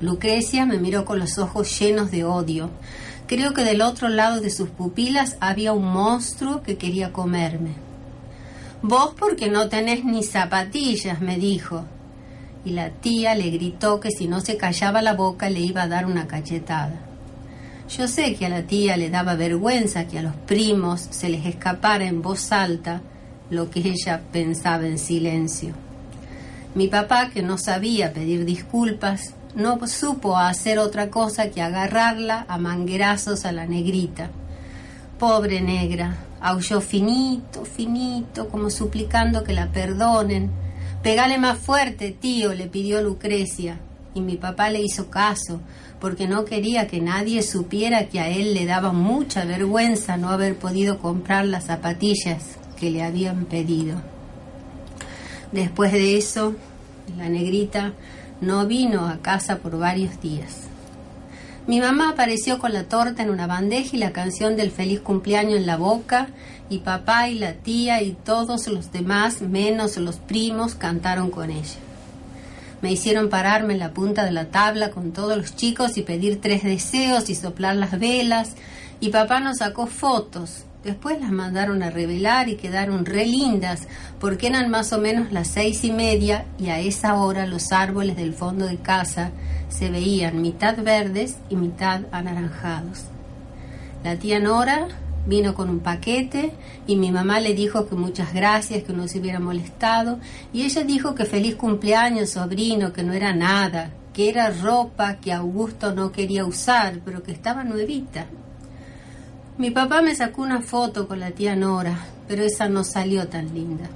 Lucrecia 0.00 0.66
me 0.66 0.78
miró 0.78 1.04
con 1.04 1.18
los 1.18 1.38
ojos 1.38 1.78
llenos 1.78 2.10
de 2.10 2.24
odio. 2.24 2.70
Creo 3.26 3.54
que 3.54 3.64
del 3.64 3.82
otro 3.82 4.08
lado 4.08 4.40
de 4.40 4.50
sus 4.50 4.68
pupilas 4.68 5.36
había 5.40 5.72
un 5.72 5.86
monstruo 5.86 6.62
que 6.62 6.76
quería 6.76 7.12
comerme. 7.12 7.72
Vos 8.82 9.14
porque 9.18 9.48
no 9.48 9.68
tenés 9.68 10.04
ni 10.04 10.22
zapatillas, 10.22 11.20
me 11.20 11.36
dijo. 11.36 11.84
Y 12.64 12.70
la 12.70 12.90
tía 12.90 13.34
le 13.34 13.50
gritó 13.50 13.98
que 13.98 14.10
si 14.12 14.28
no 14.28 14.40
se 14.40 14.56
callaba 14.56 15.02
la 15.02 15.14
boca 15.14 15.50
le 15.50 15.60
iba 15.60 15.82
a 15.82 15.88
dar 15.88 16.06
una 16.06 16.28
cachetada. 16.28 17.00
Yo 17.88 18.06
sé 18.06 18.34
que 18.34 18.46
a 18.46 18.48
la 18.48 18.62
tía 18.62 18.96
le 18.96 19.10
daba 19.10 19.34
vergüenza 19.34 20.06
que 20.06 20.18
a 20.18 20.22
los 20.22 20.34
primos 20.34 21.06
se 21.10 21.28
les 21.28 21.46
escapara 21.46 22.04
en 22.04 22.22
voz 22.22 22.52
alta 22.52 23.00
lo 23.50 23.70
que 23.70 23.80
ella 23.80 24.22
pensaba 24.32 24.86
en 24.86 24.98
silencio. 24.98 25.74
Mi 26.74 26.88
papá, 26.88 27.30
que 27.30 27.42
no 27.42 27.58
sabía 27.58 28.12
pedir 28.12 28.44
disculpas, 28.44 29.34
no 29.56 29.84
supo 29.86 30.36
hacer 30.36 30.78
otra 30.78 31.08
cosa 31.08 31.50
que 31.50 31.62
agarrarla 31.62 32.44
a 32.46 32.58
manguerazos 32.58 33.46
a 33.46 33.52
la 33.52 33.66
negrita. 33.66 34.30
Pobre 35.18 35.62
negra, 35.62 36.14
aulló 36.42 36.82
finito, 36.82 37.64
finito, 37.64 38.50
como 38.50 38.68
suplicando 38.68 39.42
que 39.42 39.54
la 39.54 39.72
perdonen. 39.72 40.50
Pegale 41.02 41.38
más 41.38 41.58
fuerte, 41.58 42.10
tío, 42.10 42.52
le 42.52 42.66
pidió 42.66 43.00
Lucrecia. 43.00 43.80
Y 44.12 44.20
mi 44.20 44.36
papá 44.36 44.68
le 44.68 44.82
hizo 44.82 45.10
caso, 45.10 45.60
porque 46.00 46.28
no 46.28 46.44
quería 46.44 46.86
que 46.86 47.00
nadie 47.00 47.42
supiera 47.42 48.08
que 48.08 48.20
a 48.20 48.28
él 48.28 48.52
le 48.52 48.66
daba 48.66 48.92
mucha 48.92 49.46
vergüenza 49.46 50.18
no 50.18 50.28
haber 50.28 50.58
podido 50.58 50.98
comprar 50.98 51.46
las 51.46 51.64
zapatillas 51.64 52.58
que 52.78 52.90
le 52.90 53.02
habían 53.02 53.46
pedido. 53.46 54.02
Después 55.50 55.92
de 55.92 56.18
eso, 56.18 56.54
la 57.16 57.30
negrita 57.30 57.94
no 58.40 58.66
vino 58.66 59.08
a 59.08 59.18
casa 59.18 59.58
por 59.58 59.78
varios 59.78 60.20
días. 60.20 60.68
Mi 61.66 61.80
mamá 61.80 62.10
apareció 62.10 62.58
con 62.58 62.72
la 62.72 62.84
torta 62.84 63.22
en 63.22 63.30
una 63.30 63.46
bandeja 63.48 63.96
y 63.96 63.98
la 63.98 64.12
canción 64.12 64.56
del 64.56 64.70
feliz 64.70 65.00
cumpleaños 65.00 65.56
en 65.56 65.66
la 65.66 65.76
boca, 65.76 66.28
y 66.68 66.78
papá 66.78 67.28
y 67.28 67.38
la 67.38 67.54
tía 67.54 68.02
y 68.02 68.12
todos 68.12 68.68
los 68.68 68.92
demás, 68.92 69.40
menos 69.40 69.96
los 69.96 70.16
primos, 70.16 70.74
cantaron 70.74 71.30
con 71.30 71.50
ella. 71.50 71.78
Me 72.82 72.92
hicieron 72.92 73.30
pararme 73.30 73.72
en 73.72 73.80
la 73.80 73.92
punta 73.92 74.24
de 74.24 74.32
la 74.32 74.46
tabla 74.46 74.90
con 74.90 75.12
todos 75.12 75.36
los 75.36 75.56
chicos 75.56 75.96
y 75.96 76.02
pedir 76.02 76.40
tres 76.40 76.62
deseos 76.62 77.30
y 77.30 77.34
soplar 77.34 77.76
las 77.76 77.98
velas, 77.98 78.54
Y 78.98 79.10
papá 79.10 79.40
nos 79.40 79.58
sacó 79.58 79.86
fotos. 79.86 80.64
Después 80.86 81.20
las 81.20 81.32
mandaron 81.32 81.82
a 81.82 81.90
revelar 81.90 82.48
y 82.48 82.54
quedaron 82.54 83.06
re 83.06 83.26
lindas, 83.26 83.88
porque 84.20 84.46
eran 84.46 84.70
más 84.70 84.92
o 84.92 84.98
menos 84.98 85.32
las 85.32 85.48
seis 85.48 85.82
y 85.82 85.90
media 85.90 86.46
y 86.60 86.68
a 86.68 86.78
esa 86.78 87.16
hora 87.16 87.44
los 87.44 87.72
árboles 87.72 88.14
del 88.14 88.34
fondo 88.34 88.66
de 88.66 88.76
casa 88.76 89.32
se 89.68 89.90
veían 89.90 90.40
mitad 90.40 90.76
verdes 90.80 91.38
y 91.48 91.56
mitad 91.56 92.02
anaranjados. 92.12 93.06
La 94.04 94.14
tía 94.14 94.38
Nora 94.38 94.86
vino 95.26 95.56
con 95.56 95.70
un 95.70 95.80
paquete 95.80 96.52
y 96.86 96.94
mi 96.94 97.10
mamá 97.10 97.40
le 97.40 97.54
dijo 97.54 97.88
que 97.88 97.96
muchas 97.96 98.32
gracias, 98.32 98.84
que 98.84 98.92
no 98.92 99.08
se 99.08 99.18
hubiera 99.18 99.40
molestado 99.40 100.20
y 100.52 100.62
ella 100.62 100.84
dijo 100.84 101.16
que 101.16 101.24
feliz 101.24 101.56
cumpleaños, 101.56 102.30
sobrino, 102.30 102.92
que 102.92 103.02
no 103.02 103.12
era 103.12 103.34
nada, 103.34 103.90
que 104.14 104.28
era 104.28 104.50
ropa 104.50 105.16
que 105.16 105.32
Augusto 105.32 105.92
no 105.92 106.12
quería 106.12 106.44
usar, 106.44 107.00
pero 107.04 107.24
que 107.24 107.32
estaba 107.32 107.64
nuevita. 107.64 108.26
Mi 109.58 109.70
papá 109.70 110.02
me 110.02 110.14
sacó 110.14 110.42
una 110.42 110.60
foto 110.60 111.08
con 111.08 111.18
la 111.18 111.30
tía 111.30 111.56
Nora, 111.56 111.98
pero 112.28 112.42
esa 112.42 112.68
no 112.68 112.84
salió 112.84 113.26
tan 113.28 113.54
linda. 113.54 113.88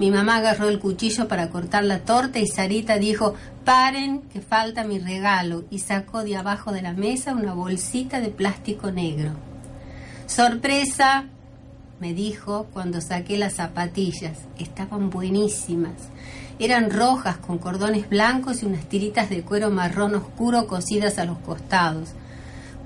Mi 0.00 0.10
mamá 0.10 0.38
agarró 0.38 0.68
el 0.68 0.80
cuchillo 0.80 1.28
para 1.28 1.50
cortar 1.50 1.84
la 1.84 2.00
torta 2.00 2.40
y 2.40 2.48
Sarita 2.48 2.98
dijo, 2.98 3.34
paren, 3.64 4.22
que 4.22 4.40
falta 4.40 4.82
mi 4.82 4.98
regalo, 4.98 5.62
y 5.70 5.78
sacó 5.78 6.24
de 6.24 6.36
abajo 6.36 6.72
de 6.72 6.82
la 6.82 6.94
mesa 6.94 7.32
una 7.32 7.54
bolsita 7.54 8.20
de 8.20 8.30
plástico 8.30 8.90
negro. 8.90 9.30
Sorpresa, 10.26 11.26
me 12.00 12.12
dijo 12.12 12.66
cuando 12.72 13.00
saqué 13.00 13.38
las 13.38 13.54
zapatillas. 13.54 14.36
Estaban 14.58 15.10
buenísimas. 15.10 15.92
Eran 16.58 16.90
rojas 16.90 17.36
con 17.36 17.58
cordones 17.58 18.08
blancos 18.08 18.64
y 18.64 18.66
unas 18.66 18.88
tiritas 18.88 19.30
de 19.30 19.42
cuero 19.42 19.70
marrón 19.70 20.16
oscuro 20.16 20.66
cosidas 20.66 21.18
a 21.18 21.24
los 21.24 21.38
costados. 21.38 22.14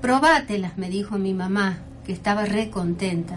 Probátelas, 0.01 0.77
me 0.77 0.91
dijo 0.91 1.17
mi 1.17 1.33
mamá, 1.33 1.79
que 2.07 2.13
estaba 2.13 2.45
re 2.45 2.71
contenta. 2.71 3.35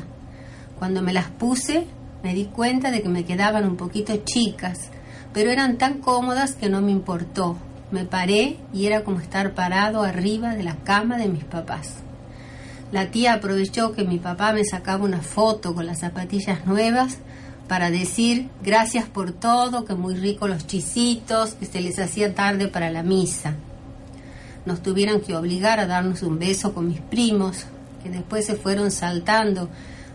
Cuando 0.78 1.02
me 1.02 1.12
las 1.12 1.26
puse, 1.26 1.86
me 2.22 2.32
di 2.32 2.46
cuenta 2.46 2.90
de 2.90 3.02
que 3.02 3.08
me 3.08 3.24
quedaban 3.24 3.66
un 3.66 3.76
poquito 3.76 4.16
chicas, 4.24 4.88
pero 5.34 5.50
eran 5.50 5.76
tan 5.76 5.98
cómodas 5.98 6.54
que 6.54 6.70
no 6.70 6.80
me 6.80 6.92
importó. 6.92 7.56
Me 7.90 8.04
paré 8.04 8.58
y 8.72 8.86
era 8.86 9.02
como 9.02 9.18
estar 9.18 9.54
parado 9.54 10.04
arriba 10.04 10.54
de 10.54 10.62
la 10.62 10.76
cama 10.76 11.18
de 11.18 11.28
mis 11.28 11.44
papás. 11.44 11.96
La 12.92 13.10
tía 13.10 13.34
aprovechó 13.34 13.92
que 13.92 14.04
mi 14.04 14.18
papá 14.18 14.52
me 14.52 14.64
sacaba 14.64 15.04
una 15.04 15.20
foto 15.20 15.74
con 15.74 15.86
las 15.86 16.00
zapatillas 16.00 16.64
nuevas 16.64 17.18
para 17.68 17.90
decir 17.90 18.48
gracias 18.62 19.08
por 19.08 19.32
todo, 19.32 19.84
que 19.84 19.94
muy 19.94 20.14
rico 20.14 20.46
los 20.46 20.66
chisitos, 20.66 21.54
que 21.54 21.66
se 21.66 21.80
les 21.80 21.98
hacía 21.98 22.34
tarde 22.34 22.68
para 22.68 22.90
la 22.90 23.02
misa. 23.02 23.54
Nos 24.64 24.82
tuvieron 24.82 25.20
que 25.20 25.36
obligar 25.36 25.80
a 25.80 25.86
darnos 25.86 26.22
un 26.22 26.38
beso 26.38 26.74
con 26.74 26.88
mis 26.88 27.00
primos, 27.00 27.66
que 28.02 28.10
después 28.10 28.46
se 28.46 28.56
fueron 28.56 28.90
saltando 28.90 29.68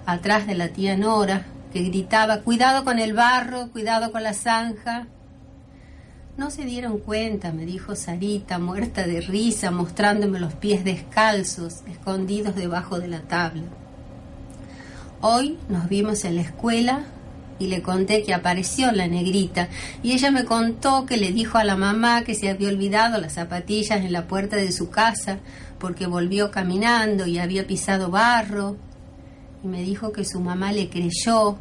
atrás 0.05 0.47
de 0.47 0.55
la 0.55 0.69
tía 0.69 0.97
Nora, 0.97 1.45
que 1.71 1.81
gritaba, 1.83 2.41
cuidado 2.41 2.83
con 2.83 2.99
el 2.99 3.13
barro, 3.13 3.69
cuidado 3.71 4.11
con 4.11 4.23
la 4.23 4.33
zanja. 4.33 5.07
No 6.37 6.51
se 6.51 6.65
dieron 6.65 6.99
cuenta, 6.99 7.51
me 7.51 7.65
dijo 7.65 7.95
Sarita, 7.95 8.59
muerta 8.59 9.07
de 9.07 9.21
risa, 9.21 9.71
mostrándome 9.71 10.39
los 10.39 10.53
pies 10.53 10.83
descalzos, 10.83 11.81
escondidos 11.89 12.55
debajo 12.55 12.99
de 12.99 13.07
la 13.07 13.21
tabla. 13.21 13.63
Hoy 15.21 15.57
nos 15.69 15.87
vimos 15.89 16.23
en 16.25 16.35
la 16.35 16.41
escuela 16.41 17.05
y 17.57 17.67
le 17.67 17.81
conté 17.81 18.23
que 18.23 18.33
apareció 18.33 18.91
la 18.91 19.07
negrita 19.07 19.69
y 20.03 20.11
ella 20.11 20.29
me 20.29 20.45
contó 20.45 21.05
que 21.05 21.17
le 21.17 21.31
dijo 21.31 21.57
a 21.57 21.63
la 21.63 21.75
mamá 21.75 22.23
que 22.23 22.35
se 22.35 22.49
había 22.49 22.69
olvidado 22.69 23.19
las 23.19 23.33
zapatillas 23.33 24.01
en 24.03 24.11
la 24.11 24.27
puerta 24.27 24.57
de 24.57 24.71
su 24.71 24.89
casa 24.89 25.39
porque 25.85 26.07
volvió 26.07 26.49
caminando 26.49 27.27
y 27.27 27.37
había 27.37 27.67
pisado 27.67 28.09
barro 28.09 28.75
y 29.63 29.67
me 29.67 29.83
dijo 29.83 30.11
que 30.11 30.25
su 30.25 30.39
mamá 30.39 30.71
le 30.71 30.89
creyó. 30.89 31.57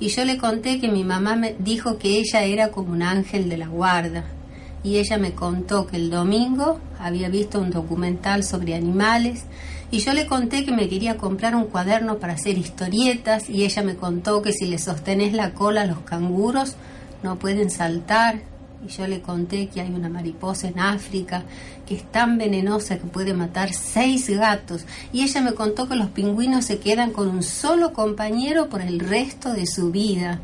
Y 0.00 0.08
yo 0.08 0.24
le 0.24 0.38
conté 0.38 0.80
que 0.80 0.88
mi 0.88 1.04
mamá 1.04 1.36
me 1.36 1.54
dijo 1.60 1.96
que 1.96 2.18
ella 2.18 2.42
era 2.42 2.72
como 2.72 2.90
un 2.90 3.02
ángel 3.02 3.48
de 3.48 3.56
la 3.56 3.68
guarda 3.68 4.24
y 4.82 4.96
ella 4.96 5.18
me 5.18 5.34
contó 5.34 5.86
que 5.86 5.98
el 5.98 6.10
domingo 6.10 6.80
había 6.98 7.28
visto 7.28 7.60
un 7.60 7.70
documental 7.70 8.42
sobre 8.42 8.74
animales 8.74 9.44
y 9.92 10.00
yo 10.00 10.12
le 10.14 10.26
conté 10.26 10.64
que 10.64 10.72
me 10.72 10.88
quería 10.88 11.16
comprar 11.16 11.54
un 11.54 11.66
cuaderno 11.66 12.18
para 12.18 12.32
hacer 12.32 12.58
historietas 12.58 13.48
y 13.48 13.62
ella 13.62 13.84
me 13.84 13.94
contó 13.94 14.42
que 14.42 14.52
si 14.52 14.66
le 14.66 14.80
sostenés 14.80 15.32
la 15.32 15.52
cola 15.52 15.82
a 15.82 15.86
los 15.86 16.00
canguros 16.00 16.74
no 17.22 17.38
pueden 17.38 17.70
saltar 17.70 18.40
y 18.84 18.88
yo 18.88 19.06
le 19.06 19.20
conté 19.20 19.68
que 19.68 19.80
hay 19.80 19.90
una 19.90 20.08
mariposa 20.08 20.68
en 20.68 20.78
África 20.78 21.44
que 21.86 21.96
es 21.96 22.10
tan 22.10 22.38
venenosa 22.38 22.98
que 22.98 23.06
puede 23.06 23.34
matar 23.34 23.72
seis 23.72 24.28
gatos 24.28 24.84
y 25.12 25.22
ella 25.22 25.40
me 25.40 25.54
contó 25.54 25.88
que 25.88 25.96
los 25.96 26.08
pingüinos 26.08 26.66
se 26.66 26.78
quedan 26.78 27.12
con 27.12 27.28
un 27.28 27.42
solo 27.42 27.92
compañero 27.92 28.68
por 28.68 28.80
el 28.80 29.00
resto 29.00 29.52
de 29.52 29.66
su 29.66 29.90
vida 29.90 30.40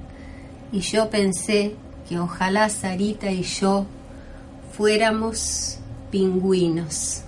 y 0.73 0.81
yo 0.81 1.11
pensé 1.11 1.75
que 2.09 2.19
ojalá 2.19 2.69
Sarita 2.69 3.31
y 3.31 3.43
yo 3.43 3.87
fuéramos 4.73 5.79
pingüinos. 6.11 7.23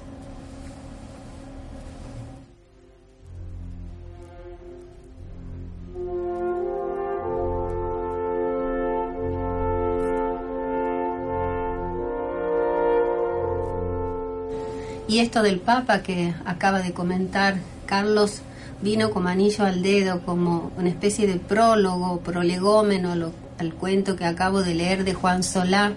Y 15.13 15.19
esto 15.19 15.43
del 15.43 15.61
Papa 15.61 16.03
que 16.03 16.33
acaba 16.47 16.81
de 16.81 16.95
comentar 16.95 17.57
Carlos 17.85 18.41
vino 18.81 19.11
como 19.11 19.29
anillo 19.29 19.67
al 19.67 19.83
dedo, 19.83 20.23
como 20.23 20.73
una 20.79 20.89
especie 20.89 21.27
de 21.27 21.39
prólogo, 21.39 22.21
prolegómeno 22.21 23.13
al 23.59 23.75
cuento 23.75 24.17
que 24.17 24.25
acabo 24.25 24.63
de 24.63 24.75
leer 24.75 25.05
de 25.05 25.13
Juan 25.13 25.43
Solá, 25.43 25.93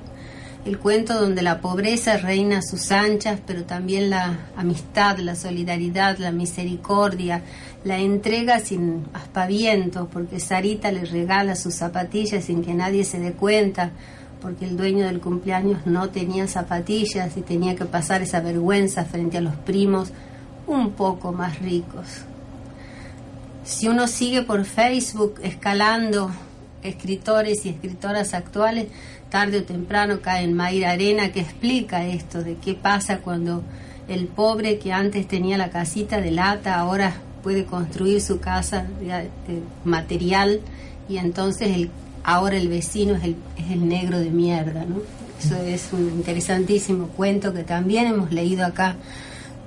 el 0.66 0.80
cuento 0.80 1.14
donde 1.18 1.44
la 1.44 1.62
pobreza 1.62 2.18
reina 2.18 2.58
a 2.58 2.62
sus 2.62 2.92
anchas, 2.92 3.40
pero 3.48 3.64
también 3.64 4.10
la 4.10 4.38
amistad, 4.58 5.18
la 5.20 5.38
solidaridad, 5.38 6.18
la 6.18 6.34
misericordia, 6.34 7.42
la 7.86 8.00
entrega 8.00 8.60
sin 8.60 9.06
aspavientos, 9.14 10.10
porque 10.12 10.42
Sarita 10.42 10.92
le 10.92 11.06
regala 11.06 11.56
sus 11.56 11.76
zapatillas 11.76 12.44
sin 12.44 12.66
que 12.66 12.74
nadie 12.74 13.06
se 13.06 13.20
dé 13.20 13.32
cuenta, 13.32 13.92
porque 14.46 14.66
el 14.66 14.78
dueño 14.78 15.08
del 15.08 15.22
cumpleaños 15.22 15.88
no 15.88 16.10
tenía 16.12 16.48
zapatillas 16.48 17.36
y 17.36 17.42
tenía 17.42 17.76
que 17.76 17.86
pasar 17.86 18.22
esa 18.22 18.42
vergüenza 18.42 19.04
frente 19.04 19.40
a 19.40 19.42
los 19.42 19.56
primos 19.56 20.12
un 20.68 20.92
poco 20.92 21.32
más 21.32 21.58
ricos. 21.58 22.06
Si 23.64 23.88
uno 23.88 24.06
sigue 24.06 24.44
por 24.44 24.64
Facebook 24.66 25.40
escalando 25.42 26.30
escritores 26.84 27.66
y 27.66 27.70
escritoras 27.70 28.36
actuales, 28.36 28.90
tarde 29.32 29.58
o 29.58 29.64
temprano 29.64 30.20
cae 30.22 30.44
en 30.44 30.54
Mayra 30.54 30.92
Arena 30.92 31.32
que 31.32 31.40
explica 31.40 32.06
esto 32.06 32.44
de 32.44 32.54
qué 32.58 32.76
pasa 32.76 33.22
cuando 33.22 33.64
el 34.08 34.28
pobre 34.28 34.78
que 34.78 34.94
antes 34.94 35.28
tenía 35.28 35.58
la 35.58 35.72
casita 35.72 36.22
de 36.22 36.30
lata 36.30 36.76
ahora 36.76 37.16
puede 37.42 37.66
construir 37.66 38.22
su 38.22 38.40
casa 38.40 38.86
de 39.02 39.64
material 39.86 40.62
y 41.10 41.18
entonces 41.18 41.72
el 41.72 41.90
ahora 42.26 42.58
el 42.58 42.68
vecino 42.68 43.16
es 43.16 43.24
el, 43.24 43.88
negro 43.88 44.20
de 44.20 44.32
mierda, 44.32 44.84
¿no? 44.84 44.98
Eso 45.40 45.56
es 45.58 45.90
un 45.94 46.10
interesantísimo 46.10 47.08
cuento 47.10 47.54
que 47.54 47.64
también 47.64 48.08
hemos 48.08 48.32
leído 48.32 48.66
acá 48.66 48.96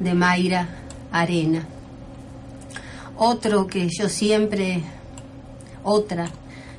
de 0.00 0.14
Mayra 0.14 0.68
Arena. 1.12 1.66
Otro 3.16 3.68
que 3.68 3.88
yo 3.88 4.08
siempre, 4.08 4.82
otra 5.84 6.30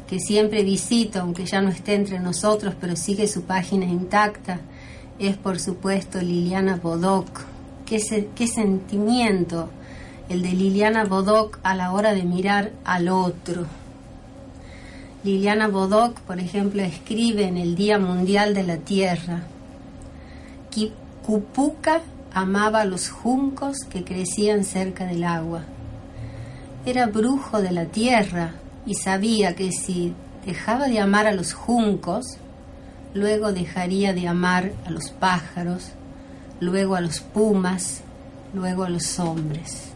que 0.10 0.20
siempre 0.20 0.64
visito, 0.64 1.22
aunque 1.22 1.46
ya 1.46 1.62
no 1.62 1.70
esté 1.70 1.94
entre 1.94 2.20
nosotros, 2.20 2.76
pero 2.80 2.96
sigue 2.96 3.28
su 3.28 3.44
página 3.44 3.86
intacta, 3.86 4.60
es 5.18 5.38
por 5.38 5.60
supuesto 5.60 6.20
Liliana 6.20 6.76
Bodoc. 6.76 7.28
¿Qué, 7.86 8.28
qué 8.36 8.48
sentimiento 8.48 9.70
el 10.28 10.42
de 10.42 10.52
Liliana 10.52 11.06
Bodoc 11.06 11.60
a 11.64 11.74
la 11.74 11.94
hora 11.94 12.14
de 12.14 12.24
mirar 12.24 12.72
al 12.84 13.08
otro? 13.08 13.79
Liliana 15.24 15.68
Bodoc, 15.68 16.20
por 16.22 16.40
ejemplo, 16.40 16.82
escribe 16.82 17.46
en 17.46 17.58
el 17.58 17.76
Día 17.76 18.00
Mundial 18.00 18.54
de 18.54 18.64
la 18.64 18.78
Tierra, 18.78 19.44
Cupuca 21.30 22.02
amaba 22.34 22.86
los 22.86 23.10
juncos 23.10 23.78
que 23.88 24.04
crecían 24.04 24.64
cerca 24.64 25.06
del 25.06 25.24
agua. 25.24 25.62
Era 26.84 27.06
brujo 27.06 27.62
de 27.62 27.70
la 27.70 27.86
tierra 27.86 28.54
y 28.88 28.96
sabía 28.96 29.56
que 29.56 29.72
si 29.72 30.16
dejaba 30.44 30.88
de 30.88 31.00
amar 31.00 31.28
a 31.28 31.34
los 31.34 31.54
juncos, 31.54 32.38
luego 33.14 33.54
dejaría 33.54 34.12
de 34.14 34.28
amar 34.28 34.72
a 34.88 34.90
los 34.90 35.12
pájaros, 35.12 35.90
luego 36.60 36.96
a 36.96 37.02
los 37.02 37.20
pumas, 37.20 38.02
luego 38.56 38.84
a 38.84 38.90
los 38.90 39.20
hombres. 39.20 39.89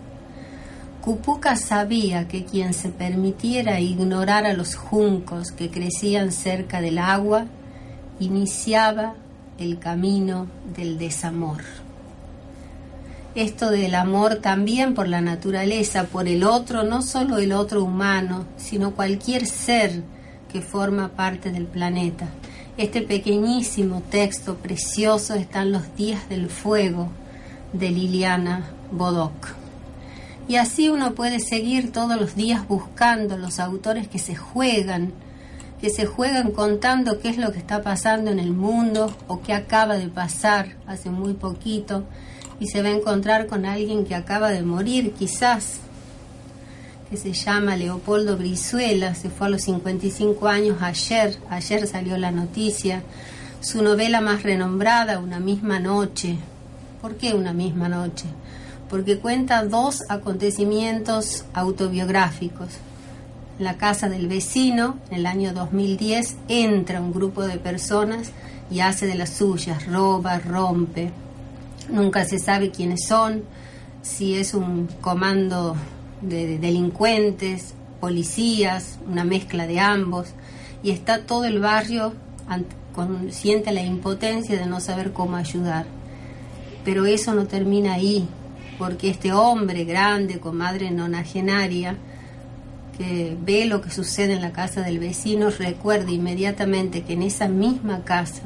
Cupuca 1.03 1.57
sabía 1.57 2.29
que 2.29 2.45
quien 2.45 2.73
se 2.73 2.87
permitiera 2.87 3.81
ignorar 3.81 4.45
a 4.45 4.53
los 4.53 4.75
juncos 4.75 5.51
que 5.51 5.69
crecían 5.69 6.31
cerca 6.31 6.79
del 6.79 6.97
agua, 6.97 7.45
iniciaba 8.21 9.13
el 9.57 9.79
camino 9.79 10.47
del 10.73 10.97
desamor. 10.97 11.61
esto 13.35 13.69
del 13.69 13.95
amor 13.95 14.35
también 14.35 14.93
por 14.93 15.09
la 15.09 15.19
naturaleza, 15.19 16.05
por 16.05 16.29
el 16.29 16.45
otro, 16.45 16.83
no 16.83 17.01
solo 17.01 17.37
el 17.37 17.51
otro 17.51 17.83
humano, 17.83 18.45
sino 18.55 18.91
cualquier 18.91 19.45
ser 19.45 20.03
que 20.53 20.61
forma 20.61 21.09
parte 21.09 21.51
del 21.51 21.65
planeta. 21.65 22.27
Este 22.77 23.01
pequeñísimo 23.01 24.03
texto 24.09 24.55
precioso 24.55 25.33
está 25.33 25.63
en 25.63 25.73
los 25.73 25.95
días 25.97 26.29
del 26.29 26.47
fuego 26.47 27.09
de 27.73 27.89
Liliana 27.89 28.69
Bodoc. 28.89 29.62
Y 30.47 30.57
así 30.57 30.89
uno 30.89 31.13
puede 31.13 31.39
seguir 31.39 31.91
todos 31.91 32.19
los 32.19 32.35
días 32.35 32.67
buscando 32.67 33.37
los 33.37 33.59
autores 33.59 34.07
que 34.07 34.19
se 34.19 34.35
juegan, 34.35 35.13
que 35.79 35.89
se 35.89 36.05
juegan 36.05 36.51
contando 36.51 37.19
qué 37.19 37.29
es 37.29 37.37
lo 37.37 37.51
que 37.51 37.59
está 37.59 37.81
pasando 37.81 38.31
en 38.31 38.39
el 38.39 38.51
mundo 38.51 39.15
o 39.27 39.41
qué 39.41 39.53
acaba 39.53 39.95
de 39.95 40.09
pasar 40.09 40.75
hace 40.87 41.09
muy 41.09 41.33
poquito 41.33 42.03
y 42.59 42.67
se 42.67 42.81
va 42.81 42.89
a 42.89 42.93
encontrar 42.93 43.47
con 43.47 43.65
alguien 43.65 44.05
que 44.05 44.15
acaba 44.15 44.51
de 44.51 44.63
morir 44.63 45.13
quizás, 45.13 45.79
que 47.09 47.17
se 47.17 47.33
llama 47.33 47.75
Leopoldo 47.75 48.37
Brizuela, 48.37 49.15
se 49.15 49.29
fue 49.29 49.47
a 49.47 49.49
los 49.49 49.63
55 49.63 50.47
años 50.47 50.81
ayer, 50.81 51.37
ayer 51.49 51.87
salió 51.87 52.17
la 52.17 52.31
noticia, 52.31 53.03
su 53.59 53.81
novela 53.81 54.19
más 54.19 54.43
renombrada, 54.43 55.19
Una 55.19 55.39
misma 55.39 55.79
noche. 55.79 56.37
¿Por 57.01 57.15
qué 57.15 57.33
una 57.33 57.51
misma 57.51 57.89
noche? 57.89 58.25
Porque 58.93 59.17
cuenta 59.17 59.65
dos 59.65 60.03
acontecimientos 60.07 61.45
autobiográficos. 61.55 62.67
En 63.57 63.65
la 63.65 63.75
casa 63.75 64.07
del 64.07 64.27
vecino, 64.27 64.99
en 65.09 65.15
el 65.17 65.25
año 65.25 65.51
2010, 65.51 66.35
entra 66.47 67.01
un 67.01 67.11
grupo 67.11 67.41
de 67.41 67.57
personas 67.57 68.29
y 68.69 68.81
hace 68.81 69.07
de 69.07 69.15
las 69.15 69.31
suyas, 69.31 69.87
roba, 69.87 70.37
rompe, 70.37 71.11
Nunca 71.89 72.23
se 72.25 72.37
sabe 72.37 72.69
quiénes 72.69 73.07
son, 73.07 73.41
si 74.03 74.35
es 74.35 74.53
un 74.53 74.87
comando 75.01 75.75
de 76.21 76.59
delincuentes, 76.59 77.73
policías, 77.99 78.99
una 79.07 79.23
mezcla 79.23 79.65
de 79.65 79.79
ambos, 79.79 80.27
y 80.83 80.91
está 80.91 81.23
todo 81.23 81.45
el 81.45 81.59
barrio 81.59 82.13
siente 83.31 83.71
la 83.71 83.81
impotencia 83.81 84.55
de 84.55 84.67
no 84.67 84.79
saber 84.79 85.13
cómo 85.13 85.35
ayudar. 85.35 85.87
Pero 86.85 87.07
eso 87.07 87.33
no 87.33 87.47
termina 87.47 87.93
ahí, 87.93 88.29
porque 88.77 89.09
este 89.09 89.33
hombre 89.33 89.83
grande 89.85 90.39
con 90.39 90.57
madre 90.57 90.91
nonagenaria, 90.91 91.95
que 92.97 93.35
ve 93.41 93.65
lo 93.65 93.81
que 93.81 93.89
sucede 93.89 94.33
en 94.33 94.41
la 94.41 94.51
casa 94.51 94.81
del 94.81 94.99
vecino, 94.99 95.49
recuerda 95.49 96.11
inmediatamente 96.11 97.03
que 97.03 97.13
en 97.13 97.23
esa 97.23 97.47
misma 97.47 98.03
casa, 98.03 98.43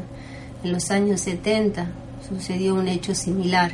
en 0.64 0.72
los 0.72 0.90
años 0.92 1.22
70, 1.22 1.88
sucedió 2.28 2.76
un 2.76 2.88
hecho 2.88 3.16
similar, 3.16 3.74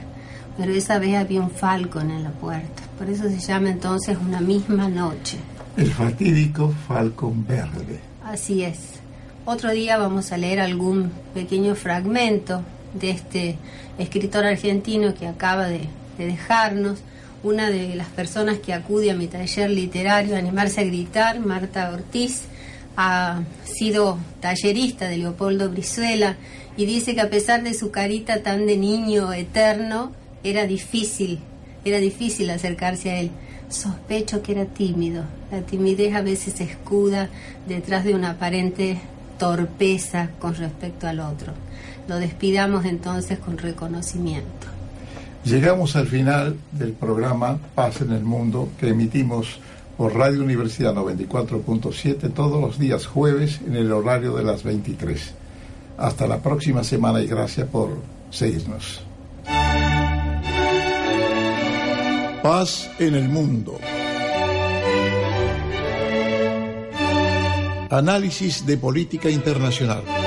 pero 0.58 0.74
esa 0.74 1.00
vez 1.00 1.16
había 1.16 1.42
un 1.42 1.52
falcón 1.52 2.12
en 2.12 2.24
la 2.24 2.32
puerta. 2.32 2.84
Por 2.98 3.10
eso 3.10 3.24
se 3.24 3.40
llama 3.40 3.70
entonces 3.70 4.18
una 4.18 4.42
misma 4.42 4.90
noche. 4.90 5.38
El 5.78 5.92
fatídico 5.92 6.74
falcón 6.88 7.46
verde. 7.48 8.00
Así 8.24 8.64
es. 8.64 8.80
Otro 9.46 9.72
día 9.72 9.98
vamos 9.98 10.32
a 10.32 10.38
leer 10.38 10.60
algún 10.60 11.12
pequeño 11.34 11.76
fragmento 11.76 12.62
de 12.94 13.10
este 13.10 13.58
escritor 13.98 14.46
argentino 14.46 15.14
que 15.14 15.28
acaba 15.28 15.66
de, 15.66 15.90
de 16.18 16.28
dejarnos. 16.28 17.00
Una 17.44 17.70
de 17.70 17.96
las 17.96 18.08
personas 18.08 18.60
que 18.60 18.74
acude 18.74 19.12
a 19.12 19.16
mi 19.16 19.28
taller 19.28 19.70
literario, 19.70 20.38
Animarse 20.38 20.82
a 20.82 20.86
Gritar, 20.86 21.40
Marta 21.40 21.92
Ortiz, 21.92 22.44
ha 22.96 23.42
sido 23.66 24.18
tallerista 24.40 25.08
de 25.08 25.18
Leopoldo 25.18 25.70
Brizuela 25.70 26.38
y 26.78 26.86
dice 26.86 27.16
que 27.16 27.22
a 27.22 27.30
pesar 27.30 27.64
de 27.64 27.74
su 27.74 27.92
carita 27.92 28.44
tan 28.44 28.66
de 28.66 28.78
niño 28.78 29.34
eterno, 29.34 30.12
era 30.44 30.66
difícil, 30.68 31.40
era 31.86 31.98
difícil 31.98 32.50
acercarse 32.50 33.12
a 33.12 33.20
él. 33.20 33.32
Sospecho 33.70 34.44
que 34.44 34.52
era 34.52 34.66
tímido. 34.66 35.24
La 35.52 35.62
timidez 35.62 36.16
a 36.16 36.22
veces 36.22 36.54
se 36.54 36.64
escuda 36.64 37.30
detrás 37.68 38.04
de 38.06 38.14
una 38.14 38.32
aparente 38.32 39.00
torpeza 39.40 40.30
con 40.40 40.56
respecto 40.56 41.08
al 41.08 41.20
otro. 41.20 41.54
Lo 42.08 42.18
despidamos 42.18 42.86
entonces 42.86 43.40
con 43.40 43.58
reconocimiento. 43.58 44.73
Llegamos 45.46 45.98
al 45.98 46.08
final 46.08 46.56
del 46.72 46.94
programa 46.94 47.58
Paz 47.76 48.00
en 48.00 48.14
el 48.14 48.24
Mundo 48.24 48.70
que 48.80 48.90
emitimos 48.90 49.60
por 49.98 50.16
Radio 50.16 50.42
Universidad 50.42 50.96
94.7 50.96 52.34
todos 52.34 52.62
los 52.62 52.80
días 52.80 53.06
jueves 53.06 53.60
en 53.68 53.76
el 53.76 53.92
horario 53.92 54.36
de 54.36 54.44
las 54.44 54.64
23. 54.64 55.34
Hasta 55.98 56.28
la 56.28 56.42
próxima 56.42 56.84
semana 56.84 57.22
y 57.22 57.28
gracias 57.28 57.68
por 57.68 57.98
seguirnos. 58.32 59.02
Paz 62.42 62.90
en 63.00 63.16
el 63.16 63.28
mundo. 63.28 63.78
Análisis 67.90 68.66
de 68.66 68.78
política 68.78 69.30
internacional. 69.30 70.23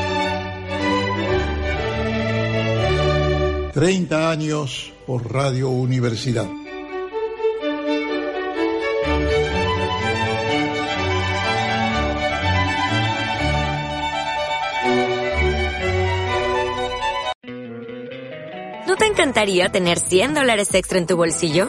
30 3.77 4.31
años 4.31 4.91
por 5.07 5.31
Radio 5.31 5.69
Universidad. 5.69 6.49
encantaría 19.27 19.69
tener 19.69 19.99
100 19.99 20.35
dólares 20.35 20.73
extra 20.73 20.99
en 20.99 21.07
tu 21.07 21.17
bolsillo? 21.17 21.69